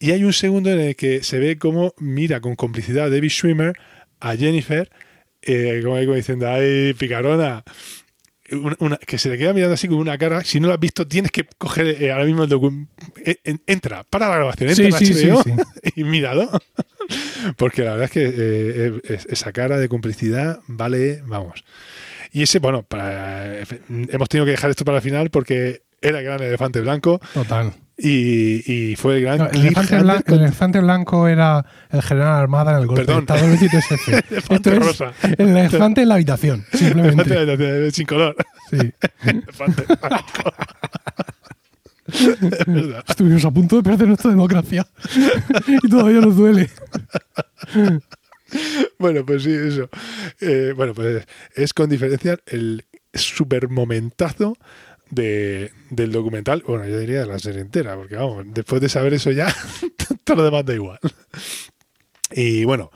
Y 0.00 0.10
hay 0.10 0.24
un 0.24 0.32
segundo 0.32 0.70
en 0.72 0.80
el 0.80 0.96
que 0.96 1.22
se 1.22 1.38
ve 1.38 1.56
cómo 1.56 1.94
mira 1.98 2.40
con 2.40 2.56
complicidad 2.56 3.04
a 3.04 3.10
David 3.10 3.30
Schwimmer 3.30 3.74
a 4.18 4.34
Jennifer, 4.36 4.90
eh, 5.42 5.82
como, 5.84 5.94
como 6.00 6.14
diciendo, 6.14 6.48
ay, 6.50 6.94
picarona. 6.98 7.62
Una- 8.52 8.76
una- 8.80 8.96
que 8.98 9.16
se 9.18 9.28
le 9.30 9.38
queda 9.38 9.52
mirando 9.54 9.74
así 9.74 9.88
con 9.88 9.96
una 9.98 10.18
cara. 10.18 10.44
Si 10.44 10.60
no 10.60 10.68
lo 10.68 10.74
has 10.74 10.80
visto, 10.80 11.08
tienes 11.08 11.30
que 11.32 11.46
coger 11.58 11.86
eh, 12.02 12.12
ahora 12.12 12.24
mismo 12.26 12.42
el 12.44 12.48
documento. 12.50 12.92
entra, 13.66 14.04
para 14.04 14.28
la 14.28 14.36
grabación, 14.36 14.68
entra 14.70 14.98
Sí, 14.98 15.06
en 15.06 15.14
sí, 15.14 15.26
HBO 15.28 15.42
sí. 15.42 15.52
y 15.96 16.04
míralo. 16.04 16.50
Porque 17.56 17.82
la 17.82 17.92
verdad 17.92 18.04
es 18.04 18.10
que 18.10 18.34
eh, 18.36 19.00
es- 19.04 19.26
esa 19.26 19.52
cara 19.52 19.78
de 19.78 19.88
complicidad 19.88 20.60
vale, 20.66 21.22
vamos. 21.26 21.64
Y 22.32 22.42
ese, 22.42 22.58
bueno, 22.58 22.82
para, 22.82 23.60
hemos 23.88 24.28
tenido 24.28 24.44
que 24.44 24.50
dejar 24.52 24.70
esto 24.70 24.84
para 24.84 24.98
el 24.98 25.02
final 25.04 25.30
porque 25.30 25.82
era 26.02 26.18
el 26.18 26.24
gran 26.24 26.42
elefante 26.42 26.80
blanco 26.80 27.20
Total. 27.32 27.72
Y, 27.96 28.72
y 28.90 28.96
fue 28.96 29.16
el 29.18 29.22
gran 29.22 29.38
No, 29.38 29.46
el, 29.50 29.60
elefante 29.60 29.98
blanco, 30.02 30.24
con- 30.24 30.34
el 30.34 30.40
elefante 30.42 30.80
blanco 30.80 31.28
era 31.28 31.64
el 31.90 32.02
general 32.02 32.32
Armada 32.34 32.72
en 32.72 32.78
el 32.78 32.86
golpe 32.86 33.04
Perdón. 33.04 33.24
de 33.26 33.34
Estado 33.34 33.50
del 33.50 33.58
23F. 33.58 34.24
Elefante 34.30 34.54
Esto 34.54 34.72
es 34.72 34.78
rosa. 34.86 35.12
el 35.38 35.48
elefante 35.56 36.02
en 36.02 36.08
la 36.08 36.14
habitación, 36.16 36.64
simplemente. 36.72 37.34
Elefante 37.34 37.90
sin 37.92 38.06
color. 38.06 38.36
Sí. 38.70 38.76
Elefante 39.28 39.82
blanco. 39.86 40.52
Es. 42.06 42.18
Estuvimos 43.08 43.44
a 43.46 43.50
punto 43.50 43.76
de 43.76 43.82
perder 43.82 44.06
nuestra 44.08 44.30
democracia. 44.30 44.86
y 45.82 45.88
todavía 45.88 46.20
nos 46.20 46.36
duele. 46.36 46.68
Bueno, 48.98 49.24
pues 49.24 49.42
sí, 49.42 49.52
eso. 49.52 49.88
Eh, 50.40 50.74
bueno, 50.76 50.92
pues 50.94 51.26
es 51.56 51.72
con 51.72 51.88
diferencia 51.88 52.38
el 52.46 52.84
super 53.14 53.68
momentazo 53.70 54.56
de, 55.14 55.70
del 55.90 56.12
documental. 56.12 56.62
Bueno, 56.66 56.86
yo 56.86 56.98
diría 56.98 57.20
de 57.20 57.26
la 57.26 57.38
serie 57.38 57.60
entera, 57.60 57.96
porque 57.96 58.16
vamos, 58.16 58.44
después 58.52 58.80
de 58.82 58.88
saber 58.88 59.14
eso 59.14 59.30
ya, 59.30 59.54
todo 60.24 60.36
lo 60.38 60.44
demás 60.44 60.64
da 60.64 60.74
igual. 60.74 60.98
Y 62.32 62.64
bueno, 62.64 62.90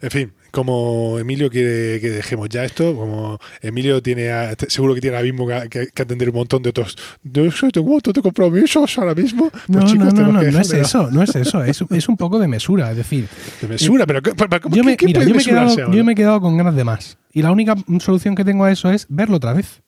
en 0.00 0.10
fin, 0.10 0.32
como 0.50 1.18
Emilio 1.18 1.50
quiere 1.50 2.00
que 2.00 2.10
dejemos 2.10 2.48
ya 2.48 2.64
esto, 2.64 2.94
como 2.96 3.38
Emilio 3.60 4.02
tiene, 4.02 4.30
a- 4.30 4.54
seguro 4.68 4.94
que 4.94 5.00
tiene 5.00 5.16
ahora 5.16 5.26
mismo 5.30 5.46
que, 5.46 5.68
que- 5.68 5.86
que 5.88 6.02
atender 6.02 6.30
un 6.30 6.36
montón 6.36 6.62
de 6.62 6.70
otros. 6.70 6.96
De 7.22 7.46
eso 7.46 7.68
tengo 7.70 7.88
un 7.88 7.92
montón 7.94 8.12
de 8.14 8.22
compromisos 8.22 8.96
ahora 8.98 9.14
mismo. 9.14 9.50
Pues 9.50 9.64
No, 9.68 9.84
chicos, 9.84 10.14
no, 10.14 10.22
no, 10.22 10.32
no, 10.32 10.42
no 10.42 10.60
es 10.60 10.72
eso, 10.72 11.10
no 11.10 11.22
es 11.22 11.34
eso, 11.36 11.62
es, 11.62 11.84
es 11.90 12.08
un 12.08 12.16
poco 12.16 12.38
de 12.38 12.48
mesura, 12.48 12.90
es 12.90 12.96
decir, 12.96 13.28
De 13.60 13.68
mesura, 13.68 14.06
pero, 14.06 14.22
¿qué- 14.22 14.32
pero 14.34 14.60
¿cómo- 14.60 14.74
yo 14.74 14.82
me, 14.84 14.96
¿qué, 14.96 15.06
mira, 15.06 15.22
yo 15.24 15.34
me, 15.34 15.44
quedado, 15.44 15.92
yo 15.92 16.04
me 16.04 16.12
he 16.12 16.16
quedado 16.16 16.40
con 16.40 16.56
ganas 16.56 16.74
de 16.74 16.84
más. 16.84 17.18
Y 17.32 17.42
la 17.42 17.52
única 17.52 17.74
solución 18.00 18.34
que 18.34 18.44
tengo 18.44 18.64
a 18.64 18.72
eso 18.72 18.90
es 18.90 19.06
verlo 19.08 19.36
otra 19.36 19.52
vez. 19.52 19.82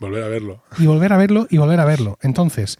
Volver 0.00 0.22
a 0.22 0.28
verlo. 0.28 0.62
Y 0.78 0.86
volver 0.86 1.12
a 1.12 1.16
verlo 1.16 1.46
y 1.50 1.56
volver 1.58 1.80
a 1.80 1.84
verlo. 1.84 2.18
Entonces, 2.22 2.78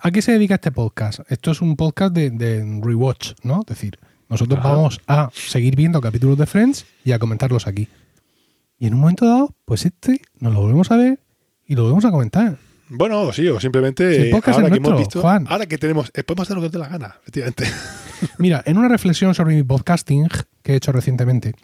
¿a 0.00 0.10
qué 0.10 0.22
se 0.22 0.32
dedica 0.32 0.54
este 0.56 0.70
podcast? 0.72 1.20
Esto 1.28 1.50
es 1.50 1.60
un 1.60 1.76
podcast 1.76 2.14
de, 2.14 2.30
de 2.30 2.80
rewatch, 2.82 3.32
¿no? 3.42 3.60
Es 3.60 3.66
decir, 3.66 3.98
nosotros 4.28 4.60
Ajá. 4.60 4.70
vamos 4.70 5.00
a 5.06 5.30
seguir 5.32 5.76
viendo 5.76 6.00
capítulos 6.00 6.38
de 6.38 6.46
Friends 6.46 6.86
y 7.04 7.12
a 7.12 7.18
comentarlos 7.18 7.66
aquí. 7.66 7.88
Y 8.78 8.86
en 8.86 8.94
un 8.94 9.00
momento 9.00 9.26
dado, 9.26 9.54
pues 9.64 9.86
este 9.86 10.20
nos 10.38 10.52
lo 10.52 10.60
volvemos 10.60 10.90
a 10.90 10.96
ver 10.96 11.20
y 11.66 11.74
lo 11.74 11.82
volvemos 11.82 12.04
a 12.04 12.10
comentar. 12.10 12.58
Bueno, 12.88 13.32
sí, 13.32 13.48
o 13.48 13.58
simplemente 13.58 14.14
Sí, 14.14 14.22
el 14.22 14.30
podcast 14.30 14.58
ahora 14.58 14.66
es 14.68 14.72
que 14.72 14.76
hemos 14.78 14.90
nuestro, 14.90 15.06
visto, 15.06 15.20
Juan. 15.22 15.46
ahora 15.48 15.66
que 15.66 15.76
tenemos, 15.78 16.12
eh, 16.14 16.22
podemos 16.22 16.46
hacer 16.46 16.56
lo 16.56 16.62
que 16.62 16.68
dé 16.68 16.78
la 16.78 16.88
gana, 16.88 17.16
efectivamente. 17.22 17.64
Mira, 18.38 18.62
en 18.64 18.78
una 18.78 18.86
reflexión 18.86 19.34
sobre 19.34 19.56
mi 19.56 19.64
podcasting 19.64 20.28
que 20.62 20.72
he 20.72 20.76
hecho 20.76 20.92
recientemente, 20.92 21.54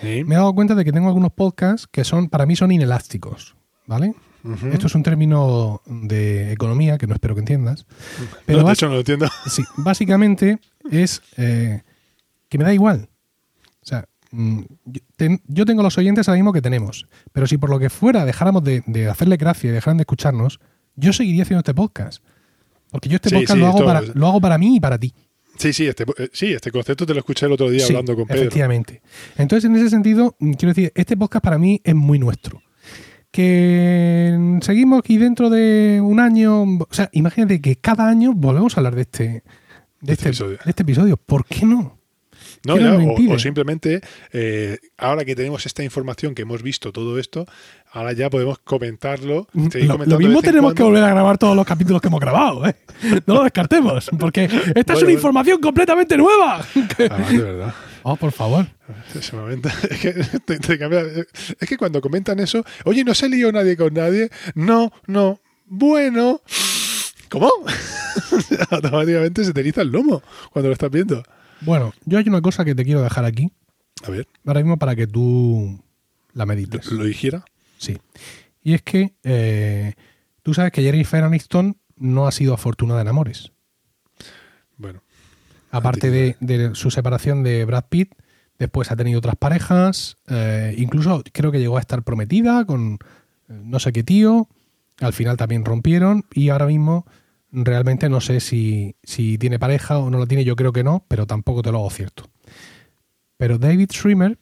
Sí. 0.00 0.22
me 0.24 0.34
he 0.36 0.38
dado 0.38 0.54
cuenta 0.54 0.74
de 0.76 0.84
que 0.84 0.92
tengo 0.92 1.08
algunos 1.08 1.32
podcasts 1.32 1.88
que 1.90 2.04
son, 2.04 2.28
para 2.28 2.46
mí 2.46 2.54
son 2.54 2.70
inelásticos, 2.70 3.56
¿vale? 3.90 4.14
Esto 4.72 4.86
es 4.86 4.94
un 4.94 5.02
término 5.02 5.82
de 5.84 6.52
economía 6.52 6.96
que 6.96 7.06
no 7.06 7.12
espero 7.12 7.34
que 7.34 7.40
entiendas. 7.40 7.86
Pero 8.46 8.60
no, 8.62 8.68
de 8.68 8.72
hecho 8.72 8.86
no 8.86 8.92
lo 8.94 9.00
entiendo. 9.00 9.28
sí, 9.50 9.62
básicamente 9.76 10.58
es 10.90 11.20
eh, 11.36 11.82
que 12.48 12.56
me 12.56 12.64
da 12.64 12.72
igual. 12.72 13.08
O 13.82 13.86
sea, 13.86 14.06
mm, 14.30 14.60
yo, 14.86 15.00
ten- 15.16 15.42
yo 15.46 15.66
tengo 15.66 15.82
los 15.82 15.98
oyentes 15.98 16.26
ahora 16.28 16.38
mismo 16.38 16.52
que 16.54 16.62
tenemos, 16.62 17.06
pero 17.32 17.46
si 17.46 17.58
por 17.58 17.68
lo 17.68 17.78
que 17.78 17.90
fuera 17.90 18.24
dejáramos 18.24 18.64
de, 18.64 18.82
de 18.86 19.10
hacerle 19.10 19.36
gracia 19.36 19.68
y 19.68 19.72
dejaran 19.74 19.98
de 19.98 20.02
escucharnos, 20.02 20.60
yo 20.96 21.12
seguiría 21.12 21.42
haciendo 21.42 21.60
este 21.60 21.74
podcast. 21.74 22.22
Porque 22.90 23.08
yo 23.10 23.16
este 23.16 23.28
Sí, 23.28 23.34
podcast 23.34 23.54
sí, 23.56 23.60
lo, 23.60 23.66
hago 23.66 23.84
para, 23.84 24.00
lo 24.00 24.26
hago 24.26 24.40
para 24.40 24.56
mí 24.56 24.76
y 24.76 24.80
para 24.80 24.98
ti. 24.98 25.12
Sí, 25.58 25.72
sí, 25.74 25.86
este, 25.86 26.04
eh, 26.16 26.30
sí, 26.32 26.52
este 26.54 26.70
concepto 26.70 27.04
te 27.04 27.12
lo 27.12 27.18
escuché 27.18 27.44
el 27.44 27.52
otro 27.52 27.68
día 27.68 27.80
Sí, 27.84 27.92
hablando 27.92 28.16
con 28.16 28.26
Pedro. 28.26 28.40
Efectivamente. 28.40 29.02
Entonces, 29.36 29.68
en 29.68 29.76
ese 29.76 29.90
sentido, 29.90 30.34
mm, 30.38 30.52
quiero 30.52 30.72
decir, 30.72 30.92
este 30.94 31.14
podcast 31.16 31.44
para 31.44 31.58
mí 31.58 31.80
es 31.84 31.94
muy 31.94 32.18
nuestro. 32.18 32.62
Que 33.30 34.34
mm, 34.38 34.60
seguimos 34.60 34.98
aquí 35.00 35.16
dentro 35.18 35.50
de 35.50 36.00
un 36.02 36.18
año. 36.20 36.62
O 36.62 36.88
sea, 36.90 37.08
imagínate 37.12 37.60
que 37.60 37.76
cada 37.76 38.08
año 38.08 38.32
volvemos 38.34 38.76
a 38.76 38.80
hablar 38.80 38.94
de 38.96 39.02
este, 39.02 39.24
de 39.24 39.42
este 40.00 40.12
este, 40.12 40.28
episodio. 40.28 40.58
de 40.64 40.70
este 40.70 40.82
episodio. 40.82 41.16
¿Por 41.16 41.44
qué 41.44 41.64
no? 41.66 41.98
No, 42.66 42.74
¿Qué 42.74 42.82
ya, 42.82 42.90
nos 42.90 43.02
lo 43.04 43.12
o- 43.32 43.34
o, 43.34 43.38
simplemente, 43.38 44.02
eh, 44.32 44.78
ahora 44.98 45.24
que 45.24 45.34
tenemos 45.34 45.64
esta 45.64 45.82
información, 45.82 46.34
que 46.34 46.42
hemos 46.42 46.62
visto 46.62 46.92
todo 46.92 47.18
esto, 47.18 47.46
ahora 47.92 48.12
ya 48.12 48.28
podemos 48.28 48.58
comentarlo. 48.58 49.46
seguir 49.72 49.88
Lo, 49.88 50.18
mismo 50.18 50.42
tenemos 50.42 50.74
que 50.74 50.82
volver 50.82 51.02
a 51.04 51.08
grabar 51.08 51.38
todos 51.38 51.56
los 51.56 51.64
capítulos 51.64 52.02
que 52.02 52.08
hemos 52.08 52.20
grabado, 52.20 52.66
¿eh? 52.66 52.74
No 53.26 53.34
lo 53.34 53.44
descartemos, 53.44 54.10
porque 54.18 54.44
esta 54.44 54.58
es 54.80 54.86
una 54.88 54.94
bueno. 54.96 55.10
información 55.10 55.60
completamente 55.60 56.16
nueva. 56.18 56.60
Ah, 57.10 57.30
de 57.30 57.38
verdad. 57.38 57.74
Oh, 58.02 58.16
por 58.16 58.32
favor. 58.32 58.66
Es 59.14 59.30
que, 60.00 60.12
te- 60.44 60.58
te 60.58 60.78
cambia- 60.78 61.02
es 61.58 61.68
que 61.68 61.76
cuando 61.76 62.00
comentan 62.00 62.38
eso, 62.40 62.64
oye, 62.84 63.04
no 63.04 63.14
se 63.14 63.28
lió 63.28 63.52
nadie 63.52 63.76
con 63.76 63.94
nadie. 63.94 64.30
No, 64.54 64.90
no. 65.06 65.40
Bueno. 65.66 66.40
¿Cómo? 67.28 67.50
Automáticamente 68.70 69.44
se 69.44 69.52
te 69.52 69.60
eriza 69.60 69.82
el 69.82 69.88
lomo 69.90 70.22
cuando 70.52 70.68
lo 70.68 70.72
estás 70.72 70.90
viendo. 70.90 71.22
Bueno, 71.60 71.92
yo 72.04 72.18
hay 72.18 72.28
una 72.28 72.40
cosa 72.40 72.64
que 72.64 72.74
te 72.74 72.84
quiero 72.84 73.02
dejar 73.02 73.24
aquí, 73.24 73.50
A 74.04 74.10
ver, 74.10 74.26
ahora 74.46 74.60
mismo 74.60 74.78
para 74.78 74.96
que 74.96 75.06
tú 75.06 75.80
la 76.32 76.46
medites. 76.46 76.90
¿lo 76.90 77.04
dijera? 77.04 77.44
Sí. 77.78 77.98
Y 78.62 78.74
es 78.74 78.82
que 78.82 79.14
eh, 79.22 79.94
tú 80.42 80.54
sabes 80.54 80.72
que 80.72 80.82
Jennifer 80.82 81.22
Aniston 81.22 81.76
no 81.96 82.26
ha 82.26 82.32
sido 82.32 82.54
afortunada 82.54 83.02
en 83.02 83.08
amores. 83.08 83.52
Bueno. 84.76 85.02
Aparte 85.70 86.10
de, 86.10 86.36
de 86.40 86.74
su 86.74 86.90
separación 86.90 87.42
de 87.42 87.64
Brad 87.64 87.84
Pitt, 87.88 88.12
después 88.58 88.90
ha 88.90 88.96
tenido 88.96 89.18
otras 89.18 89.36
parejas, 89.36 90.16
eh, 90.28 90.74
incluso 90.76 91.22
creo 91.32 91.52
que 91.52 91.60
llegó 91.60 91.76
a 91.76 91.80
estar 91.80 92.02
prometida 92.02 92.64
con 92.64 92.94
eh, 93.48 93.60
no 93.64 93.78
sé 93.78 93.92
qué 93.92 94.02
tío, 94.02 94.48
al 95.00 95.12
final 95.12 95.36
también 95.36 95.64
rompieron 95.64 96.24
y 96.34 96.48
ahora 96.50 96.66
mismo 96.66 97.06
realmente 97.52 98.08
no 98.08 98.20
sé 98.20 98.40
si, 98.40 98.96
si 99.02 99.38
tiene 99.38 99.58
pareja 99.58 99.98
o 99.98 100.10
no 100.10 100.18
lo 100.18 100.26
tiene, 100.26 100.44
yo 100.44 100.56
creo 100.56 100.72
que 100.72 100.84
no, 100.84 101.04
pero 101.08 101.26
tampoco 101.26 101.62
te 101.62 101.72
lo 101.72 101.78
hago 101.78 101.90
cierto. 101.90 102.28
Pero 103.36 103.56
David 103.58 103.90
Schwimmer 103.92 104.38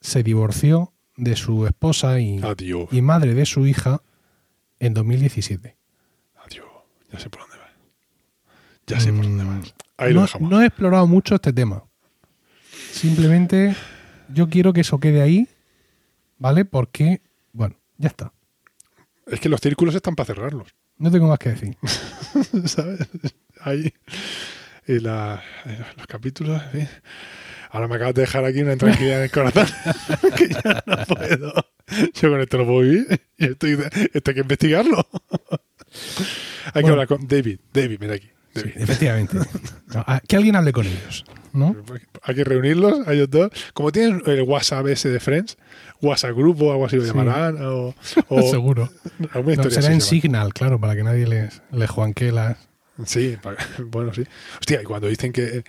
se 0.00 0.22
divorció 0.22 0.92
de 1.16 1.34
su 1.36 1.66
esposa 1.66 2.20
y, 2.20 2.40
Adiós. 2.42 2.88
y 2.92 3.00
madre 3.00 3.34
de 3.34 3.46
su 3.46 3.66
hija 3.66 4.02
en 4.78 4.92
2017. 4.92 5.76
Adiós. 6.44 6.66
Ya 7.10 7.18
sé 7.18 7.30
por 7.30 7.40
dónde 7.42 7.56
vas. 7.56 7.70
Ya 8.86 9.00
sé 9.00 9.12
por 9.12 9.22
dónde 9.24 9.44
Mm, 9.44 9.60
vas. 9.60 9.74
Ahí 9.96 10.12
no, 10.40 10.62
he 10.62 10.66
explorado 10.66 11.06
mucho 11.06 11.34
este 11.36 11.52
tema. 11.52 11.84
Simplemente 12.92 13.74
yo 14.28 14.48
quiero 14.48 14.72
que 14.72 14.80
eso 14.80 14.98
quede 14.98 15.22
ahí, 15.22 15.48
¿vale? 16.38 16.64
Porque, 16.64 17.22
bueno, 17.52 17.76
ya 17.98 18.08
está. 18.08 18.32
Es 19.26 19.40
que 19.40 19.48
los 19.48 19.60
círculos 19.60 19.94
están 19.94 20.16
para 20.16 20.26
cerrarlos. 20.26 20.74
No 20.98 21.10
tengo 21.10 21.28
más 21.28 21.38
que 21.38 21.50
decir. 21.50 21.76
¿Sabes? 22.66 23.00
Ahí. 23.60 23.92
Y 24.86 25.00
la- 25.00 25.42
los 25.96 26.06
capítulos. 26.06 26.60
Ahora 27.70 27.88
me 27.88 27.96
acabas 27.96 28.14
de 28.14 28.20
dejar 28.22 28.44
aquí 28.44 28.60
una 28.62 28.74
intranquilidad 28.74 29.18
en 29.18 29.24
el 29.24 29.30
corazón 29.30 29.66
que 30.36 30.48
ya 30.48 30.82
no 30.86 30.96
puedo. 31.06 31.52
Yo 32.14 32.30
con 32.30 32.40
esto 32.40 32.58
no 32.58 32.64
puedo 32.66 32.80
vivir. 32.80 33.20
Y 33.38 33.44
esto, 33.46 33.66
esto 33.66 34.30
hay 34.30 34.34
que 34.34 34.40
investigarlo. 34.40 35.06
Hay 36.72 36.82
que 36.82 36.90
hablar 36.90 37.06
con 37.06 37.28
David. 37.28 37.60
David, 37.72 37.98
mira 38.00 38.14
aquí. 38.14 38.28
Sí, 38.54 38.70
efectivamente. 38.76 39.36
No, 39.94 40.04
a- 40.06 40.20
que 40.26 40.36
alguien 40.36 40.56
hable 40.56 40.72
con 40.72 40.86
ellos, 40.86 41.24
¿no? 41.52 41.74
Hay 42.22 42.34
que 42.34 42.44
reunirlos, 42.44 43.06
a 43.06 43.12
ellos 43.12 43.28
dos. 43.30 43.50
Como 43.72 43.90
tienen 43.92 44.22
el 44.26 44.42
WhatsApp 44.42 44.86
ese 44.88 45.08
de 45.08 45.20
Friends, 45.20 45.56
WhatsApp 46.00 46.32
grupo, 46.36 46.70
algo 46.72 46.86
así 46.86 46.96
lo 46.96 47.02
Sí. 47.02 47.08
llamarán. 47.08 47.58
O, 47.64 47.94
o 48.28 48.42
Seguro. 48.50 48.90
No, 49.18 49.70
será 49.70 49.92
en 49.92 50.00
se. 50.00 50.08
Signal, 50.10 50.52
claro, 50.54 50.80
para 50.80 50.94
que 50.94 51.02
nadie 51.02 51.26
les, 51.26 51.62
les 51.72 51.90
juanque 51.90 52.30
las... 52.32 52.56
Sí, 53.06 53.36
bueno, 53.86 54.14
sí. 54.14 54.22
Hostia, 54.60 54.80
y 54.82 54.84
cuando 54.84 55.08
dicen 55.08 55.32
que. 55.32 55.64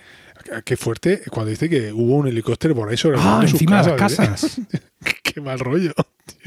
Qué 0.64 0.76
fuerte, 0.76 1.22
cuando 1.30 1.50
dice 1.50 1.68
que 1.68 1.92
hubo 1.92 2.16
un 2.16 2.28
helicóptero 2.28 2.74
por 2.74 2.88
ahí 2.88 2.96
sobre 2.96 3.18
Ah, 3.20 3.40
sus 3.42 3.52
encima 3.52 3.82
de 3.82 3.88
las 3.90 3.96
casas. 3.98 4.60
Qué 5.22 5.40
mal 5.40 5.58
rollo. 5.58 5.92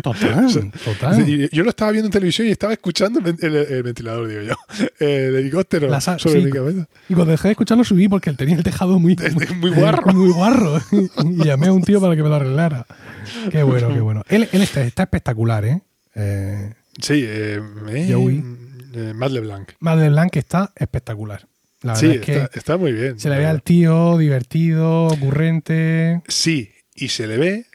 Total, 0.03 0.71
total. 0.83 1.25
Yo 1.51 1.63
lo 1.63 1.69
estaba 1.69 1.91
viendo 1.91 2.07
en 2.07 2.11
televisión 2.11 2.47
y 2.47 2.51
estaba 2.51 2.73
escuchando 2.73 3.19
el, 3.19 3.25
ven- 3.25 3.37
el- 3.41 3.55
el 3.55 3.83
ventilador, 3.83 4.27
digo 4.27 4.41
yo. 4.41 4.55
El 4.99 5.35
helicóptero 5.35 6.01
sobre 6.01 6.39
sí. 6.39 6.45
mi 6.45 6.51
cabeza. 6.51 6.87
Y 7.07 7.13
cuando 7.13 7.31
dejé 7.31 7.49
de 7.49 7.51
escucharlo 7.51 7.83
subí 7.83 8.07
porque 8.07 8.29
él 8.29 8.37
tenía 8.37 8.55
el 8.55 8.63
tejado 8.63 8.99
muy, 8.99 9.15
muy 9.59 9.71
guarro. 9.71 10.11
muy 10.13 10.31
guarro. 10.31 10.81
Y 11.23 11.43
llamé 11.45 11.67
a 11.67 11.73
un 11.73 11.81
tío 11.83 12.01
para 12.01 12.15
que 12.15 12.23
me 12.23 12.29
lo 12.29 12.35
arreglara. 12.35 12.85
Qué 13.51 13.63
bueno, 13.63 13.89
qué 13.93 13.99
bueno. 14.01 14.23
Él, 14.27 14.49
él 14.51 14.61
está, 14.61 14.81
está 14.81 15.03
espectacular, 15.03 15.63
¿eh? 15.65 15.81
eh 16.15 16.73
Sí, 17.01 17.23
eh, 17.25 17.61
eh, 17.89 18.09
Joey. 18.11 18.43
eh, 18.93 19.13
Matt 19.15 19.31
LeBlanc. 19.31 19.71
Matt 19.79 19.99
LeBlanc 19.99 20.35
está 20.35 20.71
espectacular. 20.75 21.45
La 21.81 21.93
verdad 21.93 21.99
Sí, 22.11 22.17
es 22.19 22.25
que 22.25 22.31
está, 22.33 22.49
está 22.59 22.77
muy 22.77 22.91
bien. 22.91 23.19
se 23.19 23.29
le 23.29 23.37
ve 23.37 23.45
al 23.45 23.63
tío 23.63 24.17
divertido, 24.17 25.05
ocurrente. 25.07 26.21
Sí, 26.27 26.71
y 26.95 27.09
se 27.09 27.27
le 27.27 27.37
ve 27.37 27.65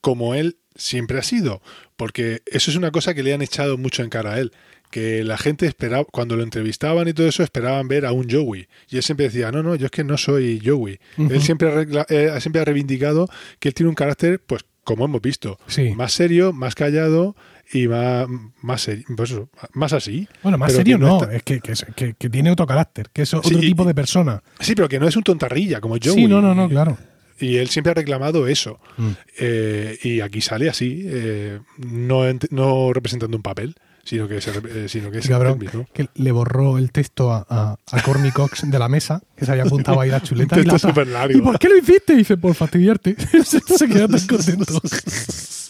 como 0.00 0.34
él 0.34 0.58
siempre 0.74 1.18
ha 1.18 1.22
sido, 1.22 1.62
porque 1.96 2.42
eso 2.46 2.70
es 2.70 2.76
una 2.76 2.90
cosa 2.90 3.14
que 3.14 3.22
le 3.22 3.32
han 3.32 3.42
echado 3.42 3.78
mucho 3.78 4.02
en 4.02 4.10
cara 4.10 4.34
a 4.34 4.40
él, 4.40 4.52
que 4.90 5.24
la 5.24 5.38
gente 5.38 5.66
esperaba, 5.66 6.04
cuando 6.04 6.36
lo 6.36 6.42
entrevistaban 6.42 7.08
y 7.08 7.12
todo 7.14 7.26
eso, 7.26 7.42
esperaban 7.42 7.88
ver 7.88 8.04
a 8.06 8.12
un 8.12 8.28
Joey, 8.30 8.66
y 8.90 8.96
él 8.96 9.02
siempre 9.02 9.26
decía, 9.26 9.50
no, 9.50 9.62
no, 9.62 9.74
yo 9.76 9.86
es 9.86 9.90
que 9.92 10.04
no 10.04 10.18
soy 10.18 10.60
Joey. 10.64 10.98
Él 11.16 11.40
siempre 11.42 11.68
ha, 11.68 11.74
regla- 11.74 12.06
eh, 12.10 12.30
siempre 12.40 12.60
ha 12.60 12.64
reivindicado 12.64 13.28
que 13.58 13.68
él 13.68 13.74
tiene 13.74 13.88
un 13.88 13.94
carácter, 13.94 14.40
pues, 14.46 14.64
como 14.84 15.06
hemos 15.06 15.22
visto, 15.22 15.58
Sí. 15.66 15.94
más 15.96 16.12
serio, 16.12 16.52
más 16.52 16.74
callado 16.74 17.34
y 17.72 17.88
más, 17.88 18.26
más, 18.62 18.88
seri- 18.88 19.04
pues 19.16 19.30
eso, 19.30 19.48
más 19.72 19.92
así. 19.92 20.28
Bueno, 20.42 20.58
más 20.58 20.72
serio 20.72 20.98
no, 20.98 21.22
es 21.24 21.42
que, 21.42 21.60
que, 21.60 21.72
es- 21.72 21.86
que- 21.96 22.14
que 22.14 22.30
tiene 22.30 22.50
otro 22.50 22.66
carácter, 22.66 23.10
que 23.12 23.22
es 23.22 23.34
otro 23.34 23.50
Sí, 23.50 23.60
tipo 23.60 23.84
de 23.84 23.94
persona. 23.94 24.42
Sí, 24.60 24.74
pero 24.74 24.88
que 24.88 24.98
no 25.00 25.08
es 25.08 25.16
un 25.16 25.22
tontarrilla 25.22 25.80
como 25.80 25.96
Joey. 26.02 26.14
Sí, 26.14 26.26
no, 26.26 26.40
no, 26.42 26.54
no, 26.54 26.68
claro. 26.68 26.96
Y 27.40 27.56
él 27.56 27.68
siempre 27.68 27.90
ha 27.90 27.94
reclamado 27.94 28.46
eso. 28.46 28.78
Mm. 28.96 29.08
Eh, 29.40 29.98
y 30.04 30.20
aquí 30.20 30.40
sale 30.40 30.68
así, 30.68 31.02
eh, 31.04 31.58
no, 31.78 32.22
no 32.50 32.92
representando 32.92 33.36
un 33.36 33.42
papel, 33.42 33.74
sino 34.04 34.28
que, 34.28 34.40
se 34.40 34.52
rep- 34.52 34.68
eh, 34.70 34.88
sino 34.88 35.10
que 35.10 35.18
es 35.18 35.26
cabrón, 35.28 35.58
mismo. 35.58 35.84
que 35.92 36.06
le 36.14 36.30
borró 36.30 36.78
el 36.78 36.92
texto 36.92 37.32
a, 37.32 37.44
a, 37.48 37.76
a 37.90 38.02
Corny 38.02 38.30
Cox 38.30 38.70
de 38.70 38.78
la 38.78 38.88
mesa, 38.88 39.20
que 39.36 39.46
se 39.46 39.50
había 39.50 39.64
apuntado 39.64 40.00
ahí 40.00 40.10
la 40.10 40.20
chuleta. 40.22 40.54
Un 40.56 40.62
y 40.62 40.64
la 40.66 40.72
texto 40.74 40.88
súper 40.90 41.08
largo. 41.08 41.36
¿Y 41.36 41.40
por 41.40 41.58
qué 41.58 41.68
lo 41.70 41.76
hiciste? 41.78 42.12
Y 42.12 42.18
dice, 42.18 42.36
por 42.36 42.54
fastidiarte. 42.54 43.16
se, 43.44 43.88
quedó 43.88 44.06
tan 44.08 44.26
contento. 44.28 44.80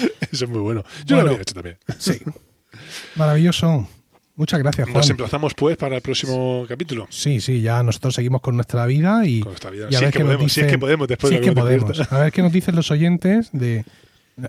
Eso 0.32 0.44
es 0.44 0.50
muy 0.50 0.60
bueno. 0.60 0.84
Yo 1.06 1.16
Bueno. 1.16 1.22
lo 1.24 1.30
habría 1.30 1.42
hecho 1.42 1.54
también. 1.54 1.78
Sí. 1.98 2.18
Maravilloso. 3.16 3.88
Muchas 4.36 4.60
gracias, 4.60 4.86
Juan. 4.86 4.98
Nos 4.98 5.10
emplazamos 5.10 5.54
pues 5.54 5.76
para 5.76 5.96
el 5.96 6.02
próximo 6.02 6.64
capítulo. 6.68 7.08
Sí, 7.10 7.40
sí, 7.40 7.60
ya 7.60 7.82
nosotros 7.82 8.14
seguimos 8.14 8.40
con 8.40 8.54
nuestra 8.54 8.86
vida 8.86 9.26
y, 9.26 9.40
Con 9.40 9.52
esta 9.54 9.68
vida. 9.70 9.88
y 9.90 9.94
a 9.96 9.98
Si 9.98 10.04
ver 10.04 10.08
es 10.08 10.12
que 10.12 10.18
qué 10.18 10.24
nos 10.24 10.28
podemos, 10.34 10.52
si 10.52 10.60
es 10.60 10.66
dicen- 10.66 10.70
que 10.70 10.78
podemos 10.78 11.08
después 11.08 11.28
si 11.30 11.34
de 11.34 11.40
es 11.44 11.48
que 11.48 11.60
podemos. 11.60 12.12
A 12.12 12.18
ver 12.20 12.32
qué 12.32 12.42
nos 12.42 12.52
dicen 12.52 12.76
los 12.76 12.90
oyentes 12.92 13.48
de... 13.52 13.84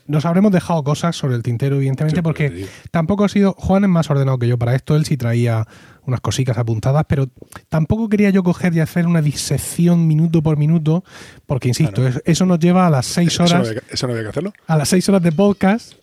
Nos 0.08 0.26
habremos 0.26 0.52
dejado 0.52 0.84
cosas 0.84 1.16
sobre 1.16 1.36
el 1.36 1.44
tintero, 1.44 1.78
evidentemente, 1.78 2.18
Sí, 2.18 2.22
porque 2.22 2.68
tampoco 2.92 3.24
ha 3.24 3.30
sido... 3.30 3.54
Juan 3.58 3.84
es 3.86 3.90
más 3.90 4.10
ordenado 4.10 4.38
que 4.38 4.48
yo 4.48 4.58
para 4.58 4.76
esto, 4.76 4.96
él 4.96 5.06
sí 5.06 5.18
traía 5.18 5.66
unas 6.06 6.22
cositas 6.22 6.58
apuntadas, 6.58 7.06
pero 7.08 7.28
tampoco 7.70 8.08
quería 8.10 8.30
yo 8.30 8.44
coger 8.44 8.74
y 8.76 8.80
hacer 8.80 9.06
una 9.08 9.22
disección 9.22 10.08
minuto 10.08 10.42
por 10.44 10.58
minuto, 10.58 11.04
porque, 11.46 11.68
insisto, 11.70 12.04
Ah, 12.04 12.10
es- 12.10 12.22
eso 12.26 12.46
nos 12.46 12.60
lleva 12.60 12.88
a 12.88 12.90
las 12.90 13.06
seis 13.06 13.30
Eso 13.34 13.44
no, 13.44 13.50
horas 13.50 13.68
había, 13.70 13.82
eso 13.90 14.08
no 14.08 14.14
había 14.14 14.24
que 14.24 14.30
hacerlo. 14.30 14.54
a 14.68 14.78
las 14.78 14.90
seis 14.90 15.08
horas 15.10 15.22
de 15.24 15.32
podcast, 15.32 15.94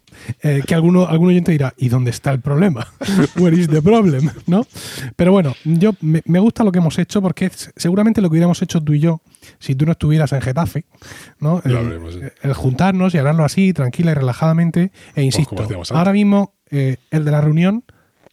eh, 0.43 0.62
que 0.66 0.74
alguno, 0.74 1.07
algún 1.07 1.28
oyente 1.28 1.53
dirá, 1.53 1.74
¿y 1.76 1.89
dónde 1.89 2.11
está 2.11 2.30
el 2.32 2.41
problema? 2.41 2.87
Where 3.37 3.57
is 3.57 3.68
the 3.68 3.82
problem? 3.82 4.30
¿No? 4.47 4.66
Pero 5.16 5.32
bueno, 5.32 5.55
yo 5.64 5.93
me, 6.01 6.22
me 6.24 6.39
gusta 6.39 6.64
lo 6.64 6.72
que 6.72 6.78
hemos 6.78 6.99
hecho 6.99 7.20
porque 7.22 7.47
es 7.47 7.72
seguramente 7.76 8.20
lo 8.20 8.28
que 8.28 8.32
hubiéramos 8.32 8.61
hecho 8.62 8.80
tú 8.82 8.93
y 8.95 9.01
yo 9.01 9.20
si 9.59 9.74
tú 9.74 9.86
no 9.86 9.92
estuvieras 9.92 10.32
en 10.32 10.40
Getafe, 10.40 10.84
¿no? 11.38 11.61
El, 11.64 11.76
habremos, 11.76 12.14
sí. 12.14 12.20
el 12.42 12.52
juntarnos 12.54 13.14
y 13.14 13.18
hablarlo 13.18 13.44
así, 13.44 13.72
tranquila 13.72 14.12
y 14.12 14.14
relajadamente. 14.14 14.92
E 15.14 15.22
insisto, 15.22 15.54
hacíamos 15.62 15.90
antes. 15.90 15.98
ahora 15.98 16.12
mismo 16.12 16.54
eh, 16.70 16.96
el 17.11 17.24
de 17.24 17.30
la 17.30 17.40
reunión 17.40 17.84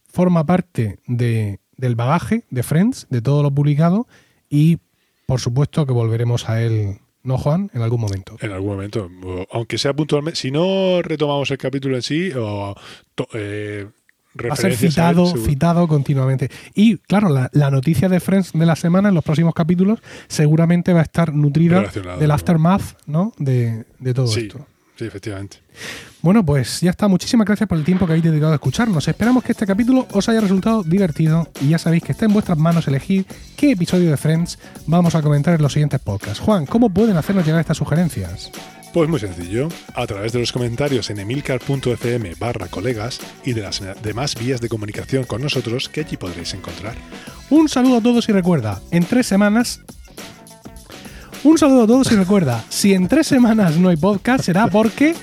forma 0.07 0.45
parte 0.45 0.99
de, 1.07 1.59
del 1.77 1.95
bagaje 1.95 2.45
de 2.49 2.63
Friends, 2.63 3.07
de 3.09 3.21
todo 3.21 3.43
lo 3.43 3.51
publicado 3.51 4.07
y 4.49 4.77
por 5.25 5.39
supuesto 5.39 5.85
que 5.85 5.93
volveremos 5.93 6.49
a 6.49 6.61
él, 6.61 6.99
¿no, 7.23 7.37
Juan? 7.37 7.71
En 7.73 7.81
algún 7.81 8.01
momento. 8.01 8.35
En 8.41 8.51
algún 8.51 8.71
momento. 8.71 9.09
Aunque 9.51 9.77
sea 9.77 9.93
puntualmente. 9.93 10.39
Si 10.39 10.51
no 10.51 11.01
retomamos 11.01 11.49
el 11.51 11.57
capítulo 11.57 11.95
en 11.95 12.01
sí, 12.03 12.31
o 12.35 12.75
to- 13.15 13.27
eh, 13.33 13.87
Va 14.35 14.53
a 14.53 14.55
ser 14.55 14.71
referencias 14.71 14.97
a 14.97 15.09
él, 15.11 15.15
citado, 15.15 15.37
citado 15.45 15.87
continuamente. 15.87 16.49
Y 16.73 16.97
claro, 16.97 17.29
la, 17.29 17.49
la 17.53 17.69
noticia 17.69 18.09
de 18.09 18.19
Friends 18.19 18.51
de 18.53 18.65
la 18.65 18.75
semana 18.75 19.09
en 19.09 19.15
los 19.15 19.23
próximos 19.23 19.53
capítulos 19.53 19.99
seguramente 20.27 20.91
va 20.93 21.01
a 21.01 21.03
estar 21.03 21.33
nutrida 21.33 21.83
del 22.19 22.31
aftermath, 22.31 22.97
¿no? 23.05 23.33
De, 23.37 23.85
de 23.99 24.13
todo 24.13 24.27
Sí, 24.27 24.41
esto. 24.41 24.65
sí, 24.97 25.05
efectivamente. 25.05 25.57
Bueno, 26.21 26.43
pues 26.45 26.79
ya 26.81 26.89
está. 26.91 27.07
Muchísimas 27.07 27.45
gracias 27.45 27.67
por 27.67 27.77
el 27.77 27.83
tiempo 27.83 28.05
que 28.05 28.13
habéis 28.13 28.23
dedicado 28.23 28.53
a 28.53 28.55
escucharnos. 28.55 29.07
Esperamos 29.07 29.43
que 29.43 29.51
este 29.51 29.67
capítulo 29.67 30.07
os 30.13 30.29
haya 30.29 30.39
resultado 30.41 30.81
divertido 30.83 31.49
y 31.61 31.69
ya 31.69 31.77
sabéis 31.77 32.01
que 32.03 32.13
está 32.13 32.25
en 32.25 32.33
vuestras 32.33 32.57
manos 32.57 32.87
elegir 32.87 33.25
qué 33.57 33.71
episodio 33.73 34.09
de 34.09 34.17
Friends 34.17 34.57
vamos 34.87 35.15
a 35.15 35.21
comentar 35.21 35.53
en 35.53 35.61
los 35.61 35.73
siguientes 35.73 35.99
podcasts. 35.99 36.39
Juan, 36.39 36.65
¿cómo 36.65 36.89
pueden 36.89 37.17
hacernos 37.17 37.45
llegar 37.45 37.59
estas 37.61 37.77
sugerencias? 37.77 38.51
Pues 38.93 39.09
muy 39.09 39.19
sencillo, 39.19 39.69
a 39.95 40.05
través 40.05 40.33
de 40.33 40.39
los 40.39 40.51
comentarios 40.51 41.09
en 41.09 41.19
emilcar.fm 41.19 42.35
barra 42.39 42.67
colegas 42.67 43.19
y 43.43 43.53
de 43.53 43.63
las 43.63 43.81
demás 44.03 44.35
vías 44.35 44.61
de 44.61 44.69
comunicación 44.69 45.23
con 45.23 45.41
nosotros 45.41 45.89
que 45.89 46.01
allí 46.01 46.15
podréis 46.15 46.53
encontrar. 46.53 46.93
Un 47.49 47.67
saludo 47.67 47.97
a 47.97 48.01
todos 48.01 48.29
y 48.29 48.31
recuerda, 48.31 48.81
en 48.91 49.03
tres 49.05 49.25
semanas. 49.25 49.81
Un 51.43 51.57
saludo 51.57 51.83
a 51.83 51.87
todos 51.87 52.11
y 52.11 52.15
recuerda, 52.15 52.63
si 52.69 52.93
en 52.93 53.07
tres 53.07 53.25
semanas 53.25 53.77
no 53.77 53.89
hay 53.89 53.97
podcast 53.97 54.45
será 54.45 54.67
porque 54.67 55.15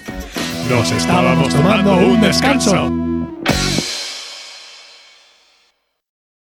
Nos 0.68 0.90
estábamos 0.90 1.54
tomando 1.54 1.96
un 1.96 2.20
descanso. 2.20 3.09